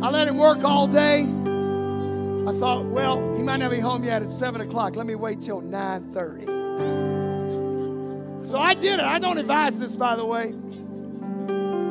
I 0.03 0.11
let 0.11 0.29
him 0.29 0.37
work 0.37 0.63
all 0.63 0.87
day. 0.87 1.23
I 1.23 2.53
thought, 2.61 2.85
well, 2.85 3.35
he 3.35 3.43
might 3.43 3.57
not 3.57 3.71
be 3.71 3.79
home 3.79 4.05
yet 4.05 4.21
at 4.21 4.31
7 4.31 4.61
o'clock. 4.61 4.95
Let 4.95 5.07
me 5.07 5.15
wait 5.15 5.41
till 5.41 5.63
9.30. 5.63 8.47
So 8.47 8.59
I 8.59 8.75
did 8.75 9.01
it. 9.01 9.07
I 9.07 9.19
don't 9.19 9.39
advise 9.39 9.79
this, 9.79 9.97
by 9.97 10.17
the 10.17 10.27
way. 10.27 10.53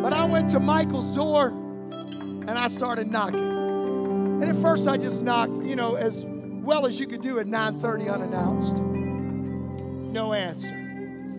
But 0.03 0.13
I 0.13 0.23
went 0.25 0.51
to 0.51 0.59
Michael's 0.59 1.15
door 1.15 1.47
and 1.47 2.51
I 2.51 2.67
started 2.67 3.07
knocking. 3.07 3.39
And 3.39 4.43
at 4.43 4.55
first 4.57 4.87
I 4.87 4.97
just 4.97 5.23
knocked, 5.23 5.63
you 5.63 5.75
know, 5.75 5.95
as 5.95 6.25
well 6.27 6.85
as 6.85 6.99
you 6.99 7.07
could 7.07 7.21
do 7.21 7.39
at 7.39 7.47
9:30 7.47 8.13
unannounced. 8.13 8.75
No 10.13 10.33
answer. 10.33 10.84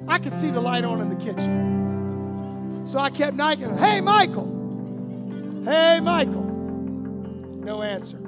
I 0.09 0.19
could 0.19 0.33
see 0.41 0.51
the 0.51 0.61
light 0.61 0.85
on 0.85 1.01
in 1.01 1.09
the 1.09 1.17
kitchen. 1.17 2.85
So 2.87 2.99
I 2.99 3.11
kept 3.11 3.37
knocking. 3.37 3.77
Hey, 3.77 4.01
Michael. 4.01 4.47
Hey, 5.65 5.99
Michael. 6.01 6.45
No 6.45 7.83
answer. 7.83 8.19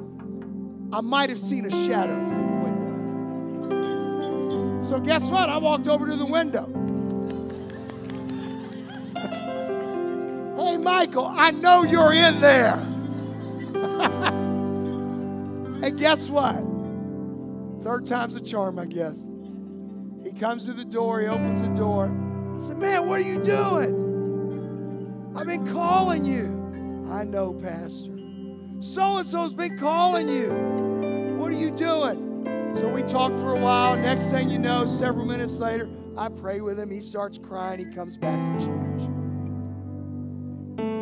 I 0.92 1.00
might 1.00 1.30
have 1.30 1.38
seen 1.38 1.64
a 1.66 1.70
shadow 1.70 2.14
through 2.14 2.48
the 2.48 2.54
window. 2.64 3.22
So 4.82 4.98
guess 4.98 5.22
what? 5.22 5.48
I 5.48 5.58
walked 5.58 5.86
over 5.86 6.06
to 6.06 6.16
the 6.16 6.26
window. 6.26 6.66
Hey, 10.56 10.76
Michael, 10.76 11.26
I 11.26 11.52
know 11.52 11.84
you're 11.84 12.12
in 12.12 12.40
there. 12.40 12.74
and 15.84 15.96
guess 15.98 16.28
what? 16.28 16.56
Third 17.84 18.06
time's 18.06 18.34
a 18.34 18.40
charm, 18.40 18.78
I 18.80 18.86
guess. 18.86 19.16
He 20.22 20.32
comes 20.32 20.64
to 20.64 20.72
the 20.72 20.84
door, 20.84 21.20
he 21.20 21.26
opens 21.26 21.60
the 21.60 21.68
door. 21.68 22.08
He 22.54 22.60
said, 22.62 22.78
Man, 22.78 23.08
what 23.08 23.20
are 23.20 23.22
you 23.22 23.42
doing? 23.44 25.32
I've 25.36 25.46
been 25.46 25.66
calling 25.66 26.24
you. 26.24 27.06
I 27.10 27.24
know, 27.24 27.52
Pastor. 27.52 28.12
So 28.80 29.18
and 29.18 29.28
so's 29.28 29.52
been 29.52 29.78
calling 29.78 30.28
you. 30.28 30.50
What 31.38 31.50
are 31.50 31.56
you 31.56 31.70
doing? 31.70 32.74
So 32.76 32.88
we 32.88 33.02
talked 33.02 33.38
for 33.38 33.54
a 33.54 33.60
while. 33.60 33.96
Next 33.96 34.24
thing 34.26 34.50
you 34.50 34.58
know, 34.58 34.86
several 34.86 35.24
minutes 35.24 35.54
later, 35.54 35.88
I 36.16 36.28
pray 36.28 36.60
with 36.60 36.78
him. 36.78 36.90
He 36.90 37.00
starts 37.00 37.38
crying. 37.38 37.78
He 37.78 37.86
comes 37.86 38.16
back 38.16 38.58
to 38.58 38.66
church 38.66 39.08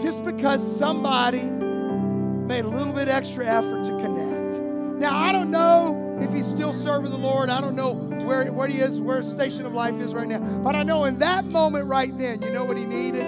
just 0.00 0.24
because 0.24 0.60
somebody 0.78 1.42
made 1.42 2.64
a 2.64 2.68
little 2.68 2.92
bit 2.92 3.08
extra 3.08 3.44
effort 3.44 3.84
to 3.84 3.90
connect. 3.90 4.62
Now, 5.00 5.18
I 5.18 5.32
don't 5.32 5.50
know 5.50 6.16
if 6.20 6.32
he's 6.32 6.46
still 6.46 6.72
serving 6.72 7.10
the 7.10 7.18
Lord. 7.18 7.50
I 7.50 7.60
don't 7.60 7.76
know 7.76 8.05
where, 8.26 8.52
where 8.52 8.68
he 8.68 8.78
is, 8.78 9.00
where 9.00 9.18
his 9.18 9.30
station 9.30 9.64
of 9.64 9.72
life 9.72 9.94
is 9.94 10.12
right 10.12 10.26
now. 10.26 10.40
But 10.40 10.74
I 10.74 10.82
know 10.82 11.04
in 11.04 11.18
that 11.20 11.44
moment 11.44 11.86
right 11.86 12.16
then, 12.18 12.42
you 12.42 12.50
know 12.50 12.64
what 12.64 12.76
he 12.76 12.84
needed? 12.84 13.24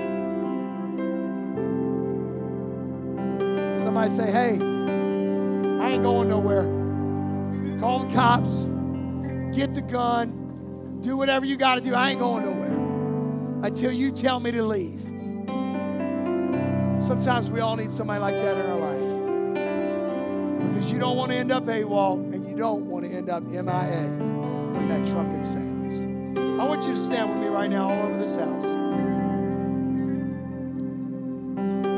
Somebody 3.85 4.17
say, 4.17 4.31
hey, 4.31 4.55
I 5.81 5.91
ain't 5.93 6.03
going 6.03 6.29
nowhere. 6.29 6.65
Call 7.79 8.01
the 8.01 8.13
cops, 8.13 8.65
get 9.57 9.75
the 9.75 9.83
gun, 9.83 11.01
do 11.01 11.17
whatever 11.17 11.47
you 11.47 11.57
got 11.57 11.77
to 11.77 11.81
do. 11.81 11.95
I 11.95 12.11
ain't 12.11 12.19
going 12.19 12.45
nowhere 12.45 13.65
until 13.65 13.93
you 13.93 14.11
tell 14.11 14.41
me 14.41 14.51
to 14.51 14.65
leave. 14.65 15.01
Sometimes 17.01 17.49
we 17.51 17.61
all 17.61 17.77
need 17.77 17.93
somebody 17.93 18.21
like 18.21 18.35
that 18.35 18.59
in 18.59 18.67
our 18.67 18.79
life. 18.79 18.99
Because 20.69 20.93
you 20.93 20.99
don't 20.99 21.17
want 21.17 21.31
to 21.31 21.37
end 21.37 21.53
up 21.53 21.65
AWOL 21.65 22.35
and 22.35 22.47
you 22.49 22.57
don't 22.57 22.87
want 22.87 23.05
to 23.05 23.11
end 23.11 23.31
up 23.31 23.45
MIA 23.45 24.28
that 24.89 25.07
trumpet 25.07 25.45
sounds. 25.45 25.95
I 26.61 26.65
want 26.65 26.83
you 26.85 26.95
to 26.95 26.99
stand 26.99 27.31
with 27.35 27.43
me 27.43 27.49
right 27.49 27.71
now 27.71 27.91
all 27.91 28.07
over 28.07 28.19
this 28.19 28.35
house. 28.35 28.65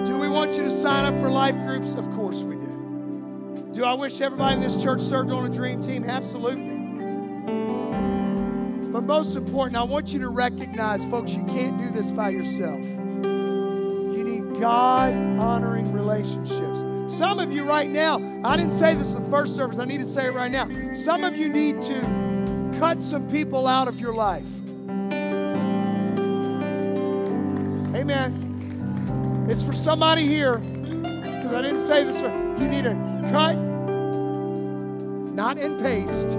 Do 0.08 0.18
we 0.18 0.28
want 0.28 0.54
you 0.54 0.64
to 0.64 0.70
sign 0.82 1.04
up 1.04 1.14
for 1.20 1.30
life 1.30 1.54
groups? 1.66 1.94
Of 1.94 2.10
course 2.12 2.42
we 2.42 2.56
do. 2.56 3.70
Do 3.72 3.84
I 3.84 3.94
wish 3.94 4.20
everybody 4.20 4.56
in 4.56 4.60
this 4.60 4.82
church 4.82 5.00
served 5.00 5.30
on 5.30 5.50
a 5.50 5.54
dream 5.54 5.82
team? 5.82 6.04
Absolutely. 6.04 6.76
But 8.90 9.04
most 9.04 9.36
important, 9.36 9.76
I 9.76 9.84
want 9.84 10.12
you 10.12 10.18
to 10.18 10.28
recognize, 10.28 11.04
folks, 11.06 11.30
you 11.30 11.44
can't 11.44 11.78
do 11.78 11.90
this 11.90 12.10
by 12.10 12.30
yourself. 12.30 12.84
You 12.84 14.24
need 14.24 14.60
God 14.60 15.14
honoring 15.14 15.92
relationships. 15.92 16.80
Some 17.16 17.38
of 17.38 17.52
you 17.52 17.64
right 17.64 17.88
now, 17.88 18.18
I 18.44 18.56
didn't 18.56 18.76
say 18.78 18.94
this 18.94 19.06
in 19.14 19.22
the 19.22 19.30
first 19.30 19.54
service, 19.54 19.78
I 19.78 19.84
need 19.84 19.98
to 19.98 20.08
say 20.08 20.26
it 20.26 20.34
right 20.34 20.50
now. 20.50 20.68
Some 20.92 21.22
of 21.22 21.36
you 21.36 21.48
need 21.48 21.80
to 21.82 22.19
cut 22.80 23.02
some 23.02 23.28
people 23.28 23.66
out 23.66 23.88
of 23.88 24.00
your 24.00 24.14
life. 24.14 24.46
Amen. 27.94 29.46
It's 29.50 29.62
for 29.62 29.74
somebody 29.74 30.26
here, 30.26 30.56
because 30.56 31.52
I 31.52 31.60
didn't 31.60 31.86
say 31.86 32.04
this. 32.04 32.16
You 32.58 32.68
need 32.68 32.84
to 32.84 32.94
cut, 33.30 33.58
not 35.34 35.58
in 35.58 35.78
paste. 35.78 36.30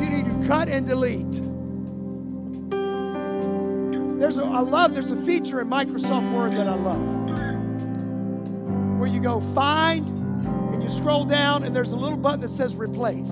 You 0.00 0.08
need 0.08 0.24
to 0.24 0.46
cut 0.48 0.70
and 0.70 0.86
delete. 0.86 1.30
There's 4.18 4.38
a, 4.38 4.44
I 4.46 4.60
love, 4.60 4.94
there's 4.94 5.10
a 5.10 5.20
feature 5.26 5.60
in 5.60 5.68
Microsoft 5.68 6.32
Word 6.32 6.52
that 6.52 6.66
I 6.66 6.74
love 6.74 7.04
where 8.98 9.08
you 9.08 9.20
go 9.20 9.40
find 9.54 10.13
scroll 11.04 11.26
down 11.26 11.64
and 11.64 11.76
there's 11.76 11.92
a 11.92 11.96
little 11.96 12.16
button 12.16 12.40
that 12.40 12.48
says 12.48 12.74
replace. 12.74 13.28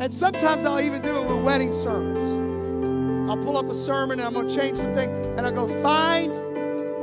And 0.00 0.12
sometimes 0.12 0.64
I'll 0.64 0.80
even 0.80 1.02
do 1.02 1.20
it 1.20 1.28
with 1.28 1.44
wedding 1.44 1.70
sermons. 1.70 3.30
I'll 3.30 3.36
pull 3.36 3.56
up 3.56 3.66
a 3.70 3.74
sermon 3.74 4.18
and 4.18 4.26
I'm 4.26 4.34
going 4.34 4.48
to 4.48 4.56
change 4.56 4.78
some 4.78 4.92
things 4.92 5.12
and 5.38 5.46
I'll 5.46 5.52
go 5.52 5.68
find 5.84 6.32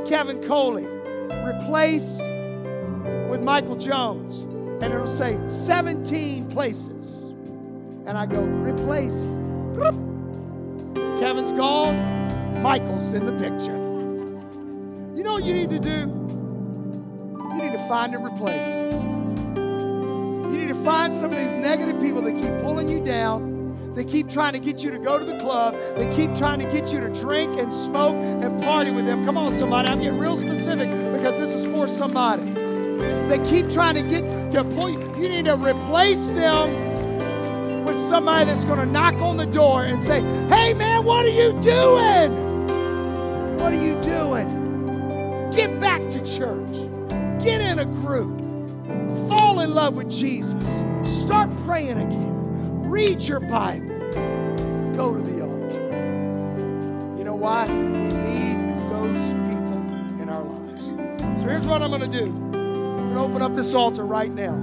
Kevin 0.09 0.43
Coley, 0.43 0.87
replace 1.47 2.17
with 3.29 3.41
Michael 3.41 3.77
Jones. 3.77 4.39
And 4.83 4.93
it'll 4.93 5.07
say 5.07 5.39
17 5.47 6.49
places. 6.49 7.31
And 8.07 8.17
I 8.17 8.25
go 8.25 8.43
replace. 8.43 9.39
Kevin's 11.21 11.53
gone, 11.53 12.61
Michael's 12.61 13.13
in 13.13 13.25
the 13.25 13.31
picture. 13.41 13.77
You 15.15 15.25
know 15.25 15.33
what 15.33 15.43
you 15.43 15.53
need 15.53 15.69
to 15.71 15.79
do? 15.79 16.18
Find 17.89 18.13
and 18.13 18.23
replace. 18.23 18.93
You 19.57 20.59
need 20.59 20.67
to 20.67 20.83
find 20.85 21.11
some 21.11 21.23
of 21.23 21.31
these 21.31 21.47
negative 21.47 21.99
people 21.99 22.21
that 22.21 22.35
keep 22.35 22.55
pulling 22.61 22.87
you 22.87 23.03
down. 23.03 23.95
They 23.95 24.05
keep 24.05 24.29
trying 24.29 24.53
to 24.53 24.59
get 24.59 24.83
you 24.83 24.91
to 24.91 24.99
go 24.99 25.17
to 25.17 25.25
the 25.25 25.39
club. 25.39 25.73
They 25.97 26.05
keep 26.15 26.35
trying 26.37 26.59
to 26.59 26.65
get 26.65 26.93
you 26.93 26.99
to 26.99 27.09
drink 27.09 27.51
and 27.59 27.73
smoke 27.73 28.13
and 28.13 28.61
party 28.61 28.91
with 28.91 29.07
them. 29.07 29.25
Come 29.25 29.39
on, 29.39 29.57
somebody. 29.59 29.89
I'm 29.89 30.01
getting 30.01 30.19
real 30.19 30.37
specific 30.37 30.91
because 30.91 31.39
this 31.39 31.49
is 31.49 31.65
for 31.73 31.87
somebody. 31.87 32.43
They 33.27 33.43
keep 33.49 33.67
trying 33.71 33.95
to 33.95 34.03
get 34.03 34.21
to 34.51 34.63
pull 34.75 34.91
you. 34.91 34.99
You 35.19 35.27
need 35.27 35.45
to 35.45 35.55
replace 35.55 36.23
them 36.35 37.85
with 37.85 37.97
somebody 38.07 38.45
that's 38.45 38.65
going 38.65 38.81
to 38.81 38.85
knock 38.85 39.15
on 39.15 39.37
the 39.37 39.47
door 39.47 39.85
and 39.85 39.99
say, 40.03 40.21
Hey, 40.55 40.75
man, 40.75 41.05
what 41.05 41.25
are 41.25 41.29
you 41.29 41.53
doing? 41.63 43.57
What 43.57 43.73
are 43.73 43.83
you 43.83 43.99
doing? 44.03 45.49
Get 45.55 45.79
back 45.79 46.01
to 46.01 46.37
church. 46.37 46.88
Get 47.43 47.61
in 47.61 47.79
a 47.79 47.85
group. 47.85 48.37
Fall 49.29 49.61
in 49.61 49.73
love 49.73 49.95
with 49.95 50.09
Jesus. 50.09 50.61
Start 51.21 51.49
praying 51.65 51.97
again. 51.97 52.89
Read 52.89 53.21
your 53.21 53.39
Bible. 53.39 53.97
Go 54.95 55.13
to 55.13 55.21
the 55.21 55.41
altar. 55.41 57.17
You 57.17 57.23
know 57.23 57.35
why? 57.35 57.65
We 57.67 57.73
need 57.73 58.57
those 58.89 59.33
people 59.47 59.77
in 60.21 60.27
our 60.27 60.43
lives. 60.43 60.85
So 61.41 61.47
here's 61.47 61.65
what 61.65 61.81
I'm 61.81 61.91
going 61.91 62.01
to 62.01 62.07
do 62.09 62.25
I'm 62.25 63.13
going 63.13 63.15
to 63.15 63.21
open 63.21 63.41
up 63.41 63.55
this 63.55 63.73
altar 63.73 64.05
right 64.05 64.31
now. 64.31 64.55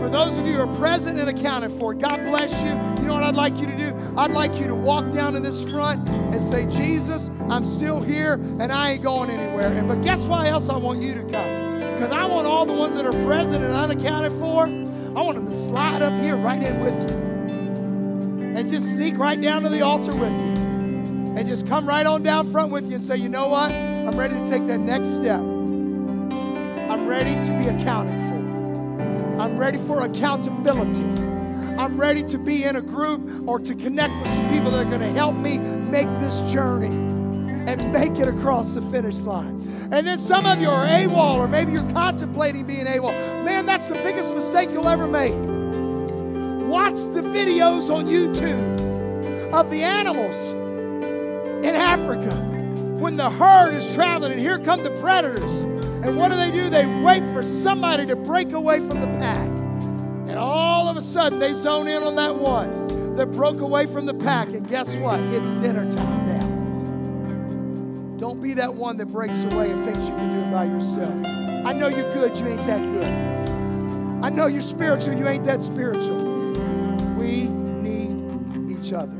For 0.00 0.08
those 0.08 0.38
of 0.38 0.46
you 0.46 0.54
who 0.54 0.60
are 0.62 0.74
present 0.78 1.18
and 1.18 1.28
accounted 1.28 1.72
for, 1.72 1.92
God 1.92 2.16
bless 2.24 2.50
you. 2.62 3.02
You 3.02 3.08
know 3.08 3.14
what 3.14 3.24
I'd 3.24 3.36
like 3.36 3.58
you 3.58 3.66
to 3.66 3.76
do? 3.76 3.94
I'd 4.16 4.32
like 4.32 4.54
you 4.54 4.66
to 4.68 4.74
walk 4.74 5.12
down 5.12 5.34
to 5.34 5.40
this 5.40 5.62
front 5.68 6.08
and 6.08 6.52
say, 6.52 6.64
Jesus, 6.64 7.30
I'm 7.50 7.64
still 7.64 8.00
here 8.00 8.34
and 8.34 8.72
I 8.72 8.92
ain't 8.92 9.02
going 9.02 9.28
anywhere. 9.28 9.84
But 9.84 10.02
guess 10.02 10.20
why 10.20 10.48
else 10.48 10.70
I 10.70 10.78
want 10.78 11.02
you 11.02 11.14
to 11.14 11.22
come? 11.24 11.57
Because 11.98 12.12
I 12.12 12.26
want 12.26 12.46
all 12.46 12.64
the 12.64 12.72
ones 12.72 12.94
that 12.94 13.04
are 13.04 13.24
present 13.26 13.56
and 13.56 13.74
unaccounted 13.74 14.30
for, 14.38 14.66
I 14.66 15.20
want 15.20 15.34
them 15.34 15.46
to 15.46 15.66
slide 15.66 16.00
up 16.00 16.12
here 16.22 16.36
right 16.36 16.62
in 16.62 16.78
with 16.78 16.94
you. 16.94 17.16
And 18.56 18.70
just 18.70 18.86
sneak 18.86 19.18
right 19.18 19.40
down 19.40 19.64
to 19.64 19.68
the 19.68 19.80
altar 19.82 20.14
with 20.14 20.30
you. 20.30 21.34
And 21.36 21.48
just 21.48 21.66
come 21.66 21.88
right 21.88 22.06
on 22.06 22.22
down 22.22 22.52
front 22.52 22.70
with 22.70 22.88
you 22.88 22.94
and 22.94 23.04
say, 23.04 23.16
you 23.16 23.28
know 23.28 23.48
what? 23.48 23.72
I'm 23.72 24.16
ready 24.16 24.36
to 24.36 24.46
take 24.48 24.68
that 24.68 24.78
next 24.78 25.08
step. 25.08 25.40
I'm 25.40 27.08
ready 27.08 27.34
to 27.34 27.58
be 27.58 27.66
accounted 27.66 28.14
for. 28.28 29.40
I'm 29.42 29.58
ready 29.58 29.78
for 29.78 30.04
accountability. 30.04 31.02
I'm 31.80 32.00
ready 32.00 32.22
to 32.22 32.38
be 32.38 32.62
in 32.62 32.76
a 32.76 32.80
group 32.80 33.48
or 33.48 33.58
to 33.58 33.74
connect 33.74 34.14
with 34.20 34.28
some 34.28 34.48
people 34.50 34.70
that 34.70 34.86
are 34.86 34.88
going 34.88 35.00
to 35.00 35.10
help 35.18 35.34
me 35.34 35.58
make 35.58 36.06
this 36.20 36.52
journey 36.52 36.86
and 36.86 37.92
make 37.92 38.12
it 38.12 38.28
across 38.28 38.70
the 38.70 38.82
finish 38.82 39.16
line. 39.16 39.58
And 39.90 40.06
then 40.06 40.18
some 40.18 40.44
of 40.44 40.60
you 40.60 40.68
are 40.68 40.86
AWOL, 40.86 41.36
or 41.36 41.48
maybe 41.48 41.72
you're 41.72 41.92
contemplating 41.92 42.66
being 42.66 42.84
AWOL. 42.84 43.44
Man, 43.44 43.64
that's 43.64 43.86
the 43.86 43.94
biggest 43.94 44.34
mistake 44.34 44.68
you'll 44.70 44.88
ever 44.88 45.06
make. 45.06 45.32
Watch 46.68 46.92
the 47.14 47.22
videos 47.22 47.88
on 47.88 48.04
YouTube 48.04 49.52
of 49.52 49.70
the 49.70 49.82
animals 49.82 50.36
in 51.64 51.74
Africa 51.74 52.34
when 52.98 53.16
the 53.16 53.30
herd 53.30 53.72
is 53.72 53.94
traveling 53.94 54.32
and 54.32 54.40
here 54.40 54.58
come 54.58 54.82
the 54.82 54.90
predators. 55.00 55.42
And 56.04 56.18
what 56.18 56.30
do 56.30 56.36
they 56.36 56.50
do? 56.50 56.68
They 56.68 56.86
wait 57.02 57.22
for 57.32 57.42
somebody 57.42 58.04
to 58.06 58.16
break 58.16 58.52
away 58.52 58.78
from 58.78 59.00
the 59.00 59.18
pack. 59.18 59.48
And 60.28 60.36
all 60.36 60.88
of 60.88 60.98
a 60.98 61.00
sudden, 61.00 61.38
they 61.38 61.54
zone 61.54 61.88
in 61.88 62.02
on 62.02 62.14
that 62.16 62.36
one 62.36 63.16
that 63.16 63.32
broke 63.32 63.60
away 63.60 63.86
from 63.86 64.04
the 64.04 64.14
pack. 64.14 64.48
And 64.48 64.68
guess 64.68 64.94
what? 64.96 65.20
It's 65.32 65.48
dinner 65.62 65.90
time 65.90 66.26
now. 66.26 66.37
Don't 68.38 68.46
be 68.46 68.54
that 68.54 68.72
one 68.72 68.96
that 68.98 69.06
breaks 69.06 69.36
away 69.36 69.72
and 69.72 69.84
thinks 69.84 69.98
you 69.98 70.14
can 70.14 70.38
do 70.38 70.44
it 70.44 70.52
by 70.52 70.66
yourself. 70.66 71.26
I 71.66 71.72
know 71.72 71.88
you're 71.88 72.14
good, 72.14 72.38
you 72.38 72.46
ain't 72.46 72.64
that 72.68 72.80
good. 72.84 74.24
I 74.24 74.28
know 74.30 74.46
you're 74.46 74.62
spiritual, 74.62 75.14
you 75.14 75.26
ain't 75.26 75.44
that 75.46 75.60
spiritual. 75.60 76.52
We 77.18 77.48
need 77.48 78.70
each 78.70 78.92
other. 78.92 79.12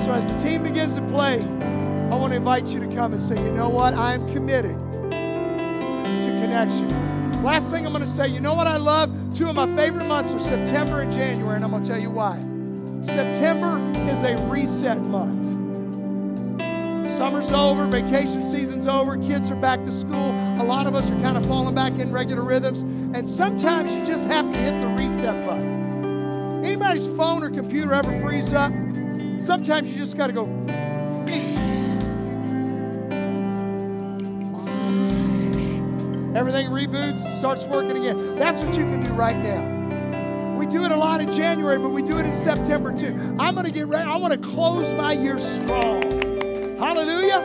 So 0.00 0.12
as 0.12 0.24
the 0.24 0.38
team 0.38 0.62
begins 0.62 0.94
to 0.94 1.02
play, 1.08 1.42
I 1.42 2.14
want 2.16 2.32
to 2.32 2.38
invite 2.38 2.68
you 2.68 2.80
to 2.80 2.86
come 2.96 3.12
and 3.12 3.20
say, 3.20 3.36
you 3.36 3.52
know 3.52 3.68
what? 3.68 3.92
I 3.92 4.14
am 4.14 4.26
committed 4.28 4.76
to 5.10 6.38
connection. 6.40 6.88
Last 7.42 7.66
thing 7.66 7.84
I'm 7.84 7.92
going 7.92 8.02
to 8.02 8.10
say, 8.10 8.28
you 8.28 8.40
know 8.40 8.54
what 8.54 8.66
I 8.66 8.78
love? 8.78 9.10
Two 9.36 9.50
of 9.50 9.56
my 9.56 9.66
favorite 9.76 10.06
months 10.06 10.32
are 10.32 10.38
September 10.38 11.02
and 11.02 11.12
January, 11.12 11.56
and 11.56 11.64
I'm 11.66 11.70
going 11.70 11.82
to 11.82 11.88
tell 11.90 12.00
you 12.00 12.08
why. 12.08 12.38
September 13.02 13.78
is 14.10 14.22
a 14.22 14.42
reset 14.46 15.02
month. 15.02 15.45
Summer's 17.16 17.50
over, 17.50 17.86
vacation 17.86 18.42
season's 18.42 18.86
over, 18.86 19.16
kids 19.16 19.50
are 19.50 19.56
back 19.56 19.82
to 19.86 19.90
school. 19.90 20.32
A 20.60 20.62
lot 20.62 20.86
of 20.86 20.94
us 20.94 21.10
are 21.10 21.18
kind 21.22 21.38
of 21.38 21.46
falling 21.46 21.74
back 21.74 21.94
in 21.94 22.12
regular 22.12 22.42
rhythms, 22.42 22.82
and 23.16 23.26
sometimes 23.26 23.90
you 23.90 24.04
just 24.04 24.28
have 24.28 24.44
to 24.52 24.58
hit 24.58 24.78
the 24.82 24.86
reset 24.88 25.46
button. 25.46 26.62
Anybody's 26.62 27.06
phone 27.16 27.42
or 27.42 27.48
computer 27.48 27.94
ever 27.94 28.20
freeze 28.20 28.52
up? 28.52 28.70
Sometimes 29.40 29.90
you 29.90 29.96
just 29.96 30.18
got 30.18 30.26
to 30.26 30.34
go. 30.34 30.44
Everything 36.36 36.68
reboots, 36.68 37.38
starts 37.38 37.64
working 37.64 37.96
again. 37.96 38.36
That's 38.36 38.62
what 38.62 38.76
you 38.76 38.84
can 38.84 39.02
do 39.02 39.10
right 39.14 39.38
now. 39.38 40.54
We 40.58 40.66
do 40.66 40.84
it 40.84 40.90
a 40.90 40.96
lot 40.96 41.22
in 41.22 41.28
January, 41.28 41.78
but 41.78 41.92
we 41.92 42.02
do 42.02 42.18
it 42.18 42.26
in 42.26 42.44
September 42.44 42.92
too. 42.94 43.14
I'm 43.40 43.54
going 43.54 43.64
to 43.64 43.72
get 43.72 43.86
ready. 43.86 44.04
I 44.06 44.16
want 44.16 44.34
to 44.34 44.38
close 44.38 44.86
my 44.98 45.12
year 45.14 45.38
strong. 45.38 46.05
Hallelujah. 46.78 47.42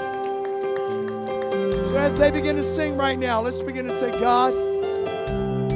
So 1.89 1.97
as 1.97 2.17
they 2.19 2.31
begin 2.31 2.57
to 2.57 2.63
sing 2.63 2.97
right 2.97 3.17
now, 3.17 3.41
let's 3.41 3.61
begin 3.61 3.85
to 3.85 3.99
say, 3.99 4.11
God, 4.19 4.53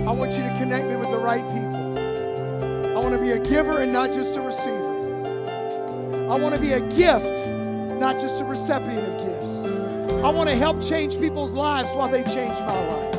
I 0.06 0.12
want 0.12 0.34
you 0.34 0.44
to 0.44 0.56
connect 0.58 0.88
me 0.88 0.98
with 0.98 1.10
the 1.10 1.18
right 1.18 1.44
people. 1.54 2.98
I 2.98 3.00
want 3.00 3.16
to 3.16 3.22
be 3.22 3.32
a 3.32 3.40
giver 3.40 3.80
and 3.80 3.94
not 3.94 4.12
just 4.12 4.36
a 4.36 4.42
receiver. 4.42 4.94
I 6.30 6.38
want 6.38 6.54
to 6.54 6.60
be 6.60 6.74
a 6.74 6.82
gift, 6.82 7.48
not 7.98 8.20
just 8.20 8.42
a 8.42 8.44
recipient 8.44 9.08
of 9.08 9.18
gifts. 9.20 10.14
I 10.22 10.30
want 10.30 10.50
to 10.50 10.56
help 10.56 10.82
change 10.82 11.18
people's 11.18 11.52
lives 11.52 11.88
while 11.90 12.10
they 12.10 12.24
change 12.24 12.58
my 12.60 12.88
life. 12.88 13.16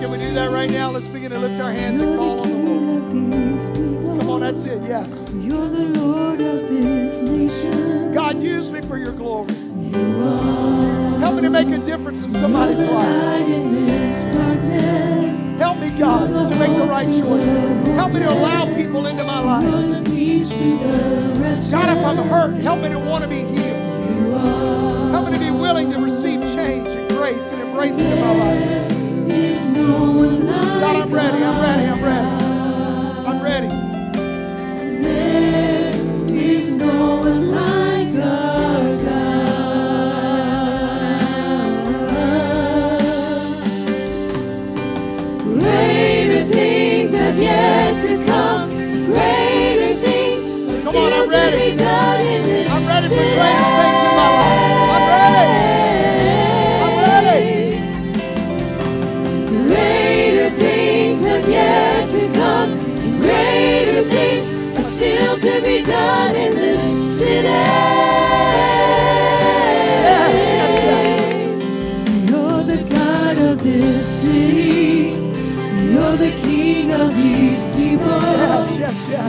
Can 0.00 0.10
we 0.12 0.18
do 0.18 0.32
that 0.34 0.52
right 0.52 0.70
now? 0.70 0.90
Let's 0.90 1.08
begin 1.08 1.30
to 1.32 1.38
lift 1.40 1.60
our 1.60 1.72
hands 1.72 2.00
and 2.00 2.16
call 2.16 2.40
on 2.40 2.48
the 2.48 2.58
Lord. 2.58 4.20
Come 4.20 4.30
on, 4.30 4.40
that's 4.40 4.64
it. 4.66 4.82
Yes. 4.82 5.30
You're 5.32 5.68
the 5.68 5.98
Lord 6.00 6.40
of 6.40 6.68
this 6.68 7.22
nation. 7.22 8.14
God, 8.14 8.40
use 8.40 8.70
me 8.70 8.80
for 8.82 8.98
your 8.98 9.12
glory. 9.12 9.63
Help 9.94 11.36
me 11.36 11.42
to 11.42 11.50
make 11.50 11.68
a 11.68 11.78
difference 11.78 12.20
in 12.20 12.30
somebody's 12.30 12.78
life. 12.78 12.90
Light 12.90 13.48
in 13.48 13.72
this 13.72 14.34
darkness. 14.34 15.58
Help 15.58 15.78
me, 15.78 15.90
God, 15.90 16.50
to 16.50 16.56
make 16.56 16.76
the 16.76 16.84
right 16.84 17.06
choices. 17.06 17.88
Help 17.94 18.12
me 18.12 18.18
to 18.18 18.28
allow 18.28 18.66
people 18.74 19.06
into 19.06 19.22
my 19.22 19.40
life. 19.40 19.62
You're 19.62 20.00
the 20.00 20.10
peace 20.10 20.48
to 20.48 20.78
the 20.78 21.40
rest. 21.40 21.70
God, 21.70 21.96
if 21.96 22.04
I'm 22.04 22.16
hurt, 22.16 22.60
help 22.62 22.82
me 22.82 22.88
to 22.88 22.98
want 22.98 23.22
to 23.22 23.30
be 23.30 23.42
healed. 23.44 23.80
Help 25.12 25.26
me 25.30 25.32
to 25.34 25.38
be 25.38 25.52
willing 25.52 25.92
to 25.92 25.98
receive 26.00 26.40
change 26.54 26.88
and 26.88 27.08
grace 27.10 27.38
and 27.52 27.62
embrace 27.62 27.92
it 27.96 28.00
in 28.00 28.20
my 28.20 28.34
life. 28.34 29.28
There's 29.28 29.72
no 29.74 30.10
one 30.10 30.44
like 30.44 30.80
God, 30.80 30.96
I'm 30.96 31.12
ready. 31.14 31.44
I'm 31.44 31.62
ready. 31.62 31.86
I'm 31.86 32.02
ready. 32.02 32.28
I'm 33.28 33.42
ready. 33.42 33.68
There 35.02 35.92
is 36.34 36.76
no 36.78 37.16
one 37.20 37.52
like 37.52 37.73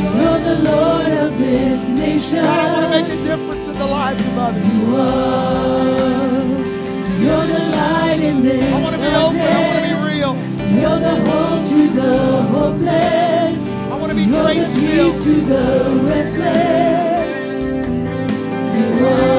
You're 0.01 0.39
the 0.39 0.57
Lord 0.71 1.07
of 1.07 1.37
this 1.37 1.89
nation. 1.89 2.39
I 2.39 2.71
want 2.73 2.83
to 2.85 2.89
make 2.89 3.07
a 3.17 3.23
difference 3.23 3.63
in 3.63 3.73
the 3.73 3.85
lives 3.85 4.21
of 4.21 4.37
others. 4.37 4.63
You 4.77 4.95
are. 4.95 6.45
You're 7.23 7.47
the 7.47 7.63
light 7.79 8.19
in 8.21 8.43
this 8.43 8.73
I 8.73 8.81
want 8.81 8.95
to 8.95 9.01
be 9.01 9.07
open. 9.07 9.41
I 9.41 9.61
want 9.61 9.77
to 9.77 9.87
be 9.87 9.95
real. 10.11 10.33
You're 10.81 10.99
the 10.99 11.15
hope 11.29 11.67
to 11.67 11.87
the 11.89 12.41
hopeless. 12.55 13.59
I 13.91 13.97
want 13.97 14.09
to 14.11 14.15
be 14.15 14.23
You're 14.23 14.43
the 14.43 14.69
peace 14.79 15.23
to 15.23 15.33
the 15.51 15.63
restless. 16.09 17.29
You 18.75 19.07
are. 19.07 19.34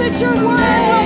That 0.00 0.18
your 0.18 0.34
word 0.46 0.99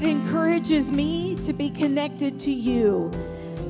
It 0.00 0.06
encourages 0.06 0.90
me 0.90 1.36
to 1.44 1.52
be 1.52 1.68
connected 1.68 2.40
to 2.40 2.50
you. 2.50 3.10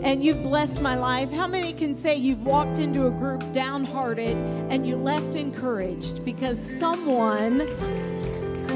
And 0.05 0.23
you've 0.23 0.45
blessed 0.45 0.81
my 0.81 0.95
life. 0.95 1.29
How 1.33 1.49
many 1.49 1.73
can 1.73 1.93
say 1.93 2.15
you've 2.15 2.47
walked 2.47 2.79
into 2.79 3.09
a 3.09 3.11
group 3.11 3.43
downhearted 3.53 4.37
and 4.71 4.87
you 4.87 4.95
left 4.95 5.35
encouraged 5.35 6.25
because 6.25 6.57
someone 6.79 7.67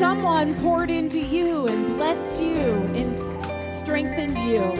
someone 0.01 0.57
poured 0.57 0.91
into 0.91 1.21
you 1.21 1.69
and 1.69 1.97
blessed 1.97 2.43
you 2.43 2.73
and 2.97 3.85
strengthened 3.85 4.37
you. 4.39 4.75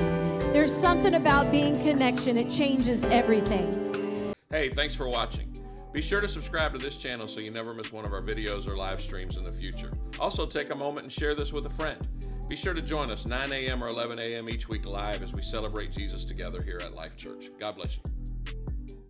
There's 0.53 0.75
something 0.75 1.15
about 1.15 1.53
being 1.53 1.81
connection. 1.85 2.37
It 2.37 2.51
changes 2.51 3.05
everything. 3.05 4.35
Hey, 4.51 4.69
thanks 4.69 4.97
for 4.97 5.09
watching. 5.09 5.55
Be 5.93 6.03
sure 6.03 6.21
to 6.21 6.27
subscribe 6.27 6.73
to 6.73 6.79
this 6.79 6.97
channel 6.97 7.29
so 7.29 7.39
you 7.39 7.53
never 7.53 7.73
miss 7.73 7.93
one 7.93 8.05
of 8.05 8.13
our 8.13 8.21
videos 8.21 8.67
or 8.67 8.77
live 8.77 9.01
streams 9.01 9.37
in 9.37 9.45
the 9.45 9.53
future. 9.53 9.93
Also, 10.19 10.45
take 10.45 10.71
a 10.71 10.75
moment 10.75 11.05
and 11.05 11.13
share 11.13 11.37
this 11.37 11.53
with 11.53 11.67
a 11.67 11.71
friend. 11.71 12.05
Be 12.55 12.61
sure 12.61 12.73
to 12.73 12.83
join 12.83 13.11
us 13.11 13.27
9 13.27 13.53
a.m. 13.53 13.83
or 13.83 13.89
11 13.89 14.21
a.m. 14.21 14.49
each 14.49 14.69
week 14.69 14.87
live 14.87 15.25
as 15.25 15.33
we 15.33 15.43
celebrate 15.43 15.91
Jesus 15.91 16.25
together 16.25 16.63
here 16.63 16.81
at 16.85 16.95
Life 16.95 17.17
Church. 17.17 17.51
God 17.59 17.75
bless 17.75 17.97
you. 17.97 18.14